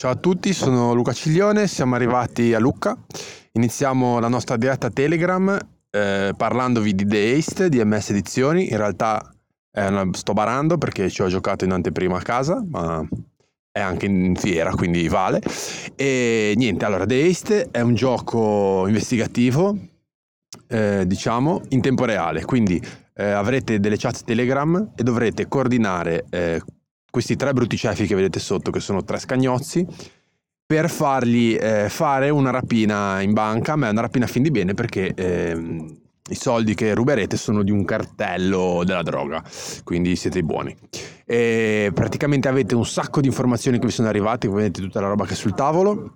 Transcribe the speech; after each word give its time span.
Ciao 0.00 0.12
a 0.12 0.16
tutti, 0.16 0.54
sono 0.54 0.94
Luca 0.94 1.12
Ciglione, 1.12 1.66
siamo 1.66 1.94
arrivati 1.94 2.54
a 2.54 2.58
Lucca. 2.58 2.96
Iniziamo 3.52 4.18
la 4.18 4.28
nostra 4.28 4.56
diretta 4.56 4.88
Telegram 4.88 5.58
eh, 5.90 6.32
parlandovi 6.34 6.94
di 6.94 7.04
The 7.04 7.34
Haste 7.34 7.68
di 7.68 7.84
MS 7.84 8.08
Edizioni. 8.08 8.70
In 8.70 8.78
realtà 8.78 9.30
eh, 9.70 10.08
sto 10.12 10.32
barando 10.32 10.78
perché 10.78 11.10
ci 11.10 11.20
ho 11.20 11.26
giocato 11.26 11.66
in 11.66 11.72
anteprima 11.72 12.16
a 12.16 12.22
casa, 12.22 12.64
ma 12.66 13.06
è 13.70 13.80
anche 13.80 14.06
in 14.06 14.34
fiera, 14.36 14.70
quindi 14.70 15.06
vale. 15.06 15.42
E 15.96 16.54
niente, 16.56 16.86
allora 16.86 17.04
The 17.04 17.22
Haste 17.22 17.68
è 17.70 17.82
un 17.82 17.94
gioco 17.94 18.86
investigativo, 18.86 19.76
eh, 20.66 21.06
diciamo, 21.06 21.60
in 21.68 21.82
tempo 21.82 22.06
reale. 22.06 22.46
Quindi 22.46 22.80
eh, 23.16 23.30
avrete 23.32 23.78
delle 23.78 23.98
chat 23.98 24.24
Telegram 24.24 24.92
e 24.96 25.02
dovrete 25.02 25.46
coordinare 25.46 26.24
eh, 26.30 26.62
questi 27.10 27.36
tre 27.36 27.52
brutti 27.52 27.76
cefi 27.76 28.06
che 28.06 28.14
vedete 28.14 28.38
sotto, 28.38 28.70
che 28.70 28.80
sono 28.80 29.04
tre 29.04 29.18
scagnozzi, 29.18 29.86
per 30.64 30.88
fargli 30.88 31.56
eh, 31.60 31.88
fare 31.88 32.30
una 32.30 32.50
rapina 32.50 33.20
in 33.20 33.32
banca, 33.32 33.74
ma 33.76 33.88
è 33.88 33.90
una 33.90 34.02
rapina 34.02 34.26
a 34.26 34.28
fin 34.28 34.42
di 34.42 34.50
bene 34.50 34.74
perché 34.74 35.12
ehm, 35.14 35.96
i 36.30 36.34
soldi 36.36 36.74
che 36.74 36.94
ruberete 36.94 37.36
sono 37.36 37.62
di 37.62 37.72
un 37.72 37.84
cartello 37.84 38.82
della 38.84 39.02
droga, 39.02 39.42
quindi 39.82 40.14
siete 40.14 40.42
buoni. 40.42 40.76
E 41.24 41.90
praticamente 41.92 42.48
avete 42.48 42.74
un 42.74 42.86
sacco 42.86 43.20
di 43.20 43.26
informazioni 43.26 43.78
che 43.78 43.86
vi 43.86 43.92
sono 43.92 44.08
arrivate, 44.08 44.48
vedete 44.48 44.80
tutta 44.80 45.00
la 45.00 45.08
roba 45.08 45.26
che 45.26 45.32
è 45.32 45.36
sul 45.36 45.54
tavolo 45.54 46.14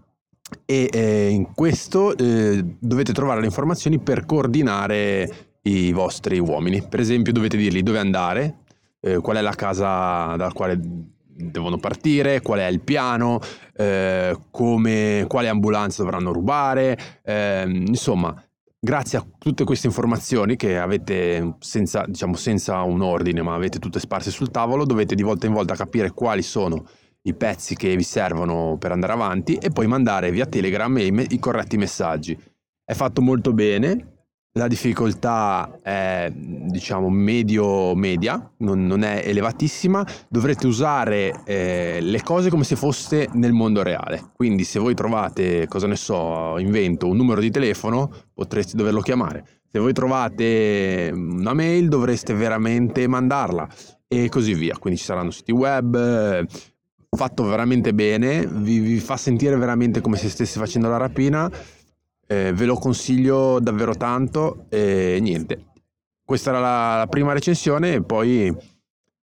e 0.64 0.88
eh, 0.92 1.28
in 1.30 1.52
questo 1.52 2.16
eh, 2.16 2.64
dovete 2.78 3.12
trovare 3.12 3.40
le 3.40 3.46
informazioni 3.46 3.98
per 3.98 4.24
coordinare 4.24 5.52
i 5.62 5.92
vostri 5.92 6.38
uomini. 6.38 6.86
Per 6.86 7.00
esempio 7.00 7.32
dovete 7.32 7.56
dirgli 7.56 7.82
dove 7.82 7.98
andare, 7.98 8.58
eh, 9.04 9.18
qual 9.20 9.36
è 9.36 9.40
la 9.42 9.54
casa 9.54 10.34
dalla 10.36 10.52
quale 10.52 10.80
devono 11.36 11.76
partire, 11.78 12.40
qual 12.40 12.60
è 12.60 12.66
il 12.66 12.80
piano, 12.80 13.40
eh, 13.76 14.36
come, 14.50 15.24
quale 15.28 15.48
ambulanza 15.48 16.02
dovranno 16.02 16.32
rubare, 16.32 16.98
eh, 17.22 17.64
insomma, 17.66 18.34
grazie 18.78 19.18
a 19.18 19.26
tutte 19.38 19.64
queste 19.64 19.88
informazioni 19.88 20.56
che 20.56 20.78
avete 20.78 21.56
senza, 21.58 22.04
diciamo, 22.06 22.34
senza 22.34 22.80
un 22.82 23.02
ordine, 23.02 23.42
ma 23.42 23.54
avete 23.54 23.78
tutte 23.78 24.00
sparse 24.00 24.30
sul 24.30 24.50
tavolo, 24.50 24.84
dovete 24.84 25.14
di 25.14 25.22
volta 25.22 25.46
in 25.46 25.52
volta 25.52 25.74
capire 25.74 26.12
quali 26.12 26.42
sono 26.42 26.86
i 27.26 27.34
pezzi 27.34 27.74
che 27.74 27.96
vi 27.96 28.02
servono 28.02 28.76
per 28.78 28.92
andare 28.92 29.12
avanti 29.12 29.56
e 29.56 29.70
poi 29.70 29.86
mandare 29.86 30.30
via 30.30 30.46
Telegram 30.46 30.96
i, 30.98 31.26
i 31.30 31.38
corretti 31.38 31.76
messaggi. 31.76 32.38
È 32.84 32.92
fatto 32.92 33.22
molto 33.22 33.52
bene, 33.54 34.13
la 34.56 34.68
difficoltà 34.68 35.80
è 35.82 36.30
diciamo 36.32 37.10
medio-media, 37.10 38.52
non, 38.58 38.86
non, 38.86 39.02
è 39.02 39.22
elevatissima, 39.24 40.06
dovrete 40.28 40.68
usare 40.68 41.42
eh, 41.44 41.98
le 42.00 42.22
cose 42.22 42.50
come 42.50 42.62
se 42.62 42.76
foste 42.76 43.28
nel 43.32 43.52
mondo 43.52 43.82
reale. 43.82 44.30
Quindi 44.32 44.62
se 44.62 44.78
voi 44.78 44.94
trovate, 44.94 45.66
cosa 45.66 45.88
ne 45.88 45.96
so, 45.96 46.56
invento 46.58 47.08
un 47.08 47.16
numero 47.16 47.40
di 47.40 47.50
telefono, 47.50 48.08
potreste 48.32 48.76
doverlo 48.76 49.00
chiamare. 49.00 49.44
Se 49.72 49.80
voi 49.80 49.92
trovate 49.92 51.10
una 51.12 51.52
mail 51.52 51.88
dovreste 51.88 52.32
veramente 52.32 53.08
mandarla 53.08 53.68
e 54.06 54.28
così 54.28 54.54
via. 54.54 54.76
Quindi 54.78 55.00
ci 55.00 55.04
saranno 55.04 55.32
siti 55.32 55.50
web, 55.50 56.46
fatto 57.10 57.44
veramente 57.44 57.92
bene, 57.92 58.46
vi, 58.46 58.78
vi 58.78 59.00
fa 59.00 59.16
sentire 59.16 59.56
veramente 59.56 60.00
come 60.00 60.16
se 60.16 60.28
stesse 60.28 60.60
facendo 60.60 60.88
la 60.88 60.96
rapina 60.96 61.50
eh, 62.26 62.52
ve 62.54 62.64
lo 62.64 62.76
consiglio 62.76 63.58
davvero 63.60 63.94
tanto 63.94 64.66
e 64.68 65.18
niente. 65.20 65.64
Questa 66.24 66.50
era 66.50 66.60
la, 66.60 66.96
la 66.98 67.06
prima 67.06 67.32
recensione 67.32 67.94
e 67.94 68.02
poi 68.02 68.54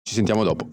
ci 0.02 0.14
sentiamo 0.14 0.44
dopo. 0.44 0.68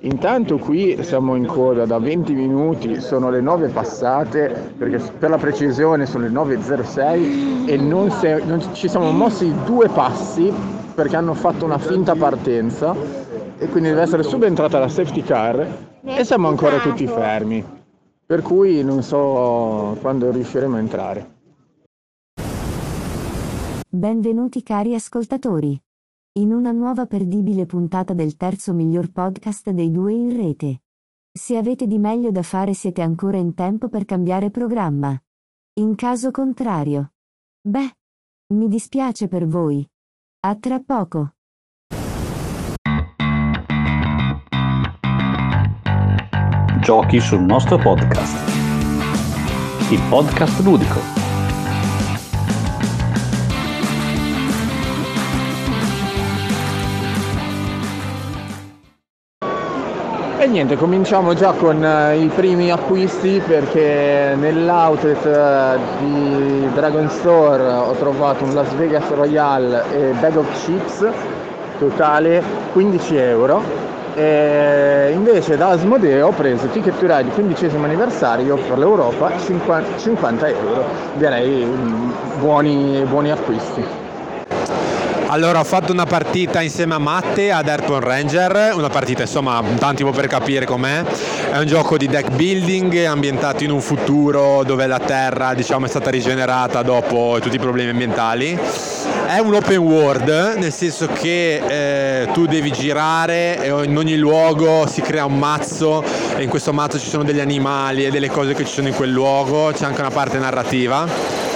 Intanto 0.00 0.58
qui 0.58 1.02
siamo 1.02 1.34
in 1.34 1.46
coda 1.46 1.84
da 1.84 1.98
20 1.98 2.32
minuti, 2.32 3.00
sono 3.00 3.28
le 3.30 3.40
9 3.40 3.68
passate, 3.68 4.72
perché 4.78 4.98
per 5.18 5.30
la 5.30 5.36
precisione 5.36 6.06
sono 6.06 6.24
le 6.24 6.30
9.06 6.30 7.68
e 7.68 7.76
non, 7.76 8.10
se, 8.10 8.42
non, 8.44 8.74
ci 8.74 8.88
siamo 8.88 9.10
mossi 9.10 9.52
due 9.64 9.88
passi 9.88 10.52
perché 10.94 11.16
hanno 11.16 11.34
fatto 11.34 11.64
una 11.64 11.78
finta 11.78 12.14
partenza 12.14 12.94
e 13.58 13.66
quindi 13.68 13.88
deve 13.88 14.02
essere 14.02 14.22
subentrata 14.22 14.78
la 14.78 14.88
safety 14.88 15.22
car 15.22 15.66
e 16.04 16.24
siamo 16.24 16.48
ancora 16.48 16.78
tutti 16.78 17.06
fermi 17.06 17.82
per 18.26 18.42
cui 18.42 18.82
non 18.82 19.02
so 19.02 19.96
quando 20.00 20.30
riusciremo 20.30 20.76
a 20.76 20.78
entrare. 20.78 21.32
Benvenuti 23.88 24.62
cari 24.62 24.94
ascoltatori. 24.94 25.80
In 26.36 26.52
una 26.52 26.72
nuova 26.72 27.06
perdibile 27.06 27.64
puntata 27.64 28.12
del 28.12 28.36
terzo 28.36 28.72
miglior 28.72 29.12
podcast 29.12 29.70
dei 29.70 29.90
due 29.90 30.12
in 30.12 30.36
rete. 30.36 30.82
Se 31.30 31.56
avete 31.56 31.86
di 31.86 31.98
meglio 31.98 32.30
da 32.30 32.42
fare 32.42 32.74
siete 32.74 33.02
ancora 33.02 33.36
in 33.36 33.54
tempo 33.54 33.88
per 33.88 34.04
cambiare 34.04 34.50
programma. 34.50 35.16
In 35.74 35.94
caso 35.94 36.30
contrario. 36.30 37.12
Beh, 37.60 37.96
mi 38.54 38.68
dispiace 38.68 39.28
per 39.28 39.46
voi. 39.46 39.88
A 40.40 40.56
tra 40.56 40.80
poco. 40.80 41.33
Giochi 46.84 47.18
sul 47.18 47.40
nostro 47.40 47.78
podcast. 47.78 48.36
Il 49.88 50.02
podcast 50.10 50.60
ludico. 50.60 51.00
E 60.38 60.46
niente, 60.46 60.76
cominciamo 60.76 61.32
già 61.32 61.52
con 61.52 61.82
uh, 61.82 62.20
i 62.20 62.26
primi 62.26 62.70
acquisti 62.70 63.40
perché 63.46 64.34
nell'outlet 64.38 65.24
uh, 65.24 66.04
di 66.04 66.68
Dragon 66.74 67.08
Store 67.08 67.62
ho 67.62 67.92
trovato 67.92 68.44
un 68.44 68.52
Las 68.52 68.70
Vegas 68.74 69.08
Royale 69.08 69.84
e 69.90 70.12
bag 70.20 70.36
of 70.36 70.64
chips 70.66 71.08
totale 71.78 72.42
15 72.72 73.16
euro 73.16 73.93
e 74.14 75.10
invece 75.12 75.56
da 75.56 75.70
Asmodeo 75.70 76.28
ho 76.28 76.32
preso 76.32 76.66
Ticket 76.68 76.98
to 76.98 77.06
Ride 77.06 77.30
15 77.30 77.70
anniversario 77.76 78.56
per 78.56 78.78
l'Europa 78.78 79.32
50, 79.38 79.98
50 79.98 80.48
euro. 80.48 80.84
Direi 81.14 81.64
mm, 81.64 82.10
buoni, 82.38 83.04
buoni 83.08 83.30
acquisti. 83.30 84.02
Allora 85.26 85.58
ho 85.58 85.64
fatto 85.64 85.90
una 85.90 86.06
partita 86.06 86.60
insieme 86.60 86.94
a 86.94 86.98
Matte 86.98 87.50
ad 87.50 87.66
Airton 87.66 87.98
Ranger, 87.98 88.72
una 88.76 88.88
partita 88.88 89.22
insomma 89.22 89.58
un 89.58 89.78
attimo 89.80 90.12
per 90.12 90.28
capire 90.28 90.64
com'è, 90.64 91.02
è 91.50 91.58
un 91.58 91.66
gioco 91.66 91.96
di 91.96 92.06
deck 92.06 92.30
building 92.30 93.04
ambientato 93.04 93.64
in 93.64 93.72
un 93.72 93.80
futuro 93.80 94.62
dove 94.64 94.86
la 94.86 95.00
Terra 95.00 95.52
diciamo 95.54 95.86
è 95.86 95.88
stata 95.88 96.10
rigenerata 96.10 96.82
dopo 96.82 97.38
tutti 97.40 97.56
i 97.56 97.58
problemi 97.58 97.90
ambientali. 97.90 98.56
È 99.26 99.38
un 99.38 99.54
open 99.54 99.78
world, 99.78 100.54
nel 100.58 100.72
senso 100.72 101.06
che 101.06 102.22
eh, 102.22 102.28
tu 102.32 102.46
devi 102.46 102.70
girare 102.70 103.58
e 103.62 103.68
in 103.84 103.96
ogni 103.96 104.16
luogo 104.16 104.86
si 104.86 105.00
crea 105.00 105.24
un 105.24 105.38
mazzo 105.38 106.04
e 106.36 106.42
in 106.42 106.48
questo 106.48 106.72
mazzo 106.72 106.98
ci 106.98 107.08
sono 107.08 107.24
degli 107.24 107.40
animali 107.40 108.04
e 108.04 108.10
delle 108.10 108.28
cose 108.28 108.54
che 108.54 108.64
ci 108.64 108.72
sono 108.72 108.88
in 108.88 108.94
quel 108.94 109.10
luogo, 109.10 109.72
c'è 109.72 109.86
anche 109.86 110.00
una 110.00 110.10
parte 110.10 110.38
narrativa 110.38 111.52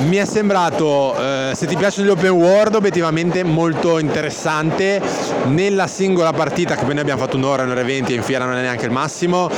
mi 0.00 0.16
è 0.16 0.24
sembrato, 0.24 1.16
eh, 1.18 1.52
se 1.54 1.66
ti 1.66 1.76
piacciono 1.76 2.06
gli 2.06 2.10
open 2.10 2.30
world, 2.30 2.74
obiettivamente 2.76 3.42
molto 3.42 3.98
interessante. 3.98 5.02
Nella 5.46 5.88
singola 5.88 6.32
partita, 6.32 6.76
che 6.76 6.84
poi 6.84 6.92
noi 6.92 7.00
abbiamo 7.02 7.20
fatto 7.20 7.36
un'ora, 7.36 7.64
un'ora 7.64 7.80
e 7.80 7.84
venti, 7.84 8.14
in 8.14 8.22
fiera 8.22 8.44
non 8.44 8.56
è 8.56 8.60
neanche 8.60 8.84
il 8.84 8.92
massimo, 8.92 9.50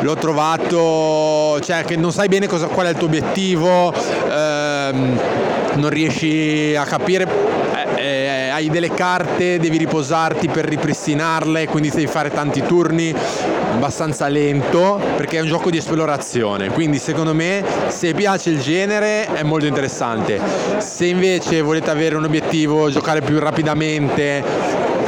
l'ho 0.00 0.14
trovato, 0.14 1.60
cioè 1.60 1.84
che 1.84 1.96
non 1.96 2.10
sai 2.10 2.28
bene 2.28 2.46
cosa, 2.46 2.68
qual 2.68 2.86
è 2.86 2.90
il 2.90 2.96
tuo 2.96 3.06
obiettivo, 3.06 3.92
ehm, 3.92 5.20
non 5.76 5.90
riesci 5.90 6.74
a 6.76 6.84
capire 6.84 7.56
hai 8.56 8.70
delle 8.70 8.88
carte, 8.94 9.58
devi 9.58 9.76
riposarti 9.76 10.48
per 10.48 10.64
ripristinarle, 10.64 11.66
quindi 11.66 11.90
devi 11.90 12.06
fare 12.06 12.30
tanti 12.30 12.62
turni, 12.62 13.14
abbastanza 13.72 14.28
lento, 14.28 14.98
perché 15.14 15.36
è 15.36 15.40
un 15.42 15.46
gioco 15.46 15.68
di 15.68 15.76
esplorazione, 15.76 16.70
quindi 16.70 16.96
secondo 16.96 17.34
me 17.34 17.62
se 17.88 18.14
piace 18.14 18.48
il 18.48 18.60
genere 18.60 19.26
è 19.26 19.42
molto 19.42 19.66
interessante. 19.66 20.40
Se 20.78 21.04
invece 21.04 21.60
volete 21.60 21.90
avere 21.90 22.16
un 22.16 22.24
obiettivo, 22.24 22.88
giocare 22.88 23.20
più 23.20 23.38
rapidamente, 23.38 24.42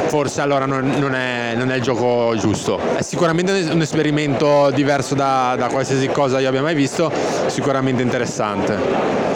forse 0.05 0.41
allora 0.41 0.67
non, 0.67 0.87
non, 0.99 1.15
è, 1.15 1.53
non, 1.55 1.71
è, 1.71 1.75
il 1.77 1.81
gioco 1.81 2.35
giusto. 2.37 2.79
È 2.95 3.01
sicuramente 3.01 3.51
un 3.71 3.81
esperimento 3.81 4.69
diverso 4.69 5.15
da, 5.15 5.55
da 5.57 5.69
qualsiasi 5.69 6.07
cosa 6.09 6.39
io 6.39 6.49
abbia 6.49 6.61
mai 6.61 6.75
visto, 6.75 7.11
sicuramente 7.47 8.03
interessante. 8.03 9.28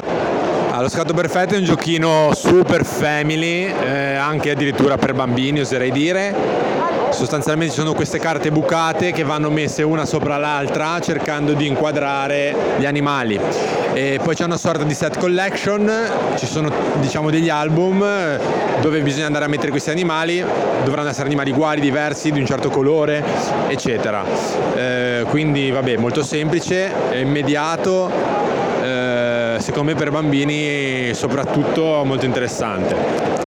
Lo 0.83 0.89
scatto 0.89 1.13
perfetto 1.13 1.53
è 1.53 1.59
un 1.59 1.63
giochino 1.63 2.33
super 2.35 2.83
family, 2.83 3.73
eh, 3.73 4.15
anche 4.15 4.51
addirittura 4.51 4.97
per 4.97 5.13
bambini 5.13 5.61
oserei 5.61 5.91
dire, 5.91 6.35
sostanzialmente 7.09 7.73
ci 7.73 7.79
sono 7.79 7.93
queste 7.93 8.19
carte 8.19 8.51
bucate 8.51 9.13
che 9.13 9.23
vanno 9.23 9.49
messe 9.49 9.81
una 9.81 10.03
sopra 10.03 10.35
l'altra 10.35 10.99
cercando 10.99 11.53
di 11.53 11.67
inquadrare 11.67 12.53
gli 12.79 12.85
animali. 12.85 13.39
E 13.93 14.19
poi 14.21 14.35
c'è 14.35 14.43
una 14.43 14.57
sorta 14.57 14.83
di 14.83 14.93
set 14.93 15.17
collection, 15.19 15.89
ci 16.35 16.45
sono 16.45 16.69
diciamo 16.99 17.29
degli 17.29 17.47
album 17.47 18.05
dove 18.81 18.99
bisogna 18.99 19.27
andare 19.27 19.45
a 19.45 19.47
mettere 19.47 19.71
questi 19.71 19.89
animali, 19.89 20.43
dovranno 20.83 21.07
essere 21.07 21.27
animali 21.27 21.51
uguali, 21.51 21.79
diversi, 21.79 22.29
di 22.29 22.41
un 22.41 22.45
certo 22.45 22.69
colore, 22.69 23.23
eccetera. 23.69 24.25
Eh, 24.75 25.23
quindi 25.29 25.71
vabbè, 25.71 25.95
molto 25.95 26.23
semplice, 26.23 26.91
immediato, 27.13 28.09
eh, 28.09 28.62
secondo 29.63 29.93
me 29.93 29.97
per 29.97 30.11
bambini 30.11 31.13
soprattutto 31.13 32.03
molto 32.03 32.25
interessante. 32.25 33.45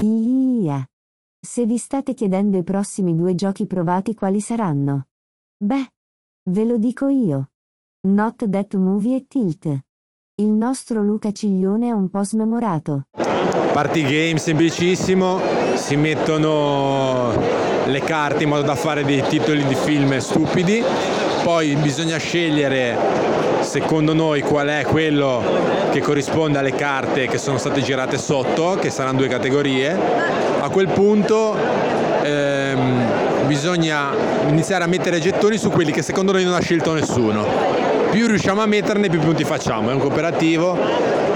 Ia. 0.00 0.84
Se 1.40 1.64
vi 1.64 1.78
state 1.78 2.14
chiedendo 2.14 2.58
i 2.58 2.64
prossimi 2.64 3.14
due 3.14 3.36
giochi 3.36 3.64
provati 3.66 4.12
quali 4.14 4.40
saranno? 4.40 5.06
Beh, 5.56 5.86
ve 6.50 6.64
lo 6.64 6.78
dico 6.78 7.06
io. 7.06 7.50
Not 8.08 8.50
That 8.50 8.74
Movie 8.74 9.18
e 9.18 9.24
Tilt. 9.28 9.78
Il 10.42 10.48
nostro 10.48 11.00
Luca 11.00 11.30
Ciglione 11.30 11.88
è 11.88 11.92
un 11.92 12.10
po' 12.10 12.24
smemorato. 12.24 13.04
Party 13.72 14.02
game 14.02 14.38
semplicissimo, 14.38 15.38
si 15.76 15.94
mettono 15.94 17.30
le 17.86 18.00
carte 18.00 18.42
in 18.42 18.48
modo 18.48 18.62
da 18.62 18.74
fare 18.74 19.04
dei 19.04 19.22
titoli 19.22 19.64
di 19.64 19.76
film 19.76 20.18
stupidi, 20.18 20.82
poi 21.44 21.76
bisogna 21.76 22.16
scegliere 22.16 23.53
secondo 23.64 24.12
noi 24.12 24.42
qual 24.42 24.68
è 24.68 24.84
quello 24.84 25.42
che 25.90 26.00
corrisponde 26.00 26.58
alle 26.58 26.74
carte 26.74 27.26
che 27.26 27.38
sono 27.38 27.58
state 27.58 27.82
girate 27.82 28.18
sotto, 28.18 28.76
che 28.80 28.90
saranno 28.90 29.18
due 29.18 29.28
categorie. 29.28 29.98
A 30.60 30.68
quel 30.68 30.88
punto 30.88 31.56
ehm, 32.22 33.46
bisogna 33.46 34.10
iniziare 34.48 34.84
a 34.84 34.86
mettere 34.86 35.18
gettoni 35.18 35.58
su 35.58 35.70
quelli 35.70 35.92
che 35.92 36.02
secondo 36.02 36.32
noi 36.32 36.44
non 36.44 36.54
ha 36.54 36.60
scelto 36.60 36.92
nessuno 36.94 37.84
più 38.14 38.28
riusciamo 38.28 38.62
a 38.62 38.66
metterne 38.66 39.08
più 39.08 39.18
punti 39.18 39.42
facciamo, 39.42 39.90
è 39.90 39.92
un 39.92 39.98
cooperativo, 39.98 40.78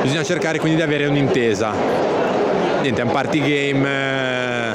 bisogna 0.00 0.22
cercare 0.22 0.60
quindi 0.60 0.76
di 0.76 0.82
avere 0.82 1.06
un'intesa. 1.06 1.74
Niente, 2.82 3.00
è 3.00 3.04
un 3.04 3.10
party 3.10 3.40
game 3.40 3.88
eh, 3.88 4.70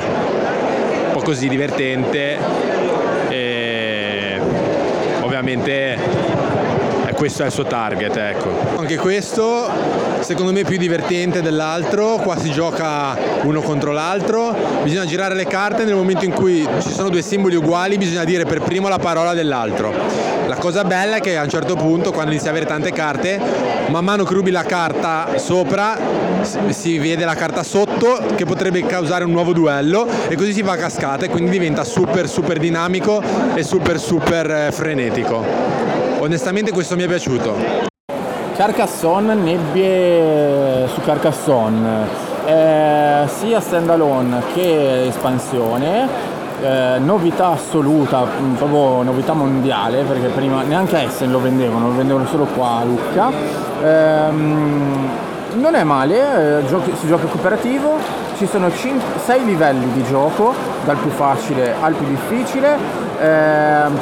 un 1.05 1.11
po' 1.13 1.21
così 1.21 1.47
divertente 1.47 2.37
e 3.29 4.37
ovviamente 5.21 5.97
questo 7.23 7.43
è 7.43 7.45
il 7.45 7.53
suo 7.53 7.63
target. 7.63 8.17
Ecco. 8.17 8.49
Anche 8.75 8.97
questo 8.97 9.69
secondo 10.19 10.51
me 10.51 10.59
è 10.59 10.65
più 10.65 10.77
divertente 10.77 11.41
dell'altro, 11.41 12.17
qua 12.17 12.37
si 12.37 12.51
gioca 12.51 13.17
uno 13.43 13.61
contro 13.61 13.93
l'altro, 13.93 14.53
bisogna 14.83 15.05
girare 15.05 15.33
le 15.33 15.45
carte 15.45 15.85
nel 15.85 15.95
momento 15.95 16.25
in 16.25 16.33
cui 16.33 16.67
ci 16.81 16.89
sono 16.89 17.07
due 17.07 17.21
simboli 17.21 17.55
uguali 17.55 17.97
bisogna 17.97 18.25
dire 18.25 18.43
per 18.43 18.59
primo 18.59 18.89
la 18.89 18.99
parola 18.99 19.33
dell'altro. 19.33 19.93
La 20.47 20.55
cosa 20.55 20.83
bella 20.83 21.15
è 21.15 21.21
che 21.21 21.37
a 21.37 21.43
un 21.43 21.49
certo 21.49 21.75
punto 21.75 22.11
quando 22.11 22.31
inizi 22.31 22.47
a 22.47 22.49
avere 22.49 22.65
tante 22.65 22.91
carte, 22.91 23.39
man 23.87 24.03
mano 24.03 24.25
che 24.25 24.33
rubi 24.33 24.51
la 24.51 24.63
carta 24.63 25.37
sopra 25.37 25.97
si 26.71 26.97
vede 26.97 27.23
la 27.23 27.35
carta 27.35 27.63
sotto 27.63 28.21
che 28.35 28.43
potrebbe 28.43 28.85
causare 28.85 29.23
un 29.23 29.31
nuovo 29.31 29.53
duello 29.53 30.05
e 30.27 30.35
così 30.35 30.51
si 30.51 30.61
va 30.61 30.73
a 30.73 30.77
cascata 30.77 31.23
e 31.23 31.29
quindi 31.29 31.51
diventa 31.51 31.85
super 31.85 32.27
super 32.27 32.59
dinamico 32.59 33.23
e 33.55 33.63
super 33.63 33.97
super 33.97 34.51
eh, 34.51 34.71
frenetico. 34.73 35.92
Onestamente 36.23 36.71
questo 36.71 36.95
mi 36.95 37.03
è 37.03 37.07
piaciuto. 37.07 37.53
Carcassonne, 38.55 39.33
nebbie 39.33 40.87
su 40.87 41.01
Carcassonne, 41.01 42.07
eh, 42.45 43.27
sia 43.27 43.59
standalone 43.59 44.41
che 44.53 45.07
espansione, 45.07 46.07
eh, 46.61 46.97
novità 46.99 47.47
assoluta, 47.47 48.23
mm, 48.23 48.53
proprio 48.53 49.03
novità 49.03 49.33
mondiale, 49.33 50.03
perché 50.03 50.27
prima 50.27 50.61
neanche 50.61 51.03
Essen 51.03 51.29
lo 51.29 51.41
vendevano, 51.41 51.89
lo 51.89 51.95
vendevano 51.97 52.25
solo 52.27 52.45
qua 52.45 52.77
a 52.77 52.83
Lucca. 52.85 53.29
Eh, 53.83 54.31
non 54.31 55.75
è 55.75 55.83
male, 55.83 56.59
eh, 56.61 56.67
si 57.01 57.05
gioca 57.05 57.25
cooperativo, 57.25 57.97
ci 58.37 58.47
sono 58.47 58.69
6 58.69 59.43
livelli 59.43 59.91
di 59.91 60.05
gioco, 60.05 60.53
dal 60.85 60.95
più 60.95 61.09
facile 61.09 61.75
al 61.81 61.93
più 61.93 62.07
difficile 62.07 62.77
ehm, 63.19 63.99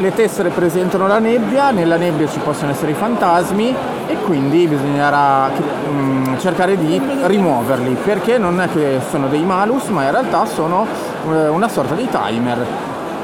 le 0.00 0.14
tessere 0.14 0.48
presentano 0.48 1.06
la 1.06 1.18
nebbia, 1.18 1.70
nella 1.70 1.96
nebbia 1.96 2.26
ci 2.28 2.38
possono 2.38 2.70
essere 2.70 2.92
i 2.92 2.94
fantasmi 2.94 3.74
e 4.06 4.16
quindi 4.16 4.66
bisognerà 4.66 5.48
mh, 5.48 5.92
mm, 5.92 6.38
cercare 6.38 6.76
di 6.78 7.00
rimuoverli 7.24 7.96
perché 8.02 8.38
non 8.38 8.60
è 8.60 8.68
che 8.70 9.00
sono 9.10 9.28
dei 9.28 9.44
malus 9.44 9.86
ma 9.86 10.04
in 10.04 10.10
realtà 10.10 10.46
sono 10.46 10.86
eh, 11.30 11.48
una 11.48 11.68
sorta 11.68 11.94
di 11.94 12.08
timer. 12.10 12.66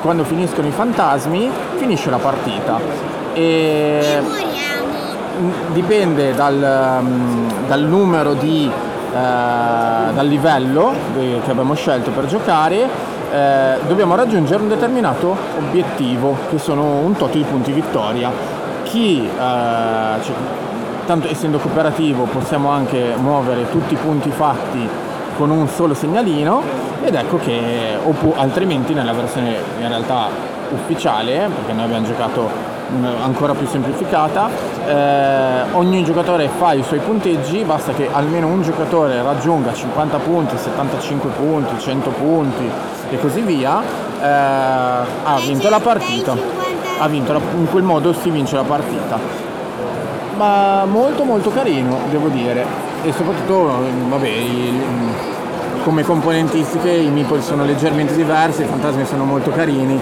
Quando 0.03 0.25
finiscono 0.25 0.69
i 0.69 0.71
fantasmi 0.71 1.51
finisce 1.77 2.11
la 2.11 2.19
partita. 2.19 2.79
E 3.33 4.21
dipende 5.73 6.35
dal, 6.35 6.99
um, 7.01 7.53
dal 7.67 7.83
numero 7.83 8.35
di 8.35 8.71
eh, 9.17 10.13
dal 10.13 10.27
livello 10.27 10.93
che 11.15 11.51
abbiamo 11.51 11.75
scelto 11.75 12.11
per 12.11 12.27
giocare 12.27 13.15
eh, 13.33 13.79
dobbiamo 13.87 14.15
raggiungere 14.15 14.63
un 14.63 14.69
determinato 14.69 15.37
obiettivo, 15.59 16.37
che 16.51 16.59
sono 16.59 16.99
un 16.99 17.15
tot 17.15 17.33
di 17.33 17.43
punti 17.43 17.73
vittoria. 17.73 18.31
Chi, 18.85 19.25
eh, 19.25 20.23
cioè, 20.23 20.35
tanto 21.07 21.29
essendo 21.29 21.59
cooperativo, 21.59 22.25
possiamo 22.25 22.71
anche 22.71 23.15
muovere 23.17 23.69
tutti 23.71 23.95
i 23.95 23.97
punti 23.97 24.31
fatti 24.31 24.89
con 25.37 25.51
un 25.51 25.69
solo 25.69 25.95
segnalino 25.95 26.63
ed 27.05 27.15
ecco 27.15 27.37
che 27.37 27.99
altrimenti 28.37 28.95
nella 28.95 29.13
versione 29.13 29.57
in 29.81 29.89
realtà 29.89 30.29
ufficiale, 30.71 31.49
perché 31.55 31.73
noi 31.73 31.85
abbiamo 31.85 32.07
giocato 32.07 32.75
ancora 33.23 33.53
più 33.55 33.67
semplificata, 33.67 34.49
eh, 34.87 35.73
ogni 35.73 36.05
giocatore 36.05 36.49
fa 36.49 36.73
i 36.73 36.83
suoi 36.83 37.01
punteggi, 37.01 37.65
basta 37.65 37.93
che 37.93 38.09
almeno 38.11 38.47
un 38.47 38.63
giocatore 38.63 39.23
raggiunga 39.23 39.73
50 39.73 40.19
punti, 40.19 40.57
75 40.57 41.31
punti, 41.31 41.79
100 41.79 42.11
punti 42.11 42.71
e 43.11 43.19
così 43.21 43.41
via, 43.41 43.83
eh, 43.83 44.27
ha 44.27 45.39
vinto 45.45 45.69
la 45.69 45.81
partita. 45.81 46.37
Ha 46.99 47.09
vinto 47.09 47.33
la, 47.33 47.41
in 47.57 47.69
quel 47.71 47.83
modo 47.83 48.13
si 48.13 48.31
vince 48.31 48.57
la 48.57 48.63
partita. 48.63 49.19
Ma 50.37 50.85
molto 50.85 51.25
molto 51.25 51.51
carino, 51.51 51.99
devo 52.11 52.29
dire. 52.29 52.65
E 53.03 53.13
soprattutto, 53.13 53.79
vabbè, 54.09 54.29
il, 54.29 54.81
come 55.85 56.03
componentistiche 56.03 56.91
i 56.91 57.11
meeple 57.11 57.41
sono 57.43 57.65
leggermente 57.65 58.15
diversi, 58.15 58.63
i 58.63 58.67
fantasmi 58.67 59.05
sono 59.07 59.25
molto 59.25 59.51
carini, 59.53 60.01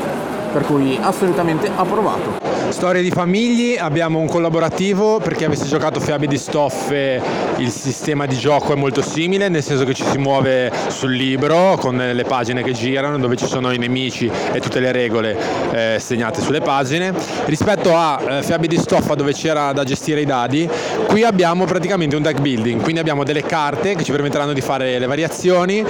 per 0.52 0.64
cui 0.64 0.98
assolutamente 1.00 1.70
approvato. 1.74 2.43
Storie 2.74 3.02
di 3.02 3.10
famiglie, 3.10 3.78
abbiamo 3.78 4.18
un 4.18 4.26
collaborativo 4.26 5.20
per 5.20 5.36
chi 5.36 5.44
avesse 5.44 5.64
giocato 5.66 6.00
Fiabe 6.00 6.26
di 6.26 6.36
Stoffe, 6.36 7.22
il 7.58 7.70
sistema 7.70 8.26
di 8.26 8.36
gioco 8.36 8.72
è 8.72 8.76
molto 8.76 9.00
simile, 9.00 9.48
nel 9.48 9.62
senso 9.62 9.84
che 9.84 9.94
ci 9.94 10.02
si 10.04 10.18
muove 10.18 10.72
sul 10.88 11.12
libro 11.12 11.76
con 11.78 11.96
le 11.96 12.24
pagine 12.24 12.64
che 12.64 12.72
girano, 12.72 13.16
dove 13.18 13.36
ci 13.36 13.46
sono 13.46 13.70
i 13.70 13.78
nemici 13.78 14.28
e 14.52 14.58
tutte 14.58 14.80
le 14.80 14.90
regole 14.90 15.36
eh, 15.70 15.98
segnate 16.00 16.40
sulle 16.40 16.60
pagine. 16.60 17.14
Rispetto 17.44 17.96
a 17.96 18.20
eh, 18.20 18.42
Fiabe 18.42 18.66
di 18.66 18.76
Stoffa 18.76 19.14
dove 19.14 19.32
c'era 19.32 19.72
da 19.72 19.84
gestire 19.84 20.22
i 20.22 20.26
dadi, 20.26 20.68
qui 21.06 21.22
abbiamo 21.22 21.66
praticamente 21.66 22.16
un 22.16 22.22
deck 22.22 22.40
building, 22.40 22.82
quindi 22.82 22.98
abbiamo 22.98 23.22
delle 23.22 23.44
carte 23.44 23.94
che 23.94 24.02
ci 24.02 24.10
permetteranno 24.10 24.52
di 24.52 24.60
fare 24.60 24.98
le 24.98 25.06
variazioni 25.06 25.82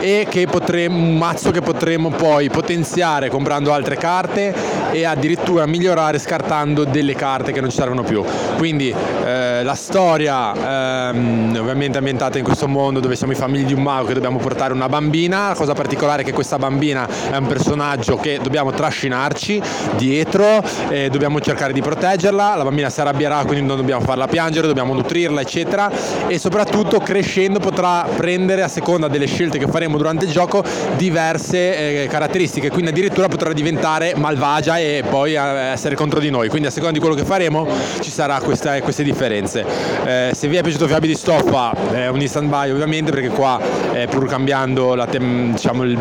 e 0.00 0.26
che 0.28 0.46
potremo, 0.46 0.96
un 0.96 1.16
mazzo 1.16 1.52
che 1.52 1.60
potremo 1.60 2.10
poi 2.10 2.50
potenziare 2.50 3.28
comprando 3.28 3.72
altre 3.72 3.96
carte 3.96 4.52
e 4.90 5.04
addirittura 5.04 5.66
migliorare 5.66 6.18
scartando 6.32 6.84
delle 6.84 7.14
carte 7.14 7.52
che 7.52 7.60
non 7.60 7.68
ci 7.68 7.76
servono 7.76 8.02
più. 8.02 8.24
Quindi 8.56 8.94
eh, 9.24 9.62
la 9.62 9.74
storia 9.74 11.10
ehm, 11.10 11.54
ovviamente 11.58 11.98
ambientata 11.98 12.38
in 12.38 12.44
questo 12.44 12.66
mondo 12.68 13.00
dove 13.00 13.16
siamo 13.16 13.32
i 13.32 13.36
famigli 13.36 13.66
di 13.66 13.74
un 13.74 13.82
mago 13.82 14.06
che 14.06 14.14
dobbiamo 14.14 14.38
portare 14.38 14.72
una 14.72 14.88
bambina, 14.88 15.48
la 15.48 15.54
cosa 15.54 15.74
particolare 15.74 16.22
è 16.22 16.24
che 16.24 16.32
questa 16.32 16.56
bambina 16.56 17.06
è 17.30 17.36
un 17.36 17.46
personaggio 17.46 18.16
che 18.16 18.38
dobbiamo 18.42 18.70
trascinarci 18.70 19.60
dietro, 19.96 20.62
e 20.88 21.10
dobbiamo 21.10 21.38
cercare 21.40 21.74
di 21.74 21.82
proteggerla, 21.82 22.56
la 22.56 22.64
bambina 22.64 22.88
si 22.88 23.00
arrabbierà 23.00 23.44
quindi 23.44 23.66
non 23.66 23.76
dobbiamo 23.76 24.02
farla 24.02 24.26
piangere, 24.26 24.66
dobbiamo 24.66 24.94
nutrirla 24.94 25.42
eccetera. 25.42 25.90
E 26.28 26.38
soprattutto 26.38 26.98
crescendo 27.00 27.58
potrà 27.58 28.06
prendere 28.16 28.62
a 28.62 28.68
seconda 28.68 29.08
delle 29.08 29.26
scelte 29.26 29.58
che 29.58 29.66
faremo 29.66 29.98
durante 29.98 30.24
il 30.24 30.30
gioco 30.30 30.64
diverse 30.96 32.04
eh, 32.04 32.06
caratteristiche, 32.06 32.70
quindi 32.70 32.90
addirittura 32.90 33.28
potrà 33.28 33.52
diventare 33.52 34.14
malvagia 34.16 34.78
e 34.78 35.04
poi 35.08 35.34
eh, 35.34 35.70
essere 35.72 35.94
contro 35.94 36.11
di 36.18 36.30
noi, 36.30 36.48
quindi 36.48 36.68
a 36.68 36.70
seconda 36.70 36.94
di 36.94 37.00
quello 37.00 37.14
che 37.14 37.24
faremo 37.24 37.66
ci 38.00 38.10
sarà 38.10 38.40
questa, 38.40 38.80
queste 38.80 39.02
differenze. 39.02 39.64
Eh, 40.04 40.30
se 40.34 40.48
vi 40.48 40.56
è 40.56 40.62
piaciuto 40.62 40.86
Fiabi 40.86 41.06
di 41.06 41.14
Stoffa 41.14 41.74
è 41.92 42.08
un 42.08 42.20
instant 42.20 42.48
buy 42.48 42.70
ovviamente 42.70 43.10
perché 43.10 43.28
qua 43.28 43.60
eh, 43.92 44.06
pur 44.06 44.26
cambiando 44.26 45.06
tem- 45.10 45.52
diciamo, 45.52 45.82
il, 45.84 45.96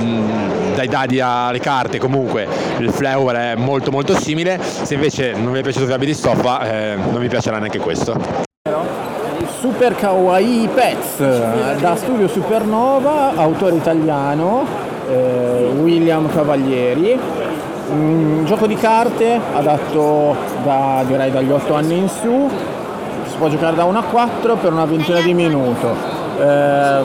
dai 0.75 0.87
dadi 0.87 1.19
alle 1.19 1.59
carte 1.59 1.97
comunque 1.97 2.47
il 2.79 2.91
flower 2.91 3.35
è 3.35 3.55
molto 3.55 3.91
molto 3.91 4.17
simile, 4.19 4.59
se 4.61 4.93
invece 4.93 5.33
non 5.33 5.51
vi 5.51 5.59
è 5.59 5.61
piaciuto 5.61 5.85
Fiabi 5.85 6.05
di 6.05 6.13
Stoffa 6.13 6.69
eh, 6.69 6.95
non 6.95 7.19
vi 7.19 7.27
piacerà 7.27 7.57
neanche 7.57 7.79
questo. 7.79 8.49
Super 9.59 9.95
Kawaii 9.95 10.67
Pets 10.73 11.19
da 11.19 11.95
Studio 11.95 12.27
Supernova, 12.27 13.35
autore 13.35 13.75
italiano 13.75 14.65
eh, 15.09 15.69
William 15.79 16.31
Cavalieri. 16.31 17.19
Un 17.91 18.43
gioco 18.45 18.67
di 18.67 18.75
carte 18.75 19.37
adatto 19.53 20.33
da, 20.63 21.03
direi 21.05 21.29
dagli 21.29 21.51
8 21.51 21.73
anni 21.73 21.97
in 21.97 22.07
su, 22.07 22.49
si 23.27 23.35
può 23.37 23.49
giocare 23.49 23.75
da 23.75 23.83
1 23.83 23.99
a 23.99 24.03
4 24.03 24.55
per 24.55 24.71
una 24.71 24.85
ventina 24.85 25.19
di 25.19 25.33
minuti. 25.33 25.85
Eh, 26.39 27.01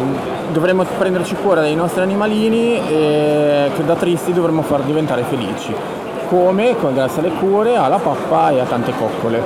dovremmo 0.52 0.85
prenderci 0.97 1.35
cura 1.43 1.61
dei 1.61 1.75
nostri 1.75 2.02
animalini 2.02 2.81
e 2.88 3.71
che 3.75 3.85
da 3.85 3.97
tristi 3.97 4.33
dovremmo 4.33 4.62
far 4.62 4.83
diventare 4.83 5.25
felici, 5.25 5.75
come? 6.28 6.76
Grazie 6.95 7.21
alle 7.21 7.33
cure, 7.33 7.75
alla 7.75 7.99
pappa 7.99 8.50
e 8.50 8.61
a 8.61 8.64
tante 8.64 8.93
coccole. 8.97 9.43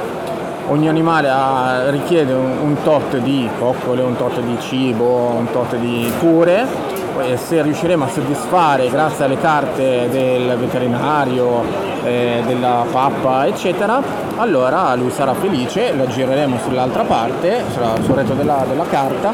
Ogni 0.69 0.91
animale 0.91 1.31
ha, 1.31 1.89
richiede 1.89 2.35
un, 2.35 2.59
un, 2.63 2.77
tot 2.85 3.17
di 3.17 3.49
coccole, 3.59 4.03
un 4.03 4.15
tot 4.15 4.41
di 4.41 4.59
cibo, 4.61 5.33
un 5.39 5.51
tot 5.51 5.75
di 5.77 6.13
cure 6.19 6.90
se 7.37 7.63
riusciremo 7.63 8.05
a 8.05 8.09
soddisfare 8.09 8.89
grazie 8.89 9.25
alle 9.25 9.39
carte 9.39 10.09
del 10.11 10.57
veterinario, 10.57 11.63
eh, 12.05 12.43
della 12.47 12.85
pappa 12.91 13.47
eccetera, 13.47 14.03
allora 14.37 14.95
lui 14.95 15.11
sarà 15.11 15.35
felice, 15.35 15.93
lo 15.93 16.07
gireremo 16.07 16.59
sull'altra 16.59 17.03
parte, 17.03 17.65
sul 17.73 18.15
retro 18.15 18.35
della, 18.35 18.65
della 18.69 18.85
carta 18.85 19.33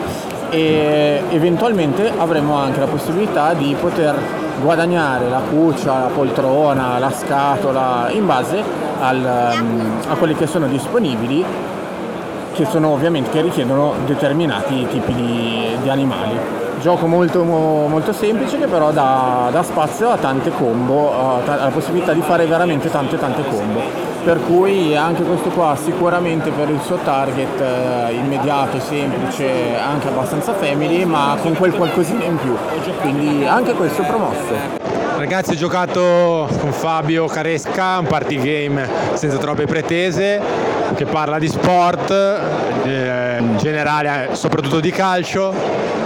e 0.50 1.22
eventualmente 1.30 2.12
avremo 2.16 2.56
anche 2.56 2.80
la 2.80 2.86
possibilità 2.86 3.52
di 3.52 3.74
poter 3.78 4.16
guadagnare 4.60 5.28
la 5.28 5.40
cuccia, 5.40 5.98
la 6.00 6.10
poltrona, 6.12 6.98
la 6.98 7.10
scatola 7.10 8.08
in 8.10 8.26
base 8.26 8.62
al, 9.00 9.52
um, 9.60 10.00
a 10.08 10.14
quelli 10.14 10.34
che 10.34 10.46
sono 10.46 10.66
disponibili 10.66 11.44
che 12.54 12.64
sono 12.64 12.88
ovviamente 12.88 13.30
che 13.30 13.42
richiedono 13.42 13.92
determinati 14.06 14.86
tipi 14.86 15.12
di, 15.12 15.76
di 15.82 15.90
animali 15.90 16.64
gioco 16.86 17.08
molto, 17.08 17.42
molto, 17.42 18.12
semplice 18.12 18.58
che 18.58 18.68
però 18.68 18.92
dà, 18.92 19.48
dà 19.50 19.64
spazio 19.64 20.08
a 20.08 20.16
tante 20.16 20.52
combo 20.52 21.42
alla 21.44 21.72
possibilità 21.72 22.12
di 22.12 22.20
fare 22.20 22.46
veramente 22.46 22.88
tante 22.88 23.18
tante 23.18 23.42
combo. 23.42 23.80
Per 24.22 24.40
cui 24.46 24.94
anche 24.94 25.24
questo 25.24 25.48
qua 25.48 25.76
sicuramente 25.82 26.50
per 26.50 26.70
il 26.70 26.80
suo 26.84 26.98
target 27.02 27.60
eh, 27.60 28.12
immediato, 28.12 28.78
semplice, 28.78 29.76
anche 29.76 30.06
abbastanza 30.06 30.54
family, 30.54 31.04
ma 31.04 31.36
con 31.42 31.56
quel 31.56 31.72
qualcosina 31.74 32.22
in 32.22 32.36
più, 32.36 32.56
quindi 33.00 33.44
anche 33.44 33.72
questo 33.72 34.04
promosso. 34.04 34.54
Ragazzi 35.16 35.54
ho 35.54 35.56
giocato 35.56 36.48
con 36.60 36.70
Fabio 36.70 37.26
Caresca, 37.26 37.98
un 37.98 38.06
party 38.06 38.36
game 38.36 38.88
senza 39.14 39.38
troppe 39.38 39.64
pretese, 39.64 40.40
che 40.94 41.04
parla 41.04 41.38
di 41.38 41.48
sport, 41.48 42.10
eh, 42.84 43.36
in 43.38 43.56
generale 43.58 44.30
soprattutto 44.32 44.80
di 44.80 44.90
calcio. 44.90 45.54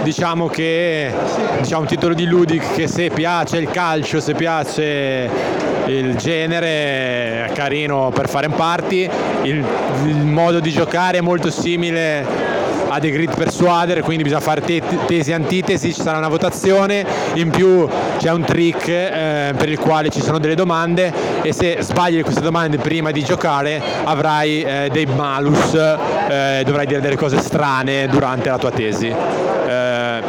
Diciamo 0.03 0.47
che 0.47 1.13
diciamo 1.59 1.81
un 1.81 1.87
titolo 1.87 2.15
di 2.15 2.25
Ludic 2.25 2.73
che 2.73 2.87
se 2.87 3.09
piace 3.09 3.57
il 3.57 3.69
calcio, 3.69 4.19
se 4.19 4.33
piace 4.33 5.29
il 5.85 6.15
genere 6.15 7.45
è 7.45 7.51
carino 7.53 8.09
per 8.09 8.27
fare 8.27 8.47
un 8.47 8.55
party, 8.55 9.07
il, 9.43 9.63
il 10.05 10.25
modo 10.25 10.59
di 10.59 10.71
giocare 10.71 11.19
è 11.19 11.21
molto 11.21 11.51
simile 11.51 12.60
a 12.91 12.99
dei 12.99 13.11
grid 13.11 13.33
persuader, 13.35 14.01
quindi 14.01 14.23
bisogna 14.23 14.41
fare 14.41 14.59
te- 14.61 14.81
tesi 15.05 15.31
e 15.31 15.33
antitesi, 15.33 15.93
ci 15.93 16.01
sarà 16.01 16.17
una 16.17 16.27
votazione, 16.27 17.05
in 17.35 17.49
più 17.49 17.87
c'è 18.17 18.31
un 18.31 18.43
trick 18.43 18.87
eh, 18.89 19.53
per 19.55 19.69
il 19.69 19.79
quale 19.79 20.09
ci 20.09 20.21
sono 20.21 20.39
delle 20.39 20.55
domande 20.55 21.13
e 21.41 21.53
se 21.53 21.77
sbagli 21.79 22.21
queste 22.21 22.41
domande 22.41 22.77
prima 22.77 23.11
di 23.11 23.23
giocare 23.23 23.81
avrai 24.03 24.61
eh, 24.61 24.89
dei 24.91 25.05
malus, 25.05 25.73
eh, 25.73 26.63
dovrai 26.65 26.85
dire 26.85 26.99
delle 26.99 27.15
cose 27.15 27.39
strane 27.39 28.07
durante 28.07 28.49
la 28.49 28.57
tua 28.57 28.71
tesi. 28.71 29.07
Eh, 29.07 30.21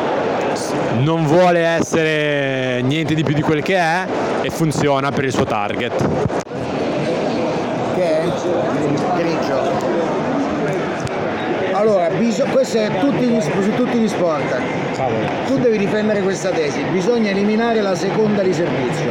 non 0.98 1.26
vuole 1.26 1.60
essere 1.60 2.80
niente 2.82 3.14
di 3.14 3.24
più 3.24 3.34
di 3.34 3.42
quel 3.42 3.62
che 3.62 3.76
è 3.76 4.06
e 4.42 4.50
funziona 4.50 5.10
per 5.10 5.24
il 5.24 5.32
suo 5.32 5.44
target. 5.44 6.08
Che 7.94 8.20
è 8.20 8.24
grigio. 9.16 9.81
Allora, 11.82 12.06
questo 12.52 12.78
è 12.78 12.88
tutti 13.00 13.24
gli, 13.24 13.40
su 13.40 13.74
tutti 13.74 13.98
gli 13.98 14.06
sport. 14.06 14.56
Tu 15.46 15.58
devi 15.58 15.78
difendere 15.78 16.20
questa 16.20 16.50
tesi, 16.50 16.80
bisogna 16.92 17.30
eliminare 17.30 17.80
la 17.80 17.96
seconda 17.96 18.42
di 18.42 18.52
servizio, 18.52 19.10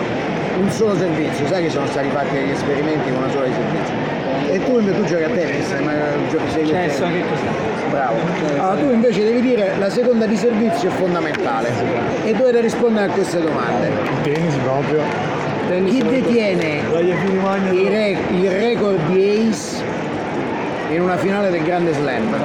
un 0.57 0.69
solo 0.69 0.95
servizio, 0.95 1.45
sai 1.47 1.63
che 1.63 1.69
sono 1.69 1.85
stati 1.87 2.07
fatti 2.11 2.33
degli 2.33 2.51
esperimenti 2.51 3.11
con 3.11 3.23
una 3.23 3.29
sola 3.29 3.47
di 3.47 3.51
servizio. 3.51 3.93
E 4.53 4.63
tu 4.63 4.79
invece 4.79 4.97
tu 5.01 5.03
giochi 5.03 5.23
a 5.23 5.29
tennis, 5.31 5.69
ma 5.81 5.91
giochi 6.29 6.49
sei 6.51 6.65
cioè, 6.65 6.87
so 6.87 7.03
che 7.07 7.23
cos'è. 7.27 7.89
Bravo. 7.89 8.15
Allora 8.57 8.75
tu 8.75 8.89
invece 8.89 9.23
devi 9.25 9.41
dire 9.41 9.73
la 9.77 9.89
seconda 9.89 10.25
di 10.25 10.37
servizio 10.37 10.87
è 10.87 10.91
fondamentale 10.93 11.67
e 12.23 12.33
dovete 12.33 12.61
rispondere 12.61 13.07
a 13.07 13.09
queste 13.09 13.41
domande. 13.41 13.87
Il 13.87 14.33
tennis 14.33 14.55
proprio. 14.63 15.01
Chi 15.89 16.01
detiene 16.01 16.83
il, 16.99 17.87
re- 17.89 18.17
il 18.29 18.49
record 18.49 19.07
di 19.07 19.49
ace 19.49 19.90
in 20.91 21.01
una 21.01 21.17
finale 21.17 21.49
del 21.49 21.63
Grande 21.63 21.93
Slam? 21.93 22.35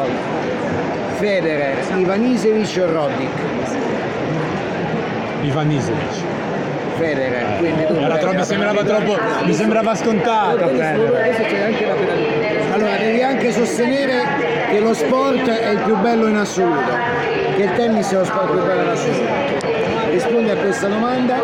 Federer, 1.16 1.76
Ivanisevic 1.96 2.80
o 2.80 2.92
Roddick? 2.92 3.38
Ivanisevic. 5.42 6.24
Federer, 6.96 7.58
quindi 7.58 7.86
tu 7.86 7.94
Era 7.94 8.16
troppo, 8.16 8.36
mi 8.36 8.44
sembrava 8.44 8.82
troppo, 8.84 9.18
mi 9.44 9.52
sembrava 9.52 9.94
scontato. 9.94 10.64
Adesso 10.64 11.42
c'è 11.42 11.62
anche 11.62 11.86
la 11.86 11.94
penalità. 11.94 12.74
Allora 12.74 12.96
devi 12.96 13.22
anche 13.22 13.52
sostenere 13.52 14.22
che 14.70 14.80
lo 14.80 14.94
sport 14.94 15.48
è 15.48 15.70
il 15.70 15.78
più 15.80 15.96
bello 15.96 16.26
in 16.28 16.36
assoluto, 16.36 16.90
che 17.56 17.62
il 17.62 17.72
tennis 17.74 18.10
è 18.12 18.16
lo 18.16 18.24
sport 18.24 18.50
più 18.50 18.62
bello 18.62 18.82
in 18.82 18.88
assoluto. 18.88 19.24
Rispondi 20.10 20.50
a 20.50 20.56
questa 20.56 20.88
domanda. 20.88 21.36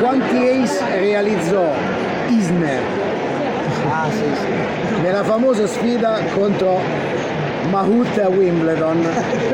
Quanti 0.00 0.48
ace 0.48 0.98
realizzò 0.98 1.72
Isner 2.28 2.81
nella 5.02 5.22
famosa 5.22 5.66
sfida 5.66 6.18
contro 6.34 6.80
Mahut 7.70 8.18
a 8.18 8.28
Wimbledon? 8.28 9.06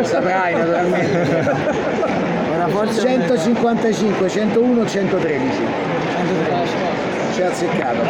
Saprai 0.03 0.55
naturalmente. 0.55 2.07
155, 2.69 4.29
101, 4.29 4.87
113. 4.87 5.45
Ci 7.35 7.43
ha 7.43 7.47
azzeccato. 7.47 8.03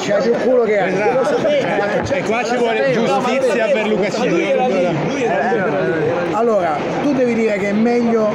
C'ha 0.00 0.16
più 0.16 0.32
culo 0.44 0.62
che 0.62 0.78
anche. 0.78 2.14
E 2.14 2.22
qua 2.22 2.42
ci 2.42 2.56
vuole 2.56 2.92
giustizia 2.92 3.66
per 3.66 3.86
Luca 3.86 4.10
Cigli. 4.10 4.52
Allora, 6.32 6.76
tu 7.02 7.12
devi 7.12 7.34
dire 7.34 7.58
che 7.58 7.68
è 7.70 7.72
meglio 7.72 8.30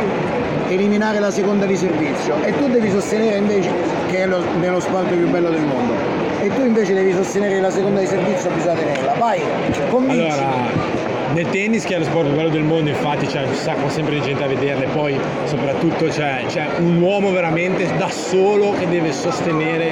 eliminare 0.67 1.19
la 1.19 1.31
seconda 1.31 1.65
di 1.65 1.75
servizio 1.75 2.41
e 2.43 2.57
tu 2.57 2.67
devi 2.67 2.89
sostenere 2.89 3.37
invece 3.37 3.69
che 4.07 4.23
è 4.23 4.25
lo, 4.25 4.43
nello 4.59 4.79
sport 4.79 5.07
più 5.13 5.29
bello 5.29 5.49
del 5.49 5.61
mondo 5.61 6.14
e 6.45 6.53
tu 6.53 6.61
invece 6.61 6.93
devi 6.93 7.11
sostenere 7.11 7.59
la 7.59 7.71
seconda 7.71 8.01
di 8.01 8.05
servizio 8.05 8.51
bisogna 8.51 8.75
tenerla. 8.75 9.13
Vai, 9.13 9.41
convinci. 9.89 10.19
Allora, 10.19 11.03
nel 11.33 11.49
tennis 11.49 11.83
che 11.85 11.95
è 11.95 11.97
lo 11.97 12.03
sport 12.03 12.27
più 12.27 12.35
bello 12.35 12.49
del 12.49 12.61
mondo, 12.61 12.91
infatti 12.91 13.25
c'è 13.25 13.43
un 13.43 13.55
sacco 13.55 13.89
sempre 13.89 14.15
di 14.15 14.21
gente 14.21 14.43
a 14.43 14.47
vederle, 14.47 14.85
poi 14.93 15.19
soprattutto 15.45 16.05
c'è, 16.05 16.43
c'è 16.47 16.67
un 16.77 17.01
uomo 17.01 17.31
veramente 17.31 17.91
da 17.97 18.09
solo 18.09 18.73
che 18.73 18.87
deve 18.87 19.11
sostenere 19.11 19.91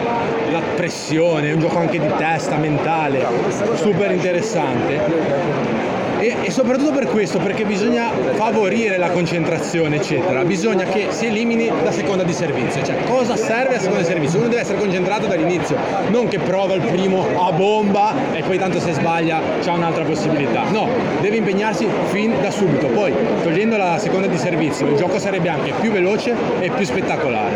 la 0.51 0.61
pressione, 0.75 1.51
un 1.53 1.59
gioco 1.59 1.79
anche 1.79 1.99
di 1.99 2.11
testa, 2.17 2.57
mentale, 2.57 3.25
super 3.73 4.11
interessante. 4.11 5.92
E, 6.23 6.37
e, 6.43 6.51
soprattutto 6.51 6.93
per 6.93 7.07
questo, 7.07 7.37
perché 7.39 7.65
bisogna 7.65 8.09
favorire 8.35 8.95
la 8.97 9.09
concentrazione, 9.09 9.97
eccetera. 9.97 10.45
Bisogna 10.45 10.85
che 10.85 11.07
si 11.09 11.25
elimini 11.25 11.69
la 11.83 11.91
seconda 11.91 12.23
di 12.23 12.31
servizio. 12.31 12.81
Cioè, 12.81 13.03
cosa 13.09 13.35
serve 13.35 13.73
la 13.73 13.79
seconda 13.79 13.99
di 13.99 14.05
servizio? 14.05 14.39
Uno 14.39 14.47
deve 14.47 14.61
essere 14.61 14.79
concentrato 14.79 15.27
dall'inizio, 15.27 15.75
non 16.11 16.29
che 16.29 16.39
prova 16.39 16.75
il 16.75 16.81
primo 16.81 17.27
a 17.37 17.51
bomba 17.51 18.13
e 18.31 18.41
poi 18.41 18.57
tanto 18.57 18.79
se 18.79 18.93
sbaglia 18.93 19.41
c'è 19.59 19.69
un'altra 19.71 20.05
possibilità. 20.05 20.63
No, 20.69 20.87
deve 21.19 21.35
impegnarsi 21.35 21.89
fin 22.05 22.39
da 22.39 22.51
subito. 22.51 22.87
Poi, 22.87 23.13
togliendo 23.43 23.75
la 23.75 23.97
seconda 23.97 24.27
di 24.27 24.37
servizio, 24.37 24.87
il 24.87 24.95
gioco 24.95 25.19
sarebbe 25.19 25.49
anche 25.49 25.73
più 25.81 25.91
veloce 25.91 26.33
e 26.61 26.69
più 26.69 26.85
spettacolare. 26.85 27.51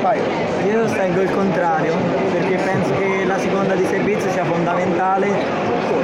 Vai. 0.00 0.18
Io 0.70 0.86
sostengo 0.86 1.20
il 1.20 1.30
contrario, 1.30 1.94
perché 2.32 2.56
penso 2.56 2.92
che 2.98 3.26
la 3.26 3.38
seconda 3.38 3.74
di 3.74 3.84
servizio 3.84 4.30
sia 4.30 4.44
fondamentale, 4.44 5.28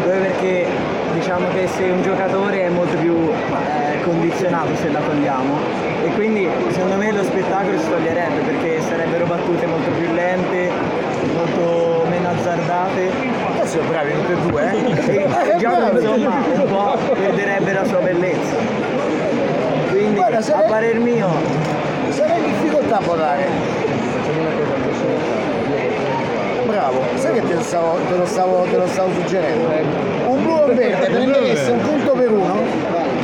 dove 0.04 0.16
perché 0.18 0.91
diciamo 1.12 1.48
che 1.48 1.66
se 1.68 1.84
un 1.84 2.02
giocatore 2.02 2.64
è 2.64 2.68
molto 2.68 2.96
più 2.96 3.14
eh, 3.30 4.00
condizionato 4.02 4.74
se 4.76 4.90
la 4.90 5.00
togliamo 5.00 5.58
e 6.04 6.08
quindi 6.14 6.48
secondo 6.70 6.96
me 6.96 7.12
lo 7.12 7.22
spettacolo 7.22 7.78
si 7.78 7.88
toglierebbe 7.88 8.40
perché 8.40 8.80
sarebbero 8.80 9.26
battute 9.26 9.66
molto 9.66 9.90
più 9.90 10.12
lente, 10.12 10.70
molto 11.34 12.04
meno 12.08 12.28
azzardate. 12.30 13.10
Adesso 13.54 13.78
bravi 13.88 14.12
tutti 14.12 14.32
e 14.32 14.50
due, 14.50 14.70
eh? 14.70 15.20
E 15.52 15.52
il 15.52 15.58
gioco 15.58 15.98
insomma 15.98 16.42
un 16.54 16.66
po' 16.68 16.98
perderebbe 17.14 17.72
la 17.72 17.84
sua 17.84 17.98
bellezza. 17.98 18.56
Quindi 19.90 20.16
Guarda, 20.16 20.40
sarei- 20.40 20.64
a 20.64 20.68
parer 20.68 20.98
mio 20.98 21.28
Sarei 22.10 22.38
in 22.38 22.44
difficoltà 22.44 22.96
a 22.96 23.00
votare. 23.00 23.46
Bravo, 26.72 27.02
sai 27.16 27.34
che 27.34 27.46
te 27.46 27.52
lo 27.52 27.60
stavo, 27.60 27.98
te 28.08 28.16
lo 28.16 28.24
stavo, 28.24 28.62
te 28.62 28.76
lo 28.78 28.86
stavo 28.86 29.12
suggerendo? 29.12 29.68
Un 30.26 30.42
blu 30.42 30.52
o 30.52 30.64
un 30.64 30.74
verde, 30.74 31.06
prenderesti 31.06 31.70
un 31.70 31.80
punto 31.80 32.12
per 32.12 32.32
uno. 32.32 32.60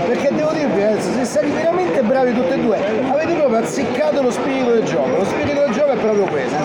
Perché 0.07 0.35
devo 0.35 0.51
dirvi 0.53 0.83
adesso 0.83 1.09
siete 1.09 1.25
stati 1.25 1.49
veramente 1.49 2.03
bravi 2.03 2.35
tutti 2.35 2.53
e 2.53 2.59
due 2.59 2.77
avete 3.11 3.33
proprio 3.33 3.59
azzeccato 3.61 4.21
lo 4.21 4.31
spirito 4.31 4.73
del 4.73 4.85
gioco. 4.85 5.17
Lo 5.17 5.25
spirito 5.25 5.61
del 5.61 5.71
gioco 5.71 5.93
è 5.93 5.97
proprio 5.97 6.27
questo. 6.27 6.57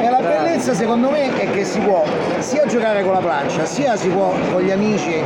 E 0.00 0.08
la 0.08 0.20
bellezza 0.20 0.72
secondo 0.72 1.10
me 1.10 1.36
è 1.36 1.50
che 1.50 1.64
si 1.64 1.80
può 1.80 2.02
sia 2.38 2.64
giocare 2.64 3.04
con 3.04 3.12
la 3.12 3.20
plancia 3.20 3.66
sia 3.66 3.94
si 3.96 4.08
può 4.08 4.32
con 4.52 4.62
gli 4.62 4.70
amici 4.70 5.22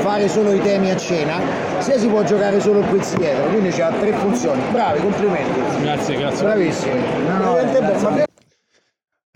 fare 0.00 0.28
solo 0.28 0.52
i 0.52 0.60
temi 0.60 0.90
a 0.90 0.96
cena 0.96 1.40
sia 1.78 1.98
si 1.98 2.08
può 2.08 2.22
giocare 2.24 2.60
solo 2.60 2.80
il 2.80 2.86
quiz 2.88 3.16
dietro. 3.16 3.46
Quindi 3.46 3.70
c'ha 3.70 3.90
tre 3.98 4.12
funzioni. 4.12 4.60
Bravi 4.70 5.00
complimenti. 5.00 5.80
Grazie, 5.80 6.16
grazie. 6.16 6.44
bravissimi. 6.44 7.00
Veramente 7.26 7.80
bello. 7.80 8.25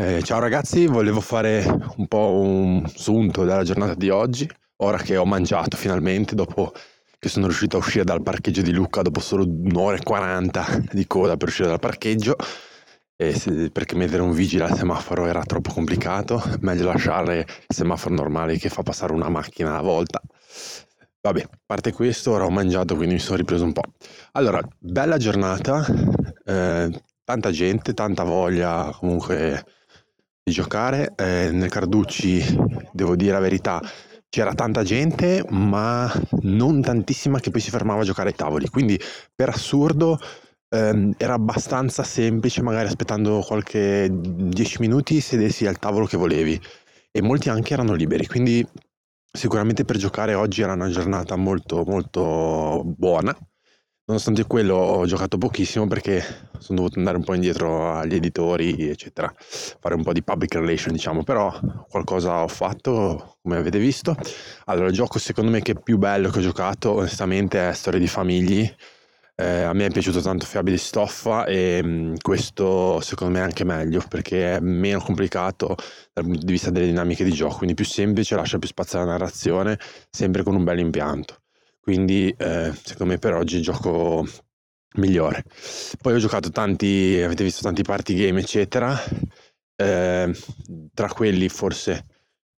Eh, 0.00 0.22
ciao 0.22 0.38
ragazzi, 0.38 0.86
volevo 0.86 1.20
fare 1.20 1.62
un 1.98 2.08
po' 2.08 2.32
un 2.40 2.88
sunto 2.88 3.44
della 3.44 3.64
giornata 3.64 3.92
di 3.92 4.08
oggi, 4.08 4.48
ora 4.76 4.96
che 4.96 5.18
ho 5.18 5.26
mangiato 5.26 5.76
finalmente, 5.76 6.34
dopo 6.34 6.72
che 7.18 7.28
sono 7.28 7.44
riuscito 7.44 7.76
a 7.76 7.80
uscire 7.80 8.02
dal 8.04 8.22
parcheggio 8.22 8.62
di 8.62 8.72
Lucca 8.72 9.02
dopo 9.02 9.20
solo 9.20 9.44
un'ora 9.46 9.98
e 9.98 10.02
40 10.02 10.84
di 10.90 11.06
coda 11.06 11.36
per 11.36 11.48
uscire 11.48 11.68
dal 11.68 11.80
parcheggio, 11.80 12.34
se- 13.14 13.70
perché 13.70 13.94
mettere 13.94 14.22
un 14.22 14.32
vigile 14.32 14.64
al 14.64 14.74
semaforo 14.74 15.26
era 15.26 15.42
troppo 15.42 15.70
complicato, 15.70 16.42
meglio 16.60 16.86
lasciare 16.86 17.40
il 17.40 17.74
semaforo 17.76 18.14
normale 18.14 18.56
che 18.56 18.70
fa 18.70 18.82
passare 18.82 19.12
una 19.12 19.28
macchina 19.28 19.72
alla 19.72 19.82
volta. 19.82 20.22
Vabbè, 21.20 21.42
a 21.42 21.58
parte 21.66 21.92
questo, 21.92 22.30
ora 22.32 22.46
ho 22.46 22.50
mangiato, 22.50 22.96
quindi 22.96 23.16
mi 23.16 23.20
sono 23.20 23.36
ripreso 23.36 23.64
un 23.64 23.72
po'. 23.72 23.82
Allora, 24.32 24.66
bella 24.78 25.18
giornata, 25.18 25.84
eh, 26.46 27.02
tanta 27.22 27.50
gente, 27.50 27.92
tanta 27.92 28.22
voglia 28.24 28.90
comunque 28.98 29.62
di 30.42 30.52
giocare. 30.52 31.12
Eh, 31.16 31.50
nel 31.52 31.70
Carducci, 31.70 32.42
devo 32.92 33.16
dire 33.16 33.32
la 33.32 33.40
verità, 33.40 33.80
c'era 34.28 34.54
tanta 34.54 34.82
gente, 34.82 35.44
ma 35.50 36.10
non 36.42 36.80
tantissima 36.82 37.40
che 37.40 37.50
poi 37.50 37.60
si 37.60 37.70
fermava 37.70 38.02
a 38.02 38.04
giocare 38.04 38.30
ai 38.30 38.34
tavoli. 38.34 38.68
Quindi, 38.68 38.98
per 39.34 39.48
assurdo, 39.50 40.18
ehm, 40.68 41.14
era 41.18 41.34
abbastanza 41.34 42.02
semplice, 42.02 42.62
magari 42.62 42.86
aspettando 42.88 43.40
qualche 43.40 44.08
10 44.10 44.80
minuti, 44.80 45.20
sedersi 45.20 45.66
al 45.66 45.78
tavolo 45.78 46.06
che 46.06 46.16
volevi. 46.16 46.60
E 47.12 47.22
molti 47.22 47.48
anche 47.48 47.72
erano 47.74 47.94
liberi. 47.94 48.26
Quindi, 48.26 48.64
sicuramente 49.32 49.84
per 49.84 49.96
giocare 49.96 50.34
oggi 50.34 50.62
era 50.62 50.72
una 50.74 50.88
giornata 50.90 51.36
molto, 51.36 51.84
molto 51.84 52.82
buona. 52.84 53.36
Nonostante 54.10 54.44
quello 54.44 54.74
ho 54.74 55.06
giocato 55.06 55.38
pochissimo 55.38 55.86
perché 55.86 56.20
sono 56.58 56.80
dovuto 56.80 56.98
andare 56.98 57.18
un 57.18 57.22
po' 57.22 57.34
indietro 57.34 57.92
agli 57.92 58.16
editori, 58.16 58.88
eccetera, 58.88 59.32
fare 59.38 59.94
un 59.94 60.02
po' 60.02 60.12
di 60.12 60.24
public 60.24 60.56
relation, 60.56 60.92
diciamo, 60.92 61.22
però 61.22 61.56
qualcosa 61.88 62.42
ho 62.42 62.48
fatto, 62.48 63.36
come 63.40 63.58
avete 63.58 63.78
visto. 63.78 64.16
Allora, 64.64 64.88
il 64.88 64.94
gioco 64.94 65.20
secondo 65.20 65.52
me 65.52 65.62
che 65.62 65.72
è 65.72 65.80
più 65.80 65.96
bello 65.96 66.28
che 66.30 66.40
ho 66.40 66.42
giocato, 66.42 66.90
onestamente, 66.90 67.68
è 67.68 67.72
Storia 67.72 68.00
di 68.00 68.08
Famigli. 68.08 68.68
Eh, 69.36 69.62
a 69.62 69.72
me 69.74 69.86
è 69.86 69.90
piaciuto 69.90 70.20
tanto 70.20 70.44
Fiabe 70.44 70.72
di 70.72 70.76
Stoffa 70.76 71.44
e 71.44 71.80
mh, 71.80 72.16
questo 72.20 73.00
secondo 73.02 73.34
me 73.34 73.40
è 73.40 73.44
anche 73.44 73.62
meglio 73.62 74.02
perché 74.08 74.56
è 74.56 74.60
meno 74.60 74.98
complicato 74.98 75.76
dal 76.12 76.24
punto 76.24 76.44
di 76.44 76.50
vista 76.52 76.70
delle 76.70 76.86
dinamiche 76.86 77.22
di 77.22 77.30
gioco, 77.30 77.58
quindi 77.58 77.74
più 77.74 77.84
semplice, 77.84 78.34
lascia 78.34 78.58
più 78.58 78.66
spazio 78.66 78.98
alla 78.98 79.12
narrazione, 79.12 79.78
sempre 80.10 80.42
con 80.42 80.56
un 80.56 80.64
bel 80.64 80.80
impianto. 80.80 81.36
Quindi 81.80 82.32
eh, 82.36 82.72
secondo 82.82 83.12
me 83.12 83.18
per 83.18 83.34
oggi 83.34 83.56
il 83.56 83.62
gioco 83.62 84.24
migliore. 84.96 85.44
Poi 86.00 86.14
ho 86.14 86.18
giocato 86.18 86.50
tanti, 86.50 87.20
avete 87.22 87.44
visto 87.44 87.62
tanti 87.62 87.82
party 87.82 88.14
game, 88.14 88.40
eccetera. 88.40 88.96
Eh, 89.76 90.30
tra 90.92 91.08
quelli 91.08 91.48
forse 91.48 92.06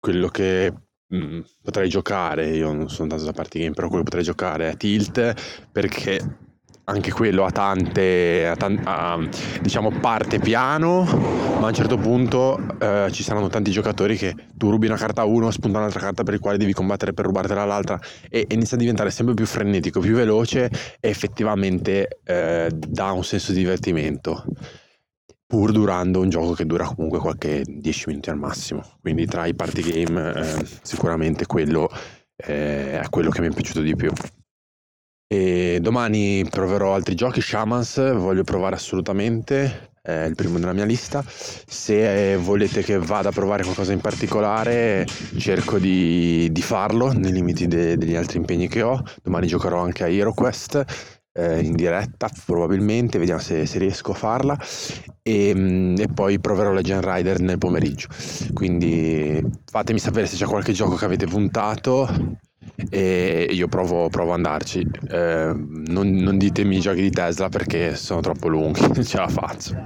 quello 0.00 0.28
che 0.28 0.72
mh, 1.06 1.40
potrei 1.62 1.88
giocare, 1.88 2.48
io 2.48 2.72
non 2.72 2.90
sono 2.90 3.08
tanto 3.08 3.24
da 3.24 3.32
party 3.32 3.60
game, 3.60 3.74
però 3.74 3.86
quello 3.86 4.02
che 4.02 4.10
potrei 4.10 4.24
giocare 4.24 4.70
è 4.70 4.76
Tilt 4.76 5.68
perché 5.70 6.41
anche 6.84 7.12
quello 7.12 7.44
ha 7.44 7.50
tante, 7.50 8.46
ha 8.46 8.56
tan- 8.56 8.80
ha, 8.84 9.18
diciamo, 9.60 9.90
parte 9.90 10.38
piano, 10.38 11.04
ma 11.04 11.66
a 11.66 11.68
un 11.68 11.74
certo 11.74 11.96
punto 11.96 12.58
eh, 12.78 13.08
ci 13.12 13.22
saranno 13.22 13.48
tanti 13.48 13.70
giocatori 13.70 14.16
che 14.16 14.34
tu 14.54 14.70
rubi 14.70 14.86
una 14.86 14.96
carta 14.96 15.22
a 15.22 15.24
uno, 15.24 15.50
spunta 15.50 15.78
un'altra 15.78 16.00
carta 16.00 16.22
per 16.24 16.34
il 16.34 16.40
quale 16.40 16.58
devi 16.58 16.72
combattere 16.72 17.12
per 17.12 17.26
rubartela 17.26 17.62
all'altra 17.62 18.00
e 18.28 18.46
inizia 18.50 18.76
a 18.76 18.80
diventare 18.80 19.10
sempre 19.10 19.34
più 19.34 19.46
frenetico, 19.46 20.00
più 20.00 20.14
veloce 20.14 20.70
e 21.00 21.08
effettivamente 21.08 22.20
eh, 22.24 22.68
dà 22.74 23.12
un 23.12 23.24
senso 23.24 23.52
di 23.52 23.58
divertimento 23.58 24.44
pur 25.46 25.70
durando 25.70 26.20
un 26.20 26.30
gioco 26.30 26.52
che 26.54 26.64
dura 26.64 26.86
comunque 26.86 27.18
qualche 27.18 27.62
10 27.66 28.04
minuti 28.08 28.30
al 28.30 28.38
massimo. 28.38 28.82
Quindi 29.00 29.26
tra 29.26 29.44
i 29.44 29.54
party 29.54 29.82
game 29.82 30.32
eh, 30.34 30.66
sicuramente 30.80 31.44
quello 31.46 31.90
eh, 32.36 33.00
è 33.00 33.08
quello 33.10 33.28
che 33.30 33.42
mi 33.42 33.48
è 33.48 33.50
piaciuto 33.50 33.82
di 33.82 33.94
più 33.94 34.10
e 35.32 35.78
domani 35.80 36.44
proverò 36.44 36.92
altri 36.92 37.14
giochi 37.14 37.40
Shamans 37.40 38.12
voglio 38.12 38.44
provare 38.44 38.74
assolutamente 38.74 39.88
è 40.02 40.24
il 40.24 40.34
primo 40.34 40.58
della 40.58 40.74
mia 40.74 40.84
lista. 40.84 41.24
Se 41.26 42.36
volete 42.36 42.82
che 42.82 42.98
vada 42.98 43.30
a 43.30 43.32
provare 43.32 43.62
qualcosa 43.62 43.92
in 43.92 44.00
particolare 44.00 45.06
cerco 45.38 45.78
di, 45.78 46.50
di 46.52 46.60
farlo 46.60 47.12
nei 47.12 47.32
limiti 47.32 47.66
de- 47.66 47.96
degli 47.96 48.14
altri 48.14 48.38
impegni 48.38 48.68
che 48.68 48.82
ho. 48.82 49.02
Domani 49.22 49.46
giocherò 49.46 49.80
anche 49.80 50.04
a 50.04 50.08
HeroQuest 50.08 50.84
eh, 51.32 51.60
in 51.60 51.76
diretta 51.76 52.28
probabilmente 52.44 53.18
vediamo 53.18 53.40
se, 53.40 53.64
se 53.64 53.78
riesco 53.78 54.10
a 54.10 54.16
farla. 54.16 54.58
E, 55.22 55.52
mm, 55.54 55.96
e 55.98 56.08
poi 56.12 56.40
proverò 56.40 56.72
Legend 56.72 57.04
Rider 57.04 57.40
nel 57.40 57.58
pomeriggio. 57.58 58.08
Quindi 58.52 59.40
fatemi 59.64 59.98
sapere 59.98 60.26
se 60.26 60.36
c'è 60.36 60.46
qualche 60.46 60.72
gioco 60.72 60.96
che 60.96 61.06
avete 61.06 61.26
puntato 61.26 62.06
e 62.90 63.48
io 63.50 63.68
provo, 63.68 64.08
provo 64.08 64.30
ad 64.30 64.36
andarci. 64.36 64.86
Eh, 65.10 65.52
non, 65.54 66.10
non 66.10 66.38
ditemi 66.38 66.76
i 66.76 66.80
giochi 66.80 67.00
di 67.02 67.10
Tesla 67.10 67.48
perché 67.48 67.94
sono 67.96 68.20
troppo 68.20 68.48
lunghi 68.48 68.80
non 68.80 69.04
ce 69.04 69.16
la 69.18 69.28
faccio. 69.28 69.84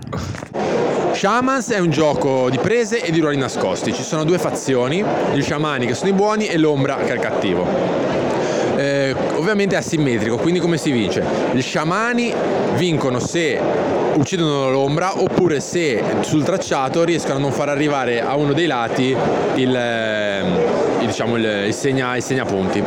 Shamans 1.12 1.71
è 1.71 1.79
un 1.79 1.91
gioco 1.91 2.51
di 2.51 2.59
prese 2.59 3.03
e 3.03 3.11
di 3.11 3.21
ruoli 3.21 3.37
nascosti. 3.37 3.93
Ci 3.93 4.03
sono 4.03 4.25
due 4.25 4.39
fazioni 4.39 5.05
gli 5.35 5.43
sciamani 5.43 5.87
che 5.87 5.95
sono 5.95 6.11
i 6.11 6.15
buoni 6.15 6.47
e 6.47 6.59
l'ombra 6.59 6.97
che 6.97 7.09
è 7.09 7.15
il 7.15 7.21
cattivo. 7.21 7.67
Eh, 8.77 9.15
ovviamente 9.37 9.75
è 9.75 9.79
asimmetrico, 9.79 10.37
quindi 10.37 10.61
come 10.61 10.77
si 10.77 10.91
vince? 10.91 11.25
Gli 11.53 11.62
sciamani 11.62 12.35
vincono 12.77 13.19
se 13.19 13.59
uccidono 14.17 14.71
l'ombra 14.71 15.21
oppure 15.21 15.61
se 15.61 16.03
sul 16.21 16.43
tracciato 16.43 17.05
riescono 17.05 17.37
a 17.37 17.39
non 17.39 17.53
far 17.53 17.69
arrivare 17.69 18.21
a 18.21 18.35
uno 18.37 18.53
dei 18.53 18.67
lati 18.67 19.17
il, 19.55 19.75
eh, 19.75 20.86
diciamo, 21.07 21.37
il, 21.37 21.64
il 21.66 21.75
segna, 21.75 22.16
il 22.16 22.23
segnapunti. 22.23 22.83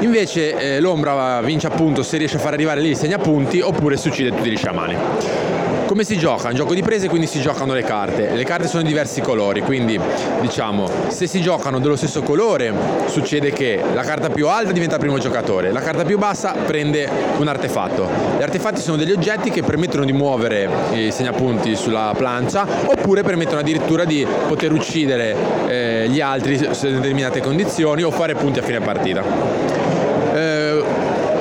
Invece 0.00 0.76
eh, 0.76 0.80
l'ombra 0.80 1.40
vince 1.42 1.66
appunto 1.66 2.02
se 2.02 2.16
riesce 2.16 2.36
a 2.36 2.40
far 2.40 2.52
arrivare 2.52 2.80
lì 2.80 2.90
il 2.90 2.96
segnapunti 2.96 3.60
oppure 3.60 3.96
si 3.96 4.08
uccide 4.08 4.30
tutti 4.30 4.50
gli 4.50 4.56
sciamani. 4.56 5.61
Come 5.86 6.04
si 6.04 6.16
gioca? 6.16 6.46
È 6.46 6.50
un 6.50 6.56
gioco 6.56 6.74
di 6.74 6.82
prese, 6.82 7.08
quindi 7.08 7.26
si 7.26 7.40
giocano 7.40 7.74
le 7.74 7.82
carte. 7.82 8.30
Le 8.30 8.44
carte 8.44 8.66
sono 8.66 8.82
di 8.82 8.88
diversi 8.88 9.20
colori, 9.20 9.60
quindi 9.60 9.98
diciamo, 10.40 10.88
se 11.08 11.26
si 11.26 11.40
giocano 11.40 11.78
dello 11.80 11.96
stesso 11.96 12.22
colore, 12.22 12.72
succede 13.06 13.52
che 13.52 13.80
la 13.92 14.02
carta 14.02 14.30
più 14.30 14.48
alta 14.48 14.72
diventa 14.72 14.96
primo 14.96 15.18
giocatore, 15.18 15.70
la 15.70 15.80
carta 15.80 16.04
più 16.04 16.18
bassa 16.18 16.54
prende 16.66 17.08
un 17.36 17.46
artefatto. 17.46 18.08
Gli 18.38 18.42
artefatti 18.42 18.80
sono 18.80 18.96
degli 18.96 19.12
oggetti 19.12 19.50
che 19.50 19.62
permettono 19.62 20.04
di 20.04 20.12
muovere 20.12 20.68
i 20.92 21.10
segnapunti 21.10 21.76
sulla 21.76 22.14
plancia, 22.16 22.66
oppure 22.86 23.22
permettono 23.22 23.60
addirittura 23.60 24.04
di 24.04 24.26
poter 24.48 24.72
uccidere 24.72 25.36
eh, 25.68 26.06
gli 26.08 26.20
altri 26.20 26.56
su 26.56 26.88
determinate 26.88 27.40
condizioni 27.40 28.02
o 28.02 28.10
fare 28.10 28.34
punti 28.34 28.60
a 28.60 28.62
fine 28.62 28.80
partita. 28.80 29.22
Eh, 30.32 30.82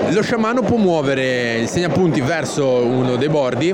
lo 0.10 0.22
sciamano 0.22 0.62
può 0.62 0.76
muovere 0.76 1.60
il 1.60 1.70
segnapunti 1.70 2.20
verso 2.20 2.84
uno 2.84 3.16
dei 3.16 3.30
bordi 3.30 3.74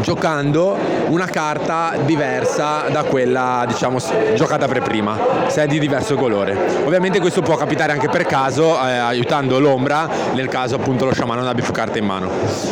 giocando 0.00 0.76
una 1.08 1.26
carta 1.26 1.94
diversa 2.04 2.88
da 2.90 3.04
quella 3.04 3.64
diciamo 3.66 3.98
giocata 4.34 4.66
per 4.66 4.82
prima 4.82 5.18
se 5.48 5.62
è 5.62 5.66
di 5.66 5.78
diverso 5.78 6.16
colore. 6.16 6.56
Ovviamente 6.84 7.20
questo 7.20 7.42
può 7.42 7.56
capitare 7.56 7.92
anche 7.92 8.08
per 8.08 8.26
caso 8.26 8.74
eh, 8.74 8.90
aiutando 8.92 9.58
l'ombra 9.58 10.08
nel 10.34 10.48
caso 10.48 10.76
appunto 10.76 11.04
lo 11.04 11.12
sciamano 11.12 11.40
non 11.40 11.48
abbia 11.48 11.64
più 11.64 11.72
carte 11.72 11.98
in 11.98 12.04
mano. 12.04 12.30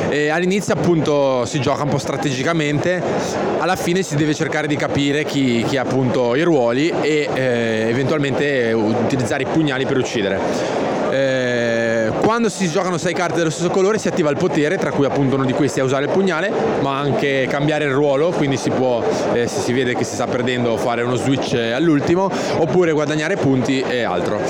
E 0.08 0.28
all'inizio 0.28 0.74
appunto 0.74 1.44
si 1.44 1.60
gioca 1.60 1.82
un 1.82 1.88
po' 1.88 1.98
strategicamente 1.98 3.02
alla 3.58 3.76
fine 3.76 4.02
si 4.02 4.16
deve 4.16 4.34
cercare 4.34 4.66
di 4.66 4.76
capire 4.76 5.24
chi, 5.24 5.64
chi 5.66 5.76
ha 5.76 5.82
appunto 5.82 6.34
i 6.34 6.42
ruoli 6.42 6.92
e 7.00 7.28
eh, 7.32 7.86
eventualmente 7.88 8.72
utilizzare 8.72 9.42
i 9.42 9.46
pugnali 9.46 9.86
per 9.86 9.96
uccidere. 9.96 10.40
Eh, 11.10 11.45
quando 12.26 12.48
si 12.48 12.68
giocano 12.68 12.98
6 12.98 13.14
carte 13.14 13.36
dello 13.36 13.50
stesso 13.50 13.70
colore 13.70 13.98
si 13.98 14.08
attiva 14.08 14.30
il 14.30 14.36
potere, 14.36 14.78
tra 14.78 14.90
cui 14.90 15.06
appunto 15.06 15.36
uno 15.36 15.44
di 15.44 15.52
questi 15.52 15.78
è 15.78 15.84
usare 15.84 16.06
il 16.06 16.10
pugnale, 16.10 16.50
ma 16.80 16.98
anche 16.98 17.46
cambiare 17.48 17.84
il 17.84 17.92
ruolo, 17.92 18.30
quindi 18.30 18.56
si 18.56 18.68
può, 18.68 19.00
eh, 19.32 19.46
se 19.46 19.60
si 19.60 19.72
vede 19.72 19.94
che 19.94 20.02
si 20.02 20.14
sta 20.14 20.26
perdendo, 20.26 20.76
fare 20.76 21.02
uno 21.02 21.14
switch 21.14 21.54
all'ultimo, 21.54 22.28
oppure 22.56 22.90
guadagnare 22.90 23.36
punti 23.36 23.80
e 23.80 24.02
altro. 24.02 24.40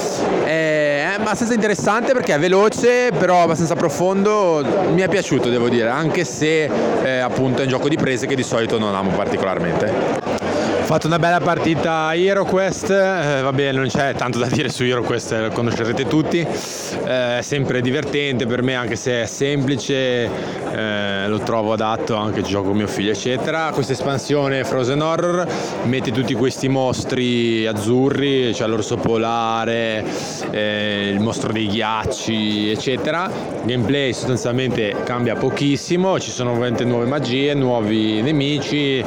È 0.43 1.17
abbastanza 1.19 1.53
interessante 1.53 2.15
perché 2.15 2.33
è 2.33 2.39
veloce, 2.39 3.11
però 3.13 3.43
abbastanza 3.43 3.75
profondo. 3.75 4.65
Mi 4.95 5.03
è 5.03 5.09
piaciuto, 5.09 5.51
devo 5.51 5.69
dire, 5.69 5.91
anche 5.91 6.25
se 6.25 6.71
eh, 7.03 7.19
appunto 7.19 7.61
è 7.61 7.65
un 7.65 7.69
gioco 7.69 7.91
di 7.91 7.97
prese 7.97 8.27
che 8.27 8.37
di 8.37 8.43
solito 8.43 8.79
non 8.79 8.95
amo 8.95 9.11
particolarmente. 9.11 10.66
Fatto 10.87 11.09
una 11.09 11.19
bella 11.19 11.41
partita 11.41 12.15
HeroQuest, 12.15 12.91
eh, 12.91 13.41
va 13.43 13.53
bene, 13.53 13.73
non 13.73 13.89
c'è 13.89 14.15
tanto 14.15 14.39
da 14.39 14.47
dire 14.47 14.69
su 14.69 14.85
HeroQuest, 14.85 15.33
lo 15.33 15.51
conoscerete 15.51 16.07
tutti, 16.07 16.39
eh, 16.39 17.41
sempre 17.43 17.81
divertente 17.81 18.47
per 18.47 18.63
me 18.63 18.77
anche 18.77 18.95
se 18.95 19.23
è 19.23 19.27
semplice, 19.27 20.31
eh, 20.73 21.27
lo 21.27 21.41
trovo 21.41 21.73
adatto 21.73 22.15
anche 22.15 22.41
gioco 22.43 22.73
mio 22.73 22.87
figlio 22.87 23.11
eccetera. 23.11 23.73
Questa 23.73 23.95
espansione 23.95 24.63
Frozen 24.63 25.03
Horror 25.03 25.47
mette 25.87 26.13
tutti 26.13 26.35
questi 26.35 26.69
mostri 26.69 27.67
azzurri, 27.67 28.55
cioè 28.55 28.69
l'orso 28.69 28.97
polare, 28.97 30.05
eh, 30.53 31.11
il 31.13 31.19
mostro 31.19 31.53
dei 31.53 31.67
ghiacci 31.67 32.71
eccetera. 32.71 33.29
Gameplay 33.65 34.13
sostanzialmente 34.13 34.95
cambia 35.05 35.35
pochissimo, 35.35 36.21
ci 36.21 36.31
sono 36.31 36.51
ovviamente 36.51 36.85
nuove 36.85 37.07
magie, 37.07 37.55
nuovi 37.55 38.23
nemici 38.23 39.05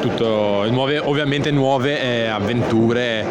tutto 0.00 0.68
nuove, 0.70 0.98
ovviamente 0.98 1.50
nuove 1.50 2.00
eh, 2.00 2.26
avventure, 2.26 3.26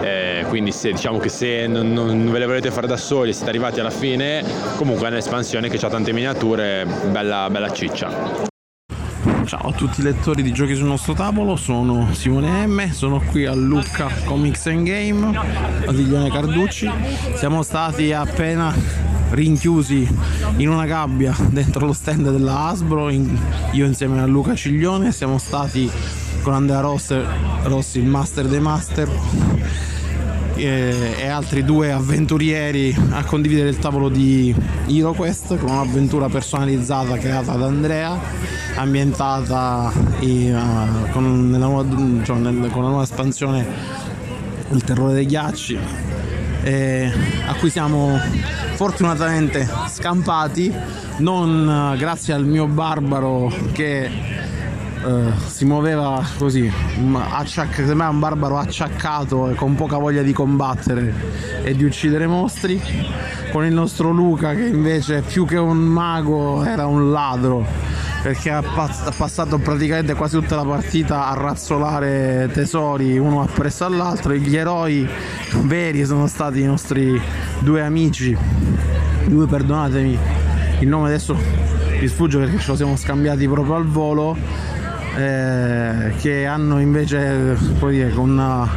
eh, 0.00 0.44
quindi 0.48 0.72
se, 0.72 0.92
diciamo 0.92 1.18
che 1.18 1.28
se 1.28 1.66
non, 1.66 1.92
non, 1.92 2.30
ve 2.30 2.38
le 2.38 2.46
volete 2.46 2.70
fare 2.70 2.86
da 2.86 2.96
soli, 2.96 3.32
siete 3.32 3.50
arrivati 3.50 3.80
alla 3.80 3.90
fine, 3.90 4.44
comunque 4.76 5.06
è 5.06 5.10
un'espansione 5.10 5.68
che 5.68 5.84
ha 5.84 5.88
tante 5.88 6.12
miniature, 6.12 6.86
bella, 7.10 7.48
bella 7.50 7.72
ciccia. 7.72 8.50
Ciao 9.44 9.68
a 9.68 9.72
tutti 9.72 10.00
i 10.00 10.04
lettori 10.04 10.42
di 10.42 10.52
giochi 10.52 10.74
sul 10.74 10.86
nostro 10.86 11.14
tavolo, 11.14 11.56
sono 11.56 12.12
Simone 12.12 12.66
M, 12.66 12.90
sono 12.90 13.20
qui 13.20 13.44
a 13.44 13.54
Lucca 13.54 14.08
Comics 14.24 14.66
and 14.66 14.86
Game, 14.86 15.36
a 15.86 15.92
Diglione 15.92 16.30
Carducci. 16.30 16.90
Siamo 17.34 17.62
stati 17.62 18.12
appena 18.12 19.11
rinchiusi 19.32 20.08
in 20.56 20.68
una 20.68 20.86
gabbia 20.86 21.34
dentro 21.50 21.86
lo 21.86 21.92
stand 21.92 22.30
della 22.30 22.68
Hasbro, 22.68 23.10
io 23.10 23.86
insieme 23.86 24.20
a 24.20 24.26
Luca 24.26 24.54
Ciglione, 24.54 25.12
siamo 25.12 25.38
stati 25.38 25.90
con 26.42 26.54
Andrea 26.54 26.80
Rossi, 26.80 27.98
il 27.98 28.06
master 28.06 28.46
dei 28.46 28.60
master 28.60 29.08
e, 30.54 31.14
e, 31.18 31.26
altri 31.28 31.64
due 31.64 31.92
avventurieri 31.92 32.94
a 33.10 33.24
condividere 33.24 33.68
il 33.68 33.78
tavolo 33.78 34.08
di 34.08 34.54
HeroQuest 34.86 35.58
con 35.58 35.70
un'avventura 35.70 36.28
personalizzata 36.28 37.16
creata 37.16 37.54
da 37.54 37.66
Andrea 37.66 38.18
ambientata 38.74 39.92
in, 40.20 40.54
uh, 40.54 41.10
con, 41.10 41.50
nuova, 41.50 42.24
cioè, 42.24 42.36
nel, 42.36 42.70
con, 42.70 42.82
la 42.82 42.88
nuova 42.88 43.02
espansione 43.04 43.66
Il 44.70 44.82
terrore 44.84 45.14
dei 45.14 45.26
ghiacci 45.26 45.78
eh, 46.62 47.12
a 47.46 47.54
cui 47.54 47.70
siamo 47.70 48.18
fortunatamente 48.74 49.68
scampati 49.88 50.72
non 51.18 51.92
uh, 51.92 51.96
grazie 51.96 52.32
al 52.32 52.44
mio 52.44 52.66
barbaro 52.66 53.52
che 53.72 54.50
Uh, 55.02 55.32
si 55.48 55.64
muoveva 55.64 56.24
così, 56.38 56.70
acciac- 57.32 57.74
sembrava 57.74 58.12
un 58.12 58.20
barbaro 58.20 58.56
acciaccato 58.56 59.48
e 59.48 59.56
con 59.56 59.74
poca 59.74 59.98
voglia 59.98 60.22
di 60.22 60.32
combattere 60.32 61.12
e 61.64 61.74
di 61.74 61.82
uccidere 61.82 62.28
mostri, 62.28 62.80
con 63.50 63.64
il 63.64 63.72
nostro 63.72 64.12
Luca 64.12 64.54
che 64.54 64.66
invece 64.66 65.22
più 65.22 65.44
che 65.44 65.56
un 65.56 65.78
mago 65.78 66.64
era 66.64 66.86
un 66.86 67.10
ladro 67.10 67.66
perché 68.22 68.50
ha, 68.50 68.62
pass- 68.62 69.06
ha 69.06 69.12
passato 69.14 69.58
praticamente 69.58 70.14
quasi 70.14 70.38
tutta 70.38 70.54
la 70.54 70.64
partita 70.64 71.28
a 71.28 71.34
razzolare 71.34 72.48
tesori 72.52 73.18
uno 73.18 73.42
appresso 73.42 73.84
all'altro. 73.84 74.32
Gli 74.34 74.56
eroi 74.56 75.08
veri 75.62 76.04
sono 76.04 76.28
stati 76.28 76.60
i 76.60 76.64
nostri 76.64 77.20
due 77.58 77.82
amici, 77.82 78.36
due 79.26 79.46
perdonatemi, 79.46 80.18
il 80.78 80.88
nome 80.88 81.08
adesso 81.08 81.36
vi 81.98 82.08
sfugge 82.08 82.38
perché 82.38 82.58
ce 82.58 82.70
lo 82.70 82.76
siamo 82.76 82.96
scambiati 82.96 83.46
proprio 83.48 83.74
al 83.74 83.86
volo 83.86 84.36
eh, 85.16 86.14
che 86.18 86.46
hanno 86.46 86.80
invece 86.80 87.56
dire, 87.88 88.10
con 88.10 88.68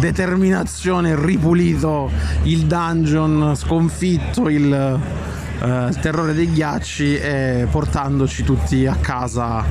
determinazione 0.00 1.16
ripulito 1.20 2.10
il 2.42 2.66
dungeon, 2.66 3.54
sconfitto 3.56 4.48
il, 4.48 5.00
eh, 5.60 5.90
terrore 6.00 6.34
dei 6.34 6.50
ghiacci 6.52 7.18
e 7.18 7.66
portandoci 7.70 8.44
tutti 8.44 8.86
a 8.86 8.96
casa 9.00 9.64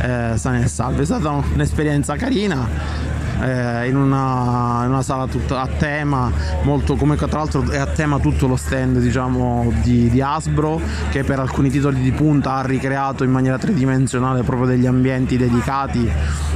eh, 0.00 0.32
sani 0.36 0.62
e 0.62 0.68
salvi. 0.68 1.02
È 1.02 1.04
stata 1.04 1.30
un'esperienza 1.30 2.16
carina 2.16 3.20
eh, 3.42 3.88
in, 3.88 3.96
una, 3.96 4.82
in, 4.84 4.90
una, 4.90 5.02
sala 5.02 5.26
tutta 5.26 5.60
a 5.60 5.66
tema, 5.66 6.30
molto 6.62 6.96
come 6.96 7.16
tra 7.16 7.26
l'altro 7.38 7.68
è 7.68 7.78
a 7.78 7.86
tema 7.86 8.18
tutto 8.18 8.46
lo 8.46 8.56
stand 8.56 8.98
diciamo, 8.98 9.72
di, 9.82 10.08
di 10.08 10.20
Hasbro 10.20 10.80
che 11.10 11.24
per 11.24 11.38
alcuni 11.38 11.70
titoli 11.70 12.00
di 12.00 12.12
punta 12.12 12.54
ha 12.54 12.62
ricreato 12.62 13.24
in 13.24 13.30
maniera 13.30 13.58
tridimensionale 13.58 14.42
proprio 14.42 14.66
degli 14.68 14.86
ambienti 14.86 15.36
dedicati 15.36 16.10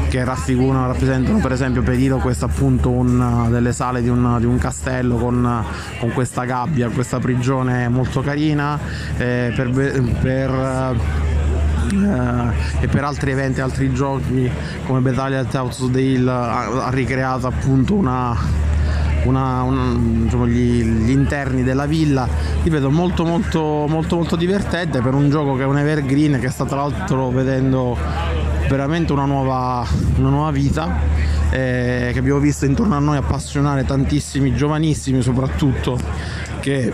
che 0.08 0.24
raffigurano, 0.24 0.86
rappresentano 0.86 1.38
per 1.38 1.52
esempio 1.52 1.82
per 1.82 1.94
Hero 1.94 2.18
questo 2.18 2.44
appunto 2.44 2.90
un, 2.90 3.48
delle 3.50 3.72
sale 3.72 4.02
di 4.02 4.08
un, 4.08 4.36
di 4.38 4.46
un 4.46 4.58
castello 4.58 5.16
con, 5.16 5.64
con, 5.98 6.12
questa 6.12 6.44
gabbia, 6.44 6.88
questa 6.88 7.18
prigione 7.18 7.88
molto 7.88 8.20
carina. 8.20 8.78
Eh, 9.16 9.52
per, 9.54 9.70
per 10.20 11.35
eh, 11.90 12.82
e 12.84 12.88
per 12.88 13.04
altri 13.04 13.32
eventi, 13.32 13.60
altri 13.60 13.92
giochi 13.92 14.50
come 14.86 15.00
Battaglia 15.00 15.40
at 15.40 15.54
House 15.54 15.90
Dale 15.90 16.30
ha, 16.30 16.86
ha 16.86 16.90
ricreato 16.90 17.46
appunto 17.46 17.94
una 17.94 18.64
una, 19.24 19.62
una, 19.62 19.92
diciamo, 19.98 20.46
gli, 20.46 20.82
gli, 20.82 21.10
interni 21.10 21.62
della 21.62 21.86
villa. 21.86 22.28
Ripeto 22.62 22.90
molto 22.90 23.24
molto 23.24 23.86
molto 23.88 24.16
molto 24.16 24.36
divertente 24.36 25.00
per 25.00 25.14
un 25.14 25.30
gioco 25.30 25.56
che 25.56 25.62
è 25.62 25.66
un 25.66 25.78
evergreen 25.78 26.38
che 26.40 26.48
sta 26.48 26.64
tra 26.64 26.76
l'altro 26.76 27.30
vedendo 27.30 27.96
veramente 28.68 29.12
una 29.12 29.24
nuova, 29.24 29.86
una 30.16 30.28
nuova 30.28 30.50
vita 30.50 30.98
eh, 31.50 32.10
che 32.12 32.18
abbiamo 32.18 32.40
visto 32.40 32.64
intorno 32.64 32.96
a 32.96 32.98
noi 32.98 33.16
appassionare 33.16 33.84
tantissimi 33.84 34.54
giovanissimi 34.54 35.22
soprattutto 35.22 35.98
che 36.60 36.92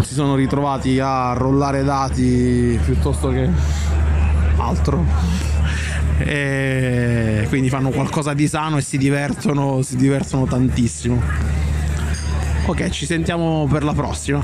si 0.00 0.14
sono 0.14 0.34
ritrovati 0.34 0.98
a 1.00 1.32
rollare 1.34 1.84
dati 1.84 2.78
piuttosto 2.84 3.28
che 3.28 3.48
altro. 4.62 5.04
E 6.18 7.46
quindi 7.48 7.68
fanno 7.68 7.90
qualcosa 7.90 8.32
di 8.32 8.46
sano 8.46 8.76
e 8.76 8.80
si 8.80 8.96
divertono, 8.96 9.82
si 9.82 9.96
divertono 9.96 10.44
tantissimo. 10.44 11.20
Ok 12.66 12.90
ci 12.90 13.06
sentiamo 13.06 13.66
per 13.70 13.82
la 13.82 13.92
prossima. 13.92 14.42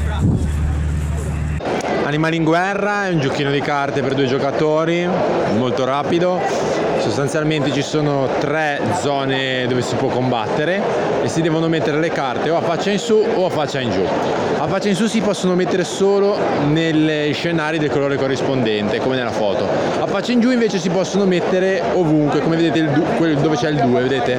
Animali 2.04 2.36
in 2.36 2.44
guerra 2.44 3.06
è 3.06 3.12
un 3.12 3.20
giochino 3.20 3.50
di 3.50 3.60
carte 3.60 4.00
per 4.00 4.14
due 4.14 4.26
giocatori, 4.26 5.06
molto 5.56 5.84
rapido. 5.84 6.40
Sostanzialmente 7.08 7.72
ci 7.72 7.80
sono 7.80 8.28
tre 8.38 8.82
zone 9.00 9.66
dove 9.66 9.80
si 9.80 9.94
può 9.94 10.08
combattere 10.08 10.82
e 11.22 11.28
si 11.28 11.40
devono 11.40 11.66
mettere 11.66 11.98
le 11.98 12.10
carte 12.10 12.50
o 12.50 12.56
a 12.58 12.60
faccia 12.60 12.90
in 12.90 12.98
su 12.98 13.24
o 13.34 13.46
a 13.46 13.48
faccia 13.48 13.80
in 13.80 13.90
giù. 13.90 14.02
A 14.58 14.66
faccia 14.68 14.88
in 14.88 14.94
su 14.94 15.06
si 15.06 15.22
possono 15.22 15.54
mettere 15.54 15.84
solo 15.84 16.36
nei 16.66 17.32
scenari 17.32 17.78
del 17.78 17.90
colore 17.90 18.16
corrispondente, 18.16 18.98
come 18.98 19.16
nella 19.16 19.30
foto. 19.30 19.66
A 20.00 20.06
faccia 20.06 20.32
in 20.32 20.40
giù 20.40 20.50
invece 20.50 20.78
si 20.78 20.90
possono 20.90 21.24
mettere 21.24 21.82
ovunque, 21.94 22.40
come 22.40 22.56
vedete 22.56 22.92
du- 22.92 23.40
dove 23.40 23.56
c'è 23.56 23.70
il 23.70 23.76
2, 23.80 24.02
vedete? 24.02 24.38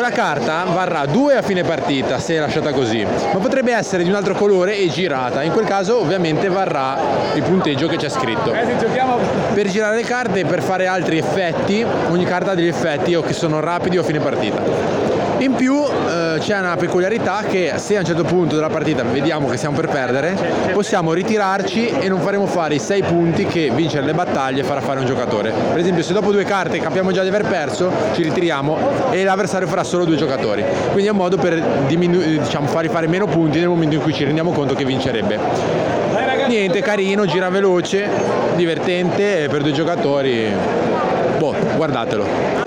Eh, 0.00 0.02
quella 0.02 0.10
carta 0.10 0.64
varrà 0.64 1.04
2 1.04 1.36
a 1.36 1.42
fine 1.42 1.62
partita 1.62 2.18
se 2.18 2.34
è 2.34 2.38
lasciata 2.38 2.72
così, 2.72 3.04
ma 3.04 3.38
potrebbe 3.38 3.74
essere 3.74 4.02
di 4.02 4.08
un 4.08 4.14
altro 4.14 4.34
colore 4.34 4.78
e 4.78 4.88
girata. 4.88 5.42
In 5.42 5.52
quel 5.52 5.66
caso 5.66 6.00
ovviamente 6.00 6.30
ovviamente 6.30 6.48
varrà 6.48 6.96
il 7.34 7.42
punteggio 7.42 7.86
che 7.86 7.96
c'è 7.96 8.08
scritto. 8.08 8.50
Per 9.52 9.68
girare 9.68 9.96
le 9.96 10.02
carte 10.02 10.40
e 10.40 10.44
per 10.46 10.62
fare 10.62 10.86
altri 10.86 11.18
effetti, 11.18 11.84
ogni 12.08 12.24
carta 12.24 12.52
ha 12.52 12.54
degli 12.54 12.66
effetti 12.66 13.14
o 13.14 13.20
che 13.20 13.34
sono 13.34 13.60
rapidi 13.60 13.98
o 13.98 14.00
a 14.00 14.04
fine 14.04 14.20
partita. 14.20 14.99
In 15.40 15.54
più 15.54 15.82
eh, 15.82 16.36
c'è 16.38 16.58
una 16.58 16.76
peculiarità 16.76 17.42
che 17.48 17.72
se 17.76 17.96
a 17.96 18.00
un 18.00 18.04
certo 18.04 18.24
punto 18.24 18.56
della 18.56 18.68
partita 18.68 19.02
vediamo 19.02 19.48
che 19.48 19.56
stiamo 19.56 19.74
per 19.74 19.88
perdere, 19.88 20.36
possiamo 20.72 21.12
ritirarci 21.14 21.88
e 21.88 22.08
non 22.08 22.20
faremo 22.20 22.46
fare 22.46 22.74
i 22.74 22.78
6 22.78 23.02
punti 23.04 23.46
che 23.46 23.70
vincere 23.74 24.04
le 24.04 24.12
battaglie 24.12 24.62
farà 24.64 24.80
fare 24.80 25.00
un 25.00 25.06
giocatore. 25.06 25.50
Per 25.50 25.78
esempio 25.78 26.02
se 26.02 26.12
dopo 26.12 26.30
due 26.30 26.44
carte 26.44 26.78
capiamo 26.78 27.10
già 27.10 27.22
di 27.22 27.28
aver 27.28 27.46
perso, 27.46 27.90
ci 28.12 28.22
ritiriamo 28.22 29.10
e 29.10 29.24
l'avversario 29.24 29.66
farà 29.66 29.82
solo 29.82 30.04
due 30.04 30.16
giocatori. 30.16 30.62
Quindi 30.92 31.08
è 31.08 31.10
un 31.12 31.16
modo 31.16 31.38
per 31.38 31.58
diminu- 31.86 32.22
diciamo, 32.22 32.66
fargli 32.66 32.88
fare 32.88 33.06
meno 33.06 33.26
punti 33.26 33.58
nel 33.58 33.68
momento 33.68 33.94
in 33.94 34.02
cui 34.02 34.12
ci 34.12 34.24
rendiamo 34.24 34.52
conto 34.52 34.74
che 34.74 34.84
vincerebbe 34.84 35.88
niente, 36.50 36.80
carino, 36.80 37.26
gira 37.26 37.48
veloce, 37.48 38.08
divertente 38.56 39.46
per 39.48 39.62
due 39.62 39.70
giocatori. 39.70 40.52
Boh, 41.38 41.54
guardatelo. 41.76 42.59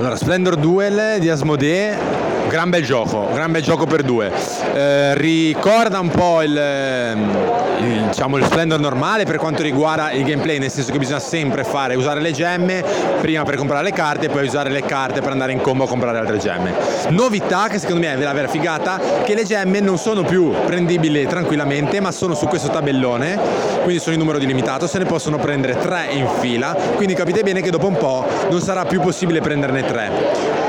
Allora, 0.00 0.16
Splendor 0.16 0.56
Duel 0.56 1.20
di 1.20 1.28
Asmodee 1.28 2.29
gran 2.50 2.68
bel 2.68 2.84
gioco, 2.84 3.28
gran 3.32 3.52
bel 3.52 3.62
gioco 3.62 3.86
per 3.86 4.02
due. 4.02 4.30
Eh, 4.74 5.14
ricorda 5.14 6.00
un 6.00 6.08
po' 6.08 6.42
il, 6.42 6.50
il, 6.50 8.06
diciamo, 8.08 8.38
il 8.38 8.44
Splendor 8.44 8.80
normale 8.80 9.24
per 9.24 9.36
quanto 9.36 9.62
riguarda 9.62 10.10
il 10.10 10.24
gameplay, 10.24 10.58
nel 10.58 10.70
senso 10.70 10.90
che 10.90 10.98
bisogna 10.98 11.20
sempre 11.20 11.62
fare, 11.62 11.94
usare 11.94 12.20
le 12.20 12.32
gemme 12.32 12.84
prima 13.20 13.44
per 13.44 13.54
comprare 13.54 13.84
le 13.84 13.92
carte 13.92 14.26
e 14.26 14.28
poi 14.28 14.46
usare 14.46 14.68
le 14.68 14.82
carte 14.82 15.20
per 15.20 15.30
andare 15.30 15.52
in 15.52 15.60
combo 15.60 15.84
a 15.84 15.86
comprare 15.86 16.18
altre 16.18 16.38
gemme. 16.38 16.74
Novità 17.10 17.68
che 17.68 17.78
secondo 17.78 18.04
me 18.04 18.12
è 18.12 18.16
la 18.16 18.32
vera 18.32 18.48
figata, 18.48 19.00
che 19.22 19.34
le 19.34 19.44
gemme 19.44 19.78
non 19.78 19.96
sono 19.96 20.24
più 20.24 20.52
prendibili 20.66 21.26
tranquillamente, 21.26 22.00
ma 22.00 22.10
sono 22.10 22.34
su 22.34 22.46
questo 22.48 22.68
tabellone, 22.68 23.38
quindi 23.84 24.00
sono 24.00 24.16
in 24.16 24.20
numero 24.20 24.38
limitato, 24.38 24.88
se 24.88 24.98
ne 24.98 25.04
possono 25.04 25.38
prendere 25.38 25.78
tre 25.78 26.08
in 26.10 26.26
fila, 26.40 26.76
quindi 26.96 27.14
capite 27.14 27.44
bene 27.44 27.62
che 27.62 27.70
dopo 27.70 27.86
un 27.86 27.96
po' 27.96 28.26
non 28.50 28.60
sarà 28.60 28.84
più 28.86 29.00
possibile 29.00 29.40
prenderne 29.40 29.84
tre. 29.84 30.59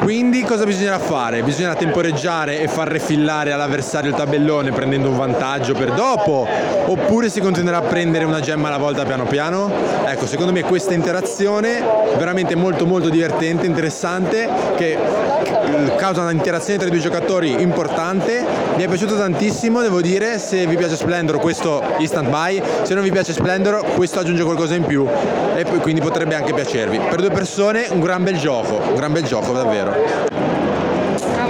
Quindi 0.00 0.42
cosa 0.42 0.64
bisognerà 0.64 0.98
fare? 0.98 1.42
Bisognerà 1.42 1.74
temporeggiare 1.74 2.60
e 2.60 2.68
far 2.68 2.88
refillare 2.88 3.52
all'avversario 3.52 4.10
il 4.10 4.16
tabellone 4.16 4.70
prendendo 4.70 5.08
un 5.08 5.16
vantaggio 5.16 5.74
per 5.74 5.92
dopo? 5.92 6.46
Oppure 6.86 7.28
si 7.28 7.40
continuerà 7.40 7.78
a 7.78 7.82
prendere 7.82 8.24
una 8.24 8.40
gemma 8.40 8.68
alla 8.68 8.78
volta 8.78 9.04
piano 9.04 9.24
piano? 9.24 9.72
Ecco, 10.06 10.26
secondo 10.26 10.52
me 10.52 10.62
questa 10.62 10.94
interazione 10.94 11.78
è 11.78 12.16
veramente 12.16 12.54
molto 12.54 12.86
molto 12.86 13.08
divertente, 13.08 13.66
interessante, 13.66 14.48
che 14.76 14.96
causa 15.96 16.22
un'interazione 16.22 16.78
tra 16.78 16.88
i 16.88 16.90
due 16.90 17.00
giocatori 17.00 17.60
importante. 17.60 18.44
Mi 18.76 18.84
è 18.84 18.88
piaciuto 18.88 19.16
tantissimo, 19.16 19.80
devo 19.80 20.00
dire, 20.00 20.38
se 20.38 20.66
vi 20.66 20.76
piace 20.76 20.96
Splendor 20.96 21.40
questo 21.40 21.82
instant 21.98 22.28
buy, 22.28 22.62
se 22.82 22.94
non 22.94 23.02
vi 23.02 23.10
piace 23.10 23.32
Splendor 23.32 23.94
questo 23.94 24.20
aggiunge 24.20 24.44
qualcosa 24.44 24.74
in 24.74 24.84
più 24.84 25.06
e 25.56 25.64
quindi 25.80 26.00
potrebbe 26.00 26.34
anche 26.34 26.52
piacervi. 26.52 26.98
Per 26.98 27.20
due 27.20 27.30
persone 27.30 27.86
un 27.90 28.00
gran 28.00 28.22
bel 28.22 28.36
gioco, 28.38 28.80
un 28.88 28.94
gran 28.94 29.12
bel 29.12 29.24
gioco 29.24 29.52
davvero. 29.52 29.85
La 29.86 31.46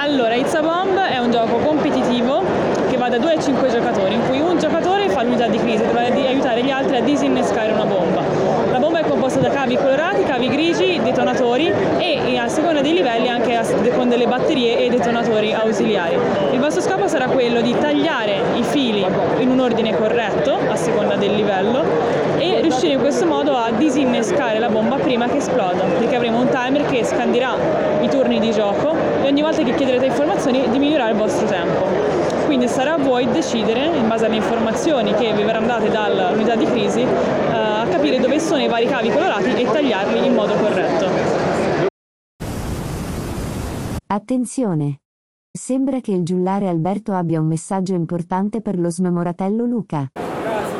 Allora, 0.00 0.34
It's 0.36 0.54
a 0.54 0.60
Bomb 0.60 0.96
è 0.96 1.18
un 1.18 1.32
gioco 1.32 1.56
competitivo 1.56 2.44
che 2.88 2.96
va 2.96 3.08
da 3.08 3.18
2 3.18 3.32
a 3.32 3.40
5 3.40 3.68
giocatori, 3.70 4.14
in 4.14 4.20
cui 4.28 4.38
un 4.38 4.56
giocatore 4.56 5.08
fa 5.08 5.24
l'unità 5.24 5.48
di 5.48 5.58
crisi, 5.58 5.84
dovrà 5.84 6.02
aiutare 6.02 6.62
gli 6.62 6.70
altri 6.70 6.96
a 6.96 7.00
disinnescare 7.00 7.72
una 7.72 7.84
bomba. 7.84 8.22
La 8.70 8.78
bomba 8.78 9.00
è 9.00 9.04
composta 9.04 9.40
da 9.40 9.48
cavi 9.48 9.76
colorati, 9.76 10.22
cavi 10.22 10.48
grigi, 10.48 11.00
detonatori 11.02 11.72
e 11.98 12.38
a 12.38 12.46
seconda 12.46 12.80
dei 12.82 12.92
livelli 12.92 13.28
anche 13.28 13.60
con 13.96 14.08
delle 14.08 14.26
batterie 14.26 14.78
e 14.78 14.90
detonatori 14.90 15.52
ausiliari. 15.52 16.16
Il 16.52 16.60
vostro 16.60 16.82
scopo 16.82 17.08
sarà 17.08 17.26
quello 17.26 17.60
di 17.60 17.74
tagliare 17.76 18.36
i 18.54 18.62
fili 18.62 19.04
in 19.38 19.50
un 19.50 19.58
ordine 19.58 19.96
corretto 19.96 20.56
a 20.70 20.76
seconda 20.76 21.16
del 21.16 21.34
livello 21.34 22.23
e 22.52 22.60
riuscire 22.60 22.92
in 22.92 23.00
questo 23.00 23.24
modo 23.24 23.56
a 23.56 23.70
disinnescare 23.70 24.58
la 24.58 24.68
bomba 24.68 24.96
prima 24.96 25.26
che 25.26 25.38
esploda, 25.38 25.84
perché 25.84 26.16
avremo 26.16 26.40
un 26.40 26.48
timer 26.48 26.84
che 26.86 27.04
scandirà 27.04 27.54
i 28.00 28.08
turni 28.08 28.38
di 28.38 28.50
gioco 28.50 28.94
e 29.22 29.26
ogni 29.26 29.40
volta 29.40 29.62
che 29.62 29.74
chiederete 29.74 30.06
informazioni 30.06 30.68
diminuirà 30.68 31.08
il 31.08 31.16
vostro 31.16 31.46
tempo. 31.46 31.86
Quindi 32.44 32.68
sarà 32.68 32.94
a 32.94 32.98
voi 32.98 33.30
decidere, 33.30 33.86
in 33.86 34.06
base 34.06 34.26
alle 34.26 34.36
informazioni 34.36 35.14
che 35.14 35.32
vi 35.32 35.42
verranno 35.42 35.66
date 35.66 35.90
dall'unità 35.90 36.54
di 36.54 36.66
crisi, 36.66 37.00
eh, 37.00 37.06
a 37.52 37.86
capire 37.88 38.20
dove 38.20 38.38
sono 38.38 38.62
i 38.62 38.68
vari 38.68 38.86
cavi 38.86 39.10
colorati 39.10 39.54
e 39.54 39.64
tagliarli 39.64 40.26
in 40.26 40.34
modo 40.34 40.54
corretto. 40.54 41.08
Attenzione! 44.06 44.98
Sembra 45.50 46.00
che 46.00 46.10
il 46.10 46.24
giullare 46.24 46.68
Alberto 46.68 47.12
abbia 47.12 47.40
un 47.40 47.46
messaggio 47.46 47.94
importante 47.94 48.60
per 48.60 48.78
lo 48.78 48.90
smemoratello 48.90 49.64
Luca 49.64 50.10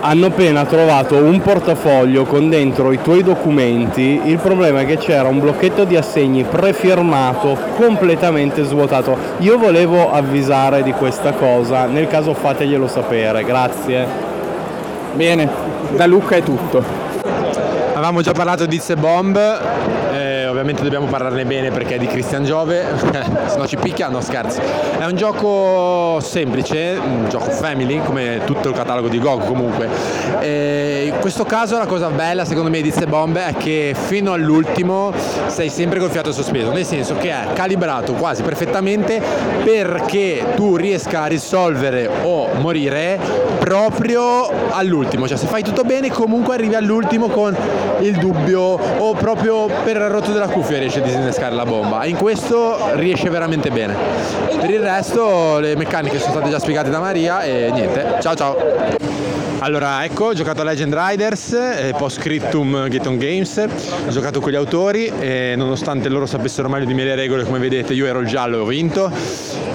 hanno 0.07 0.27
appena 0.27 0.67
trovato 0.67 1.17
un 1.17 1.40
portafoglio 1.40 2.25
con 2.25 2.51
dentro 2.51 2.93
i 2.93 3.01
tuoi 3.01 3.23
documenti, 3.23 4.21
il 4.25 4.38
problema 4.38 4.81
è 4.81 4.87
che 4.87 4.99
c'era 4.99 5.29
un 5.29 5.40
blocchetto 5.40 5.85
di 5.85 5.97
assegni 5.97 6.45
prefirmato 6.45 7.57
completamente 7.77 8.64
svuotato. 8.64 9.17
Io 9.38 9.57
volevo 9.57 10.12
avvisare 10.12 10.83
di 10.83 10.93
questa 10.93 11.33
cosa, 11.33 11.87
nel 11.87 12.07
caso 12.07 12.35
fateglielo 12.35 12.87
sapere, 12.87 13.45
grazie. 13.45 14.07
Bene, 15.14 15.49
da 15.97 16.05
Luca 16.05 16.37
è 16.37 16.43
tutto. 16.43 16.85
Avevamo 17.95 18.21
già 18.21 18.33
parlato 18.33 18.67
di 18.67 18.77
It's 18.77 18.93
Bomb, 18.97 19.37
eh, 19.37 20.04
ovviamente 20.55 20.83
dobbiamo 20.85 21.07
parlarne 21.07 21.45
bene 21.45 21.71
perché 21.71 21.97
è 21.97 21.99
di 21.99 22.07
Christian 22.07 22.45
Giove, 22.45 22.85
se 23.47 23.57
no 23.57 23.67
ci 23.67 23.77
picchia, 23.77 24.09
no 24.09 24.21
scherzo. 24.21 24.61
È 24.97 25.05
un 25.05 25.17
gioco 25.17 26.21
semplice, 26.21 26.97
un 27.03 27.29
gioco 27.29 27.51
family 27.51 28.01
come 28.03 28.40
tutto 28.45 28.69
il 28.69 28.75
catalogo 28.75 29.09
di 29.09 29.19
GOG 29.19 29.45
comunque. 29.47 29.88
E 30.40 31.11
in 31.12 31.19
questo 31.19 31.45
caso 31.45 31.77
la 31.77 31.87
cosa 31.87 32.09
bella 32.09 32.45
secondo 32.45 32.71
me 32.71 32.81
di 32.81 32.88
It's 32.88 33.05
Bomb 33.05 33.37
è 33.37 33.55
che 33.57 33.97
fino 33.99 34.33
all'ultimo 34.33 35.12
sei 35.47 35.69
sempre 35.69 35.99
col 35.99 36.11
fiato 36.11 36.31
sospeso, 36.31 36.71
nel 36.71 36.85
senso 36.85 37.17
che 37.17 37.31
è 37.31 37.53
calibrato 37.53 38.12
quasi 38.12 38.43
perfettamente 38.43 39.21
perché 39.64 40.45
tu 40.55 40.77
riesca 40.77 41.23
a 41.23 41.27
risolvere 41.27 42.09
o 42.23 42.49
morire 42.61 43.19
proprio 43.59 44.49
all'ultimo, 44.71 45.27
cioè 45.27 45.37
se 45.37 45.47
fai 45.47 45.62
tutto 45.62 45.83
bene 45.83 46.11
comunque 46.11 46.55
arrivi 46.55 46.75
all'ultimo 46.77 47.29
con 47.29 47.57
il 48.01 48.17
dubbio 48.17 48.61
o 48.61 49.14
proprio 49.14 49.67
per 49.83 49.97
il 49.97 50.09
rotto 50.09 50.33
della 50.33 50.43
cuffia 50.48 50.78
riesce 50.78 51.00
a 51.00 51.02
disinnescare 51.02 51.54
la 51.54 51.64
bomba. 51.64 52.04
In 52.04 52.16
questo 52.16 52.94
riesce 52.94 53.28
veramente 53.28 53.70
bene. 53.70 53.94
Per 54.61 54.70
il 54.70 54.80
resto 54.80 55.59
le 55.59 55.76
meccaniche 55.76 56.18
sono 56.18 56.33
state 56.33 56.50
già 56.50 56.59
spiegate 56.59 56.90
da 56.90 57.00
Maria 57.00 57.42
e 57.42 57.70
niente. 57.72 58.16
Ciao 58.20 58.35
ciao! 58.35 58.57
Allora, 59.64 60.04
ecco, 60.04 60.26
ho 60.26 60.35
giocato 60.35 60.61
a 60.61 60.64
Legend 60.64 60.94
Riders, 60.94 61.52
eh, 61.52 61.94
post 61.96 62.18
scriptum 62.18 62.87
Gaton 62.87 63.16
Games, 63.16 63.57
ho 64.07 64.11
giocato 64.11 64.38
con 64.38 64.50
gli 64.50 64.57
autori 64.57 65.11
e 65.18 65.54
nonostante 65.57 66.11
loro 66.11 66.26
sapessero 66.26 66.68
meglio 66.68 66.85
di 66.85 66.92
me 66.92 67.04
le 67.04 67.14
regole, 67.14 67.44
come 67.44 67.59
vedete, 67.59 67.94
io 67.94 68.04
ero 68.04 68.18
il 68.18 68.26
giallo 68.26 68.59
e 68.59 68.61
ho 68.61 68.66
vinto. 68.66 69.11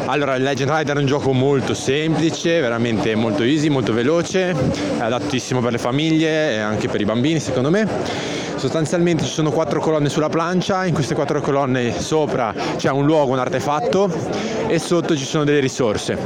Allora, 0.05 0.37
Legend 0.37 0.69
Rider 0.69 0.95
è 0.95 0.99
un 0.99 1.07
gioco 1.07 1.33
molto 1.33 1.73
semplice, 1.73 2.59
veramente 2.59 3.15
molto 3.15 3.41
easy, 3.41 3.69
molto 3.69 3.91
veloce, 3.91 4.51
è 4.51 5.01
adattissimo 5.01 5.59
per 5.59 5.71
le 5.71 5.79
famiglie 5.79 6.51
e 6.53 6.59
anche 6.59 6.87
per 6.87 7.01
i 7.01 7.05
bambini, 7.05 7.39
secondo 7.39 7.71
me. 7.71 8.38
Sostanzialmente 8.59 9.23
ci 9.23 9.31
sono 9.31 9.51
quattro 9.51 9.79
colonne 9.79 10.09
sulla 10.09 10.27
plancia, 10.27 10.85
in 10.85 10.93
queste 10.93 11.15
quattro 11.15 11.39
colonne 11.39 11.97
sopra 11.97 12.53
c'è 12.75 12.91
un 12.91 13.05
luogo, 13.05 13.31
un 13.31 13.39
artefatto 13.39 14.11
e 14.67 14.77
sotto 14.79 15.15
ci 15.15 15.23
sono 15.23 15.45
delle 15.45 15.61
risorse. 15.61 16.17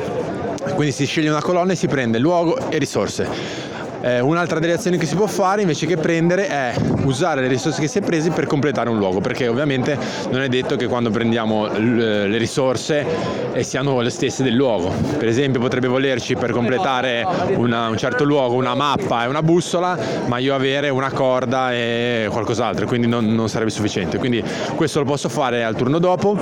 Quindi 0.74 0.92
si 0.92 1.06
sceglie 1.06 1.30
una 1.30 1.44
colonna 1.44 1.74
e 1.74 1.76
si 1.76 1.86
prende 1.86 2.18
luogo 2.18 2.72
e 2.72 2.80
risorse. 2.80 3.63
Eh, 4.06 4.20
un'altra 4.20 4.60
delle 4.60 4.74
azioni 4.74 4.98
che 4.98 5.06
si 5.06 5.16
può 5.16 5.28
fare 5.28 5.62
invece 5.62 5.86
che 5.86 5.96
prendere 5.96 6.48
è 6.48 6.74
usare 7.06 7.40
le 7.40 7.48
risorse 7.48 7.80
che 7.80 7.88
si 7.88 8.00
è 8.00 8.02
prese 8.02 8.32
per 8.32 8.48
completare 8.48 8.90
un 8.90 8.98
luogo, 8.98 9.22
perché 9.22 9.48
ovviamente 9.48 9.98
non 10.30 10.42
è 10.42 10.50
detto 10.50 10.76
che 10.76 10.88
quando 10.88 11.10
prendiamo 11.10 11.68
le 11.68 12.38
risorse 12.38 13.06
eh, 13.54 13.64
siano 13.64 14.02
le 14.02 14.10
stesse 14.10 14.44
del 14.44 14.56
luogo. 14.56 14.92
Per 15.18 15.30
esempio 15.30 15.62
potrebbe 15.62 15.88
volerci 15.88 16.36
per 16.36 16.52
completare 16.52 17.26
una, 17.56 17.88
un 17.88 17.96
certo 17.96 18.26
luogo 18.26 18.56
una 18.56 18.76
mappa 18.76 19.24
e 19.24 19.28
una 19.28 19.42
bussola, 19.42 19.98
ma 20.26 20.38
io 20.38 20.54
avere 20.54 20.90
una 20.90 21.10
corda 21.10 21.72
e 21.72 22.28
qualcos'altro, 22.30 22.86
quindi 22.86 23.08
non, 23.08 23.34
non 23.34 23.48
sarebbe 23.48 23.72
sufficiente. 23.72 24.18
Quindi 24.18 24.44
questo 24.76 25.00
lo 25.00 25.06
posso 25.06 25.30
fare 25.30 25.64
al 25.64 25.78
turno 25.78 26.00
dopo 26.00 26.38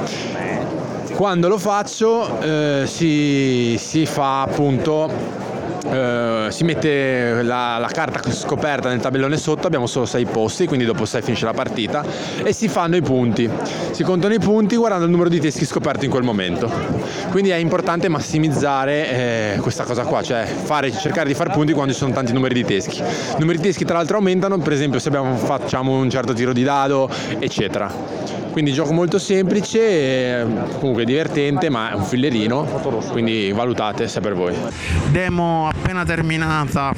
quando 1.14 1.48
lo 1.48 1.60
faccio 1.60 2.40
eh, 2.42 2.84
si, 2.88 3.76
si, 3.78 4.08
fa 4.08 4.42
appunto 4.42 5.08
eh, 5.86 6.48
si 6.50 6.64
mette 6.64 7.42
la, 7.42 7.78
la, 7.78 7.88
carta 7.88 8.32
scoperta 8.32 8.90
nel 8.90 9.00
tabellone 9.00 9.38
sotto, 9.38 9.68
abbiamo 9.68 9.88
solo 9.88 10.06
6 10.06 10.26
posti, 10.26 10.68
quindi 10.68 10.86
dopo 10.86 11.06
6 11.06 11.22
finisce 11.22 11.46
la 11.46 11.54
partita 11.54 12.04
e 12.44 12.54
si 12.54 12.68
fanno 12.68 12.96
i 12.96 13.02
punti. 13.02 13.50
Si 13.92 14.04
contano 14.04 14.34
i 14.34 14.40
punti 14.40 14.76
guardando 14.76 15.06
il 15.06 15.12
numero 15.12 15.30
di 15.30 15.40
teschi 15.40 15.66
scoperti 15.66 16.06
in 16.06 16.12
quel 16.12 16.24
momento. 16.24 16.72
Quindi 17.30 17.50
è 17.50 17.56
importante 17.56 18.10
massimizzare 18.10 19.56
eh, 19.56 19.60
questa 19.60 19.84
cosa 19.84 20.04
qua, 20.04 20.22
cioè 20.22 20.46
fare, 20.46 20.92
cercare 20.92 21.28
di 21.28 21.34
fare 21.34 21.52
punti 21.52 21.74
quando 21.74 21.94
ci 21.94 22.00
sono 22.00 22.14
tanti 22.14 22.34
numeri 22.34 22.54
di 22.54 22.66
teschi. 22.66 23.00
I 23.00 23.40
numeri 23.40 23.58
di 23.58 23.64
teschi 23.64 23.86
tra 23.86 23.98
l'altro 23.98 24.18
aumentano, 24.18 24.58
per 24.60 24.74
esempio 24.74 25.00
se 25.00 25.08
abbiamo, 25.08 25.36
facciamo 25.36 26.00
un 26.00 26.10
certo 26.10 26.34
tiro 26.34 26.54
di 26.54 26.64
dado, 26.64 27.10
eccetera. 27.40 28.21
Quindi 28.52 28.74
gioco 28.74 28.92
molto 28.92 29.18
semplice, 29.18 30.46
comunque 30.80 31.06
divertente, 31.06 31.70
ma 31.70 31.92
è 31.92 31.94
un 31.96 32.04
fillerino, 32.04 32.64
quindi 33.12 33.52
valutate 33.52 34.08
se 34.08 34.20
per 34.20 34.36
voi. 34.36 34.54
Demo 35.10 35.68
appena 35.68 36.04
terminata 36.04 36.94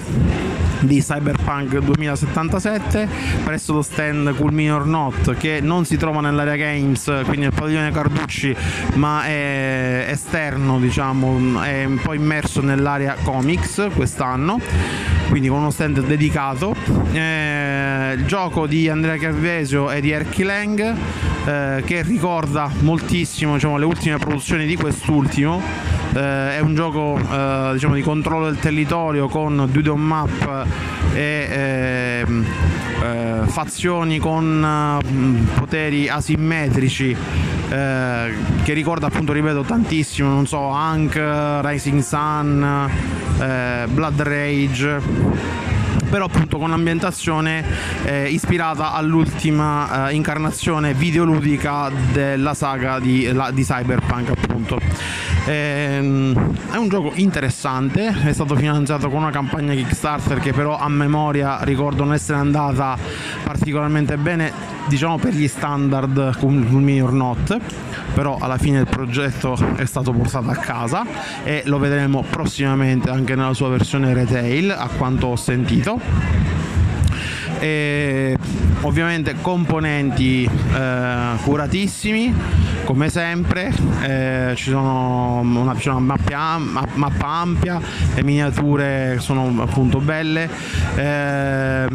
di 0.83 0.99
Cyberpunk 0.99 1.77
2077 1.77 3.07
presso 3.43 3.73
lo 3.73 3.81
stand 3.81 4.35
Cool 4.35 4.51
Me 4.51 4.69
or 4.69 4.85
Not 4.85 5.35
che 5.37 5.59
non 5.61 5.85
si 5.85 5.95
trova 5.97 6.19
nell'area 6.19 6.55
games 6.55 7.05
quindi 7.23 7.41
nel 7.41 7.53
padiglione 7.53 7.91
Carducci 7.91 8.55
ma 8.95 9.23
è 9.25 10.07
esterno 10.09 10.79
diciamo 10.79 11.61
è 11.61 11.85
un 11.85 11.99
po' 12.01 12.13
immerso 12.13 12.61
nell'area 12.61 13.15
comics 13.23 13.87
quest'anno 13.95 14.59
quindi 15.29 15.47
con 15.47 15.59
uno 15.59 15.71
stand 15.71 16.05
dedicato 16.05 16.75
eh, 17.13 18.13
il 18.17 18.25
gioco 18.25 18.67
di 18.67 18.89
Andrea 18.89 19.17
Carvesio 19.17 19.89
e 19.89 20.01
di 20.01 20.11
Erky 20.11 20.43
Lang 20.43 20.95
eh, 21.45 21.83
che 21.85 22.01
ricorda 22.01 22.69
moltissimo 22.79 23.53
diciamo, 23.53 23.77
le 23.77 23.85
ultime 23.85 24.17
produzioni 24.17 24.65
di 24.65 24.75
quest'ultimo. 24.75 25.61
Eh, 26.13 26.57
è 26.57 26.59
un 26.59 26.75
gioco 26.75 27.17
eh, 27.17 27.69
diciamo, 27.73 27.95
di 27.95 28.01
controllo 28.01 28.45
del 28.45 28.59
territorio 28.59 29.27
con 29.27 29.67
dude 29.71 29.89
on 29.89 30.01
map 30.01 30.67
e 31.13 32.21
ehm, 32.21 32.45
eh, 33.03 33.47
fazioni 33.47 34.19
con 34.19 35.01
eh, 35.03 35.59
poteri 35.59 36.07
asimmetrici 36.07 37.15
eh, 37.69 38.33
che 38.63 38.73
ricorda 38.73 39.07
appunto 39.07 39.33
ripeto 39.33 39.61
tantissimo 39.63 40.29
non 40.29 40.45
so 40.45 40.67
Hank, 40.69 41.19
Rising 41.63 42.01
Sun 42.01 42.89
eh, 43.39 43.87
Blood 43.87 44.21
Rage 44.21 45.01
però 46.13 46.25
appunto 46.25 46.59
con 46.59 46.69
l'ambientazione 46.69 47.65
eh, 48.05 48.29
ispirata 48.29 48.93
all'ultima 48.93 50.09
eh, 50.09 50.13
incarnazione 50.13 50.93
videoludica 50.93 51.89
della 52.11 52.53
saga 52.53 52.99
di, 52.99 53.31
la, 53.31 53.49
di 53.49 53.63
Cyberpunk 53.63 54.29
appunto. 54.29 54.77
Ehm, 55.45 56.55
è 56.71 56.77
un 56.77 56.87
gioco 56.87 57.11
interessante, 57.15 58.15
è 58.23 58.31
stato 58.31 58.55
finanziato 58.55 59.09
con 59.09 59.21
una 59.21 59.31
campagna 59.31 59.73
Kickstarter 59.73 60.39
che 60.39 60.53
però 60.53 60.77
a 60.77 60.87
memoria 60.87 61.59
ricordo 61.63 62.05
non 62.05 62.13
essere 62.13 62.37
andata 62.37 62.97
particolarmente 63.43 64.15
bene, 64.15 64.51
diciamo 64.87 65.17
per 65.17 65.33
gli 65.33 65.47
standard 65.47 66.37
Culmini 66.37 67.01
or 67.01 67.11
Not, 67.11 67.57
però 68.13 68.37
alla 68.39 68.57
fine 68.57 68.79
il 68.79 68.87
progetto 68.87 69.57
è 69.75 69.85
stato 69.85 70.13
portato 70.13 70.49
a 70.49 70.55
casa 70.55 71.05
e 71.43 71.63
lo 71.65 71.77
vedremo 71.77 72.23
prossimamente 72.29 73.09
anche 73.09 73.35
nella 73.35 73.53
sua 73.53 73.67
versione 73.67 74.13
retail, 74.13 74.71
a 74.71 74.87
quanto 74.95 75.27
ho 75.27 75.35
sentito. 75.35 75.99
E 77.59 78.37
ovviamente 78.83 79.35
componenti 79.41 80.43
eh, 80.73 81.37
curatissimi 81.41 82.33
come 82.83 83.09
sempre 83.09 83.73
eh, 84.01 84.53
ci 84.55 84.69
sono 84.69 85.39
una, 85.39 85.75
una 85.85 85.99
mappa, 85.99 86.57
mappa, 86.93 87.27
ampia 87.27 87.79
le 88.13 88.23
miniature 88.23 89.17
sono 89.19 89.61
appunto 89.61 89.99
belle 89.99 90.49
eh, 90.95 91.87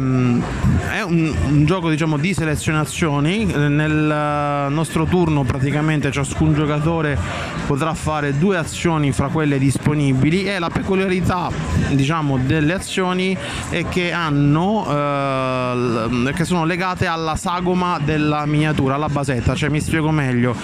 è 0.89 1.01
un, 1.01 1.33
un, 1.49 1.65
gioco 1.65 1.89
diciamo 1.89 2.17
di 2.17 2.33
selezionazioni. 2.33 3.45
Nel 3.45 4.67
nostro 4.69 5.05
turno 5.05 5.43
praticamente 5.43 6.11
ciascun 6.11 6.53
giocatore 6.53 7.17
potrà 7.65 7.93
fare 7.93 8.37
due 8.37 8.57
azioni 8.57 9.11
fra 9.11 9.27
quelle 9.27 9.59
disponibili. 9.59 10.45
E 10.45 10.59
la 10.59 10.69
peculiarità 10.69 11.51
diciamo 11.91 12.37
delle 12.37 12.73
azioni 12.73 13.37
è 13.69 13.87
che 13.87 14.11
hanno 14.11 14.85
eh, 14.89 16.33
che 16.33 16.45
sono 16.45 16.65
legate 16.79 17.07
alla 17.07 17.35
sagoma 17.35 17.99
della 18.01 18.45
miniatura 18.45 18.95
alla 18.95 19.09
basetta 19.09 19.53
cioè 19.53 19.67
mi 19.67 19.81
spiego 19.81 20.11
meglio 20.11 20.55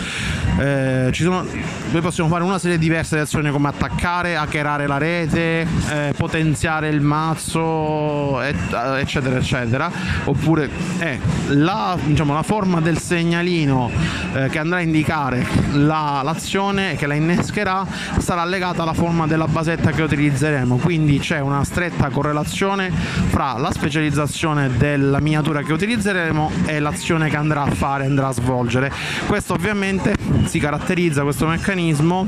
eh, 0.58 1.10
sono, 1.12 1.46
noi 1.92 2.02
possiamo 2.02 2.30
fare 2.30 2.44
una 2.44 2.58
serie 2.58 2.78
diversa 2.78 3.16
di 3.16 3.22
azioni 3.22 3.52
come 3.52 3.68
attaccare, 3.68 4.38
hackerare 4.38 4.88
la 4.88 4.98
rete, 4.98 5.68
eh, 5.90 6.14
potenziare 6.16 6.88
il 6.88 7.02
mazzo, 7.02 8.42
et, 8.42 8.74
eccetera, 8.98 9.38
eccetera. 9.38 9.92
Oppure 10.24 10.70
eh, 11.00 11.20
la, 11.48 11.98
diciamo, 12.02 12.34
la, 12.34 12.44
forma 12.44 12.80
del 12.80 12.98
segnalino 12.98 13.92
eh, 14.34 14.48
che 14.50 14.60
andrà 14.60 14.78
a 14.78 14.82
indicare 14.82 15.46
la, 15.74 16.22
l'azione 16.24 16.96
che 16.96 17.06
la 17.06 17.16
innescherà 17.16 17.86
sarà 18.20 18.46
legata 18.46 18.84
alla 18.84 18.94
forma 18.94 19.28
della 19.28 19.48
basetta 19.48 19.92
che 19.92 20.02
utilizzeremo. 20.02 20.78
Quindi 20.78 21.20
c'è 21.20 21.40
una 21.40 21.64
stretta 21.66 22.10
correlazione 22.10 22.92
fra 22.92 23.58
la 23.58 23.72
specializzazione 23.72 24.70
della 24.78 25.20
miniatura 25.20 25.62
che 25.64 25.74
utilizzeremo 26.06 26.52
e 26.66 26.80
l'azione 26.80 27.30
che 27.30 27.36
andrà 27.36 27.64
a 27.64 27.72
fare, 27.72 28.06
andrà 28.06 28.28
a 28.28 28.32
svolgere. 28.32 28.92
Questo 29.26 29.54
ovviamente 29.54 30.16
si 30.46 30.60
caratterizza 30.60 31.24
questo 31.24 31.48
meccanismo 31.48 32.28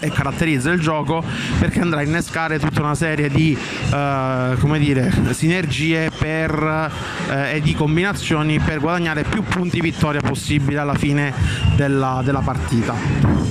e 0.00 0.10
caratterizza 0.10 0.70
il 0.70 0.80
gioco 0.80 1.22
perché 1.58 1.80
andrà 1.80 2.00
a 2.00 2.02
innescare 2.02 2.58
tutta 2.58 2.80
una 2.80 2.94
serie 2.94 3.28
di 3.28 3.56
uh, 3.56 4.58
come 4.58 4.78
dire, 4.78 5.12
sinergie 5.30 6.10
per, 6.16 6.90
uh, 7.28 7.32
e 7.52 7.60
di 7.60 7.74
combinazioni 7.74 8.58
per 8.58 8.80
guadagnare 8.80 9.22
più 9.24 9.42
punti 9.42 9.80
vittoria 9.80 10.20
possibile 10.20 10.78
alla 10.78 10.94
fine 10.94 11.32
della, 11.76 12.22
della 12.24 12.40
partita. 12.40 12.94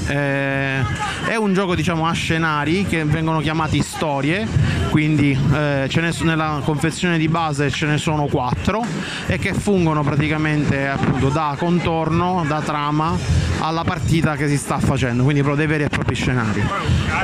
Eh, 0.08 0.84
è 1.28 1.36
un 1.36 1.54
gioco 1.54 1.76
diciamo 1.76 2.08
a 2.08 2.12
scenari 2.12 2.86
che 2.86 3.06
vengono 3.06 3.40
chiamati 3.40 3.82
storie, 3.84 4.48
quindi 4.90 5.38
eh, 5.54 5.90
ne, 5.96 6.12
nella 6.22 6.62
confezione 6.64 7.18
di 7.18 7.28
base 7.28 7.70
ce 7.70 7.86
ne 7.86 7.98
sono 7.98 8.26
quattro 8.26 8.86
e 9.28 9.38
che 9.38 9.54
fungono 9.54 10.04
praticamente 10.04 10.88
appunto 10.88 11.30
da 11.30 11.56
contorno, 11.58 12.44
da 12.48 12.62
trama 12.62 13.18
alla 13.60 13.84
partita 13.84 14.36
che 14.36 14.48
si 14.48 14.58
sta 14.58 14.80
facendo, 14.80 15.24
quindi 15.24 15.42
proprio 15.42 15.66
dei 15.66 15.68
veri 15.68 15.86
e 15.86 15.90
propri 15.90 16.16
scenari. 16.16 16.64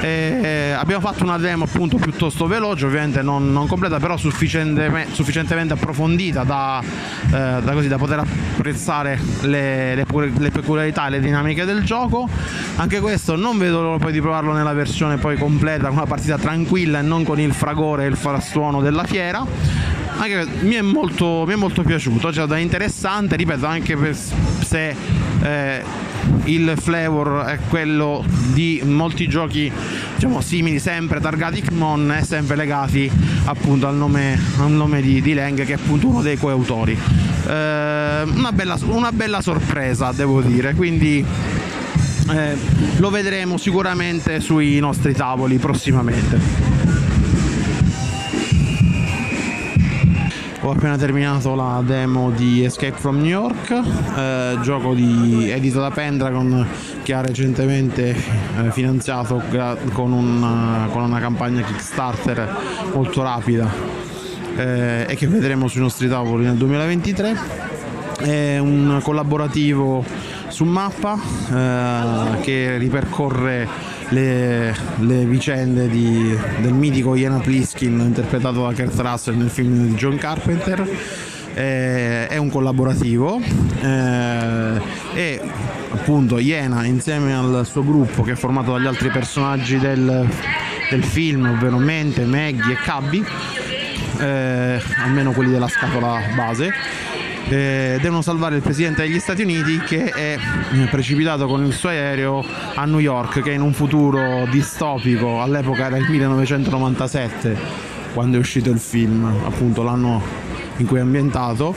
E 0.02 0.74
abbiamo 0.78 1.02
fatto 1.02 1.24
una 1.24 1.38
demo 1.38 1.66
appunto 1.66 1.98
piuttosto 1.98 2.48
veloce, 2.48 2.86
ovviamente 2.86 3.22
non, 3.22 3.52
non 3.52 3.68
completa, 3.68 4.00
però 4.00 4.18
sufficientemente, 4.18 5.14
sufficientemente 5.14 5.74
approfondita 5.74 6.44
da, 6.44 6.82
eh, 6.82 7.30
da, 7.30 7.72
così, 7.74 7.88
da, 7.88 7.98
poter 7.98 8.20
apprezzare 8.20 9.20
le, 9.42 9.96
le, 9.96 10.06
le 10.38 10.52
peculiarità 10.52 11.08
e 11.08 11.10
le 11.12 11.20
dinamiche 11.20 11.66
del 11.66 11.84
gioco. 11.84 12.28
Anche 12.76 13.00
questo 13.00 13.36
non 13.36 13.58
vedo 13.58 13.82
l'ora 13.82 13.98
poi 13.98 14.12
di 14.12 14.22
provarlo 14.22 14.54
nella 14.54 14.74
versione 14.74 15.18
poi 15.18 15.38
completa, 15.38 15.88
con 15.88 15.98
una 15.98 16.06
partita 16.06 16.38
tranquilla 16.38 17.00
e 17.00 17.02
non 17.02 17.24
con 17.24 17.40
il 17.40 17.54
fragore 17.54 18.06
e 18.06 18.08
il 18.08 18.18
frastuono 18.18 18.82
della 18.82 19.04
fiera 19.04 20.04
anche 20.18 20.48
mi 20.62 20.76
è 20.76 20.82
molto, 20.82 21.44
mi 21.46 21.54
è 21.54 21.56
molto 21.56 21.84
piaciuto, 21.84 22.32
cioè 22.32 22.46
da 22.46 22.58
interessante, 22.58 23.36
ripeto, 23.36 23.66
anche 23.66 23.98
per, 23.98 24.16
se 24.16 24.96
eh, 25.42 25.84
il 26.46 26.74
flavor 26.78 27.46
è 27.46 27.60
quello 27.70 28.24
di 28.54 28.82
molti 28.84 29.28
giochi 29.28 29.72
diciamo, 30.14 30.42
simili, 30.42 30.80
sempre 30.80 31.20
targati 31.20 31.62
Kmon 31.62 32.12
e 32.12 32.24
sempre 32.24 32.56
legati 32.56 33.10
appunto 33.46 33.88
al 33.88 33.96
nome, 33.96 34.40
al 34.60 34.72
nome 34.72 35.02
di, 35.02 35.22
di, 35.22 35.34
Leng 35.34 35.64
che 35.66 35.74
è 35.74 35.76
appunto 35.76 36.08
uno 36.08 36.22
dei 36.22 36.38
coautori. 36.38 36.94
Eh, 36.94 38.22
una, 38.24 38.52
bella, 38.52 38.78
una 38.88 39.12
bella 39.12 39.42
sorpresa 39.42 40.12
devo 40.12 40.42
dire, 40.42 40.74
quindi 40.74 41.26
eh, 42.32 42.58
lo 42.98 43.10
vedremo 43.10 43.58
sicuramente 43.58 44.40
sui 44.40 44.80
nostri 44.80 45.14
tavoli 45.14 45.58
prossimamente. 45.58 46.95
Ho 50.66 50.72
appena 50.72 50.98
terminato 50.98 51.54
la 51.54 51.84
demo 51.86 52.32
di 52.32 52.64
Escape 52.64 52.98
from 52.98 53.18
New 53.18 53.28
York, 53.28 53.70
eh, 54.18 54.58
gioco 54.64 54.96
di, 54.96 55.48
edito 55.52 55.80
da 55.80 55.92
Pendragon 55.92 56.68
che 57.04 57.14
ha 57.14 57.22
recentemente 57.22 58.10
eh, 58.10 58.72
finanziato 58.72 59.44
con 59.94 60.12
una, 60.12 60.88
con 60.92 61.04
una, 61.04 61.20
campagna 61.20 61.62
Kickstarter 61.62 62.50
molto 62.96 63.22
rapida 63.22 63.72
eh, 64.58 65.06
e 65.08 65.16
che 65.16 65.28
vedremo 65.28 65.68
sui 65.68 65.82
nostri 65.82 66.10
tavoli 66.10 66.46
nel 66.46 66.56
2023. 66.56 67.38
È 68.22 68.58
un 68.58 69.02
collaborativo 69.04 70.04
su 70.48 70.64
mappa 70.64 71.16
eh, 71.54 72.42
che 72.42 72.78
ripercorre 72.78 73.95
le, 74.10 74.76
le 74.98 75.26
vicende 75.26 75.88
di, 75.88 76.38
del 76.62 76.74
mitico 76.74 77.16
Iena 77.16 77.40
Pliskin 77.40 78.00
interpretato 78.00 78.62
da 78.62 78.74
Kurt 78.74 79.00
Russell 79.00 79.38
nel 79.38 79.50
film 79.50 79.88
di 79.88 79.94
John 79.96 80.18
Carpenter 80.18 80.88
è 81.56 82.36
un 82.36 82.50
collaborativo 82.50 83.40
eh, 83.82 84.82
e 85.14 85.42
appunto 85.92 86.38
Iena 86.38 86.86
insieme 86.86 87.34
al 87.34 87.66
suo 87.66 87.82
gruppo 87.82 88.24
che 88.24 88.34
è 88.34 88.36
formato 88.36 88.74
dagli 88.74 88.86
altri 88.88 89.10
personaggi 89.10 89.78
del, 89.78 90.28
del 90.90 91.04
film 91.04 91.46
ovvero 91.46 91.78
Mente, 91.78 92.26
Maggie 92.26 92.74
e 92.74 92.78
Cabby 92.84 93.24
eh, 94.20 94.82
almeno 94.98 95.32
quelli 95.32 95.52
della 95.52 95.70
scatola 95.70 96.20
base 96.36 96.74
eh, 97.48 98.00
devono 98.02 98.22
salvare 98.22 98.56
il 98.56 98.62
presidente 98.62 99.04
degli 99.04 99.20
Stati 99.20 99.44
Uniti 99.44 99.78
che 99.80 100.06
è 100.06 100.38
eh, 100.74 100.88
precipitato 100.90 101.48
con 101.48 101.64
il 101.64 101.74
suo 101.74 101.90
aereo 101.90 102.44
a 102.74 102.86
New 102.86 103.00
York 103.00 103.42
che 103.42 103.52
in 103.52 103.62
un 103.62 103.74
futuro 103.74 104.48
distopico 104.50 105.42
all'epoca 105.42 105.86
era 105.86 105.98
il 105.98 106.10
1997 106.10 107.58
quando 108.14 108.38
è 108.38 108.40
uscito 108.40 108.72
il 108.72 108.80
film 108.80 109.26
appunto 109.46 109.84
l'anno 109.84 110.22
in 110.78 110.86
cui 110.86 110.98
è 110.98 111.02
ambientato 111.02 111.76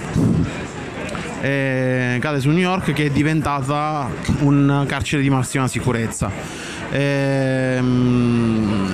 e 1.41 2.19
cade 2.21 2.41
su 2.41 2.49
New 2.49 2.59
York 2.59 2.93
che 2.93 3.07
è 3.07 3.11
diventata 3.11 4.11
un 4.41 4.85
carcere 4.89 5.23
di 5.23 5.31
massima 5.31 5.69
sicurezza. 5.69 6.31
Ehm, 6.91 8.93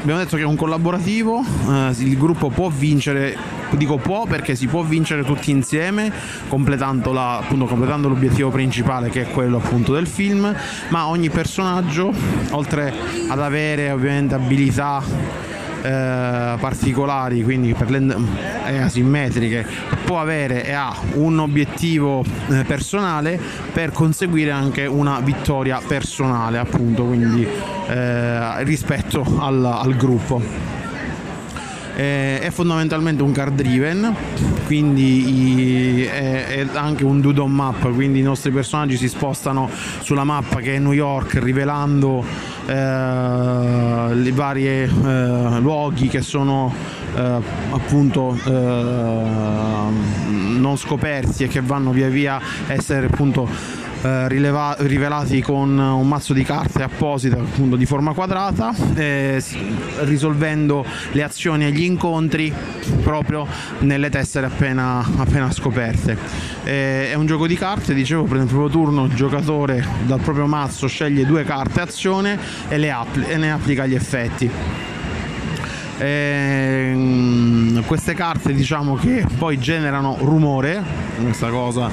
abbiamo 0.00 0.18
detto 0.18 0.36
che 0.36 0.42
è 0.42 0.46
un 0.46 0.56
collaborativo 0.56 1.44
eh, 1.68 1.94
il 1.98 2.16
gruppo 2.16 2.48
può 2.48 2.68
vincere 2.68 3.36
dico 3.76 3.96
può 3.96 4.26
perché 4.26 4.54
si 4.54 4.66
può 4.66 4.82
vincere 4.82 5.24
tutti 5.24 5.50
insieme 5.50 6.12
completando, 6.48 7.12
la, 7.12 7.38
appunto, 7.38 7.66
completando 7.66 8.08
l'obiettivo 8.08 8.50
principale 8.50 9.10
che 9.10 9.22
è 9.22 9.30
quello 9.30 9.58
appunto 9.58 9.92
del 9.92 10.06
film. 10.06 10.54
Ma 10.88 11.06
ogni 11.06 11.30
personaggio 11.30 12.12
oltre 12.50 12.92
ad 13.28 13.40
avere 13.40 13.90
ovviamente 13.90 14.34
abilità 14.34 15.02
eh, 15.82 16.56
particolari, 16.60 17.42
quindi 17.42 17.74
per 17.74 17.90
le 17.90 18.16
eh, 18.66 18.78
asimmetriche, 18.78 19.66
può 20.04 20.20
avere 20.20 20.64
e 20.64 20.72
ha 20.72 20.94
un 21.14 21.40
obiettivo 21.40 22.24
eh, 22.50 22.64
personale 22.64 23.40
per 23.72 23.90
conseguire 23.90 24.52
anche 24.52 24.86
una 24.86 25.18
vittoria 25.20 25.80
personale, 25.84 26.58
appunto, 26.58 27.04
quindi 27.04 27.46
eh, 27.88 28.62
rispetto 28.64 29.24
al, 29.40 29.64
al 29.64 29.96
gruppo 29.96 30.71
è 31.94 32.48
fondamentalmente 32.50 33.22
un 33.22 33.32
card 33.32 33.54
driven 33.54 34.14
quindi 34.66 36.04
è, 36.04 36.66
anche 36.72 37.04
un 37.04 37.20
doodle 37.20 37.46
map 37.46 37.92
quindi 37.92 38.20
i 38.20 38.22
nostri 38.22 38.50
personaggi 38.50 38.96
si 38.96 39.08
spostano 39.08 39.68
sulla 40.00 40.24
mappa 40.24 40.60
che 40.60 40.74
è 40.76 40.78
New 40.78 40.92
York 40.92 41.38
rivelando 41.42 42.24
eh, 42.66 42.72
i 42.72 44.30
vari 44.32 44.66
eh, 44.66 44.88
luoghi 45.60 46.08
che 46.08 46.22
sono 46.22 46.72
eh, 47.14 47.20
appunto 47.70 48.38
eh, 48.44 48.50
non 50.58 50.76
scoperti 50.76 51.44
e 51.44 51.48
che 51.48 51.60
vanno 51.60 51.90
via 51.90 52.08
via 52.08 52.36
a 52.36 52.72
essere 52.72 53.06
appunto 53.06 53.48
eh, 54.02 54.28
rileva- 54.28 54.76
rivelati 54.80 55.40
con 55.40 55.78
un 55.78 56.08
mazzo 56.08 56.32
di 56.32 56.42
carte 56.42 56.82
apposite 56.82 57.36
appunto 57.36 57.76
di 57.76 57.86
forma 57.86 58.12
quadrata 58.12 58.74
eh, 58.94 59.42
risolvendo 60.00 60.84
le 61.12 61.22
azioni 61.22 61.66
e 61.66 61.72
gli 61.72 61.82
incontri 61.82 62.52
proprio 63.02 63.46
nelle 63.80 64.10
tessere 64.10 64.46
appena, 64.46 65.04
appena 65.16 65.50
scoperte. 65.50 66.16
Eh, 66.64 67.10
è 67.10 67.14
un 67.14 67.26
gioco 67.26 67.46
di 67.46 67.56
carte 67.56 67.94
dicevo 67.94 68.24
per 68.24 68.38
il 68.38 68.46
primo 68.46 68.68
turno 68.68 69.04
il 69.04 69.14
giocatore 69.14 69.84
dal 70.06 70.20
proprio 70.20 70.46
mazzo 70.46 70.86
sceglie 70.86 71.24
due 71.24 71.44
carte 71.44 71.80
azione 71.80 72.38
e, 72.68 72.78
le 72.78 72.90
appli- 72.90 73.26
e 73.26 73.36
ne 73.36 73.52
applica 73.52 73.86
gli 73.86 73.94
effetti 73.94 74.50
eh, 76.02 77.82
queste 77.86 78.14
carte 78.14 78.52
diciamo 78.52 78.96
che 78.96 79.24
poi 79.38 79.58
generano 79.58 80.16
rumore 80.20 80.82
questa 81.22 81.48
cosa 81.48 81.90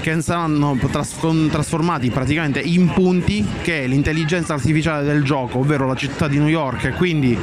che 0.00 0.20
saranno 0.22 0.78
trasformati 0.90 2.10
praticamente 2.10 2.58
in 2.60 2.88
punti 2.88 3.46
che 3.62 3.86
l'intelligenza 3.86 4.54
artificiale 4.54 5.04
del 5.04 5.22
gioco, 5.22 5.58
ovvero 5.58 5.86
la 5.86 5.94
città 5.94 6.26
di 6.26 6.38
New 6.38 6.48
York 6.48 6.84
e 6.84 6.90
quindi 6.92 7.38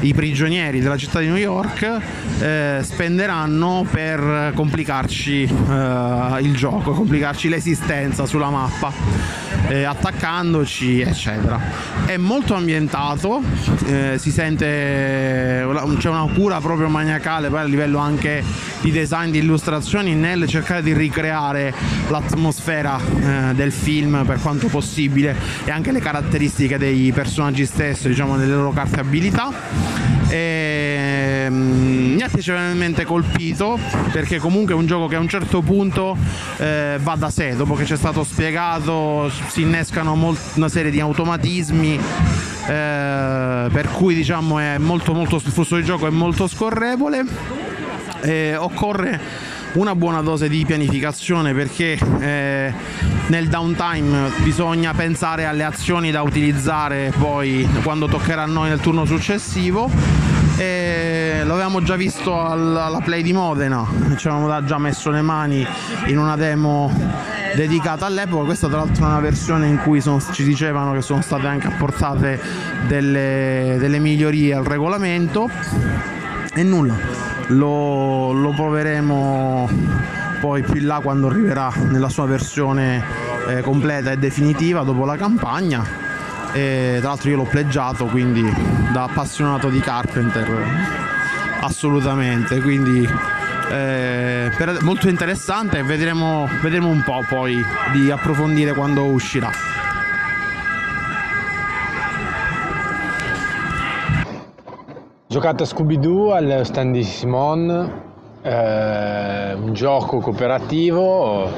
i 0.00 0.14
prigionieri 0.14 0.80
della 0.80 0.96
città 0.96 1.20
di 1.20 1.26
New 1.26 1.36
York 1.36 2.00
eh, 2.40 2.78
spenderanno 2.82 3.86
per 3.90 4.52
complicarci 4.54 5.42
eh, 5.42 6.38
il 6.40 6.54
gioco, 6.56 6.92
complicarci 6.92 7.48
l'esistenza 7.48 8.26
sulla 8.26 8.48
mappa, 8.48 8.92
eh, 9.68 9.84
attaccandoci, 9.84 11.00
eccetera. 11.00 11.60
È 12.06 12.16
molto 12.16 12.54
ambientato, 12.54 13.42
eh, 13.86 14.16
si 14.18 14.30
sente, 14.30 15.59
c'è 15.98 16.08
una 16.08 16.26
cura 16.32 16.60
proprio 16.60 16.88
maniacale 16.88 17.48
poi 17.48 17.60
a 17.60 17.64
livello 17.64 17.98
anche 17.98 18.42
di 18.80 18.90
design, 18.90 19.30
di 19.30 19.38
illustrazioni 19.38 20.14
nel 20.14 20.46
cercare 20.46 20.82
di 20.82 20.92
ricreare 20.92 21.74
l'atmosfera 22.08 22.98
eh, 22.98 23.54
del 23.54 23.72
film 23.72 24.24
per 24.26 24.40
quanto 24.40 24.68
possibile 24.68 25.36
e 25.64 25.70
anche 25.70 25.92
le 25.92 26.00
caratteristiche 26.00 26.78
dei 26.78 27.12
personaggi 27.12 27.66
stessi, 27.66 28.08
diciamo, 28.08 28.36
delle 28.36 28.54
loro 28.54 28.72
carte 28.72 29.00
abilità. 29.00 29.52
E, 30.28 31.46
mm, 31.50 32.14
mi 32.14 32.22
ha 32.22 32.28
piacevolmente 32.28 33.04
colpito 33.04 33.78
perché 34.12 34.38
comunque 34.38 34.74
è 34.74 34.76
un 34.76 34.86
gioco 34.86 35.06
che 35.08 35.16
a 35.16 35.18
un 35.18 35.28
certo 35.28 35.60
punto 35.60 36.16
eh, 36.58 36.98
va 37.00 37.16
da 37.16 37.30
sé, 37.30 37.56
dopo 37.56 37.74
che 37.74 37.84
ci 37.84 37.94
è 37.94 37.96
stato 37.96 38.22
spiegato 38.22 39.30
si 39.48 39.62
innescano 39.62 40.14
molt- 40.14 40.56
una 40.56 40.68
serie 40.68 40.90
di 40.90 41.00
automatismi 41.00 41.98
eh, 42.66 43.68
per 43.70 43.88
cui 43.92 44.14
diciamo 44.14 44.58
è 44.58 44.78
molto 44.78 45.12
molto 45.12 45.36
il 45.36 45.52
flusso 45.52 45.76
di 45.76 45.84
gioco 45.84 46.06
è 46.06 46.10
molto 46.10 46.46
scorrevole. 46.46 47.24
E 48.22 48.54
occorre 48.56 49.18
una 49.72 49.94
buona 49.94 50.20
dose 50.20 50.48
di 50.48 50.64
pianificazione 50.64 51.54
perché 51.54 51.98
eh, 52.20 52.72
nel 53.28 53.48
downtime 53.48 54.30
bisogna 54.42 54.92
pensare 54.92 55.46
alle 55.46 55.62
azioni 55.62 56.10
da 56.10 56.22
utilizzare 56.22 57.12
poi 57.16 57.68
quando 57.82 58.06
toccherà 58.08 58.42
a 58.42 58.46
noi 58.46 58.68
nel 58.68 58.80
turno 58.80 59.04
successivo 59.04 59.88
e 60.60 61.40
avevamo 61.40 61.82
già 61.82 61.96
visto 61.96 62.38
alla 62.38 63.00
play 63.02 63.22
di 63.22 63.32
Modena. 63.32 63.82
Ci 64.14 64.28
avevamo 64.28 64.62
già 64.66 64.76
messo 64.76 65.08
le 65.08 65.22
mani 65.22 65.66
in 66.08 66.18
una 66.18 66.36
demo 66.36 66.92
dedicata 67.54 68.04
all'epoca. 68.04 68.44
Questa 68.44 68.68
tra 68.68 68.76
l'altro 68.76 69.04
è 69.04 69.08
una 69.08 69.20
versione 69.20 69.68
in 69.68 69.78
cui 69.78 70.02
sono, 70.02 70.20
ci 70.20 70.44
dicevano 70.44 70.92
che 70.92 71.00
sono 71.00 71.22
state 71.22 71.46
anche 71.46 71.68
apportate 71.68 72.38
delle, 72.86 73.76
delle 73.78 73.98
migliorie 74.00 74.52
al 74.52 74.64
regolamento. 74.64 75.48
E 76.52 76.62
nulla. 76.62 76.94
Lo, 77.46 78.32
lo 78.32 78.50
proveremo 78.50 79.68
poi 80.42 80.62
più 80.62 80.76
in 80.76 80.86
là 80.86 81.00
quando 81.00 81.28
arriverà 81.28 81.72
nella 81.88 82.10
sua 82.10 82.26
versione 82.26 83.02
eh, 83.48 83.62
completa 83.62 84.12
e 84.12 84.18
definitiva 84.18 84.82
dopo 84.82 85.06
la 85.06 85.16
campagna 85.16 86.09
e 86.52 86.96
tra 86.98 87.08
l'altro 87.08 87.30
io 87.30 87.36
l'ho 87.36 87.44
pleggiato 87.44 88.06
quindi 88.06 88.42
da 88.92 89.04
appassionato 89.04 89.68
di 89.68 89.80
Carpenter 89.80 91.08
assolutamente. 91.60 92.60
Quindi 92.60 93.08
eh, 93.70 94.50
molto 94.80 95.08
interessante. 95.08 95.82
Vedremo, 95.82 96.48
vedremo 96.60 96.88
un 96.88 97.02
po' 97.02 97.24
poi 97.28 97.62
di 97.92 98.10
approfondire 98.10 98.72
quando 98.74 99.04
uscirà. 99.04 99.50
Giocato 105.26 105.62
a 105.62 105.66
Scooby-Doo 105.66 106.32
al 106.32 106.62
stand 106.64 106.92
di 106.92 107.04
Simon, 107.04 107.70
eh, 108.42 109.52
un 109.54 109.72
gioco 109.74 110.18
cooperativo 110.18 111.48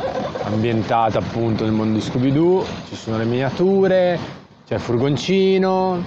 ambientato 0.44 1.16
appunto 1.16 1.64
nel 1.64 1.72
mondo 1.72 1.98
di 1.98 2.04
Scooby-Doo, 2.04 2.66
ci 2.88 2.96
sono 2.96 3.16
le 3.16 3.24
miniature, 3.24 4.18
c'è 4.64 4.74
il 4.74 4.80
furgoncino, 4.80 6.04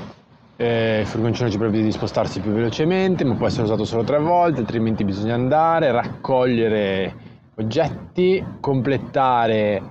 eh, 0.56 1.00
il 1.02 1.06
furgoncino 1.06 1.50
ci 1.50 1.58
permette 1.58 1.84
di 1.84 1.92
spostarsi 1.92 2.40
più 2.40 2.52
velocemente, 2.52 3.24
ma 3.24 3.36
può 3.36 3.48
essere 3.48 3.64
usato 3.64 3.86
solo 3.86 4.04
tre 4.04 4.20
volte, 4.20 4.60
altrimenti 4.60 5.04
bisogna 5.04 5.34
andare, 5.36 5.92
raccogliere 5.92 7.16
oggetti, 7.56 8.44
completare 8.60 9.82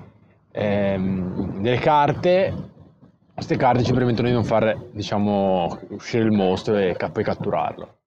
ehm, 0.50 1.60
delle 1.60 1.78
carte 1.78 2.72
queste 3.34 3.56
carte 3.56 3.82
ci 3.82 3.92
permettono 3.92 4.28
di 4.28 4.34
non 4.34 4.44
far, 4.44 4.78
diciamo, 4.92 5.80
uscire 5.88 6.22
il 6.22 6.30
mostro 6.30 6.76
e 6.76 6.96
poi 7.12 7.24
catturarlo. 7.24 7.98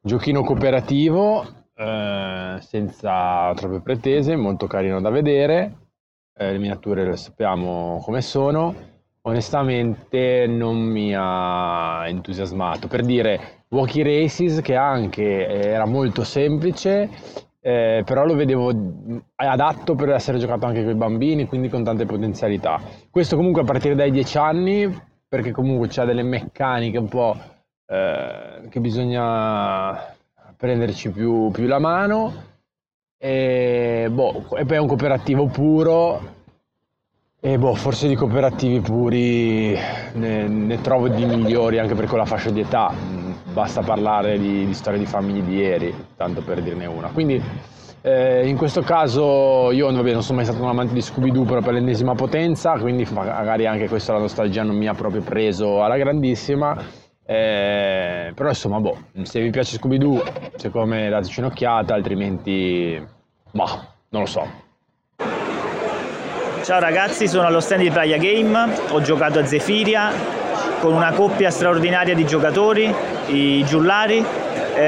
Giochino 0.00 0.44
cooperativo, 0.44 1.44
eh, 1.74 2.58
senza 2.60 3.52
troppe 3.56 3.80
pretese, 3.80 4.36
molto 4.36 4.68
carino 4.68 5.00
da 5.00 5.10
vedere. 5.10 5.78
Eh, 6.32 6.52
le 6.52 6.58
miniature 6.58 7.04
le 7.04 7.16
sappiamo 7.16 8.00
come 8.04 8.20
sono. 8.20 8.93
Onestamente 9.26 10.46
non 10.46 10.76
mi 10.76 11.14
ha 11.16 12.06
entusiasmato. 12.06 12.88
Per 12.88 13.02
dire, 13.02 13.64
Walkie 13.70 14.02
Races, 14.02 14.60
che 14.60 14.76
anche 14.76 15.46
era 15.46 15.86
molto 15.86 16.24
semplice, 16.24 17.08
eh, 17.60 18.02
però 18.04 18.26
lo 18.26 18.34
vedevo 18.34 18.70
adatto 19.36 19.94
per 19.94 20.10
essere 20.10 20.36
giocato 20.36 20.66
anche 20.66 20.82
con 20.82 20.92
i 20.92 20.96
bambini, 20.96 21.46
quindi 21.46 21.70
con 21.70 21.82
tante 21.82 22.04
potenzialità. 22.04 22.78
Questo 23.10 23.36
comunque 23.36 23.62
a 23.62 23.64
partire 23.64 23.94
dai 23.94 24.10
10 24.10 24.36
anni, 24.36 25.00
perché 25.26 25.52
comunque 25.52 25.88
c'ha 25.88 26.04
delle 26.04 26.22
meccaniche 26.22 26.98
un 26.98 27.08
po' 27.08 27.34
eh, 27.86 28.68
che 28.68 28.80
bisogna 28.80 30.14
prenderci 30.54 31.10
più, 31.10 31.50
più 31.50 31.66
la 31.66 31.78
mano. 31.78 32.52
E, 33.16 34.06
boh, 34.10 34.54
e 34.54 34.66
poi 34.66 34.76
è 34.76 34.80
un 34.80 34.86
cooperativo 34.86 35.46
puro. 35.46 36.33
E 37.46 37.58
boh, 37.58 37.74
forse 37.74 38.08
di 38.08 38.14
cooperativi 38.14 38.80
puri 38.80 39.78
ne, 40.14 40.48
ne 40.48 40.80
trovo 40.80 41.08
di 41.08 41.26
migliori 41.26 41.78
anche 41.78 41.94
per 41.94 42.06
quella 42.06 42.24
fascia 42.24 42.48
di 42.48 42.60
età 42.60 42.90
basta 43.52 43.82
parlare 43.82 44.38
di, 44.38 44.64
di 44.64 44.72
storie 44.72 44.98
di 44.98 45.04
famiglie 45.04 45.44
di 45.44 45.56
ieri, 45.56 45.94
tanto 46.16 46.40
per 46.40 46.62
dirne 46.62 46.86
una. 46.86 47.08
Quindi 47.08 47.38
eh, 48.00 48.48
in 48.48 48.56
questo 48.56 48.80
caso 48.80 49.70
io 49.72 49.92
vabbè, 49.92 50.12
non 50.14 50.22
sono 50.22 50.38
mai 50.38 50.46
stato 50.46 50.62
un 50.62 50.70
amante 50.70 50.94
di 50.94 51.02
Scooby-Doo 51.02 51.44
però 51.44 51.60
per 51.60 51.74
l'ennesima 51.74 52.14
potenza, 52.14 52.78
quindi 52.78 53.06
magari 53.12 53.66
anche 53.66 53.88
questa 53.88 54.14
la 54.14 54.20
nostalgia 54.20 54.62
non 54.62 54.78
mi 54.78 54.88
ha 54.88 54.94
proprio 54.94 55.20
preso 55.20 55.84
alla 55.84 55.98
grandissima. 55.98 56.74
Eh, 57.26 58.32
però 58.34 58.48
insomma, 58.48 58.80
boh, 58.80 58.96
se 59.20 59.42
vi 59.42 59.50
piace 59.50 59.76
Scooby-Doo, 59.76 60.22
secondo 60.56 60.94
me 60.94 61.10
dateci 61.10 61.40
un'occhiata, 61.40 61.92
altrimenti, 61.92 62.98
bah, 63.50 63.86
non 64.08 64.22
lo 64.22 64.26
so. 64.26 64.63
Ciao 66.64 66.80
ragazzi, 66.80 67.28
sono 67.28 67.46
allo 67.46 67.60
stand 67.60 67.82
di 67.82 67.90
Playa 67.90 68.16
Game, 68.16 68.58
ho 68.88 69.02
giocato 69.02 69.38
a 69.38 69.44
Zefiria 69.44 70.10
con 70.80 70.94
una 70.94 71.12
coppia 71.12 71.50
straordinaria 71.50 72.14
di 72.14 72.24
giocatori, 72.24 72.90
i 73.26 73.62
Giullari, 73.66 74.24
eh, 74.74 74.80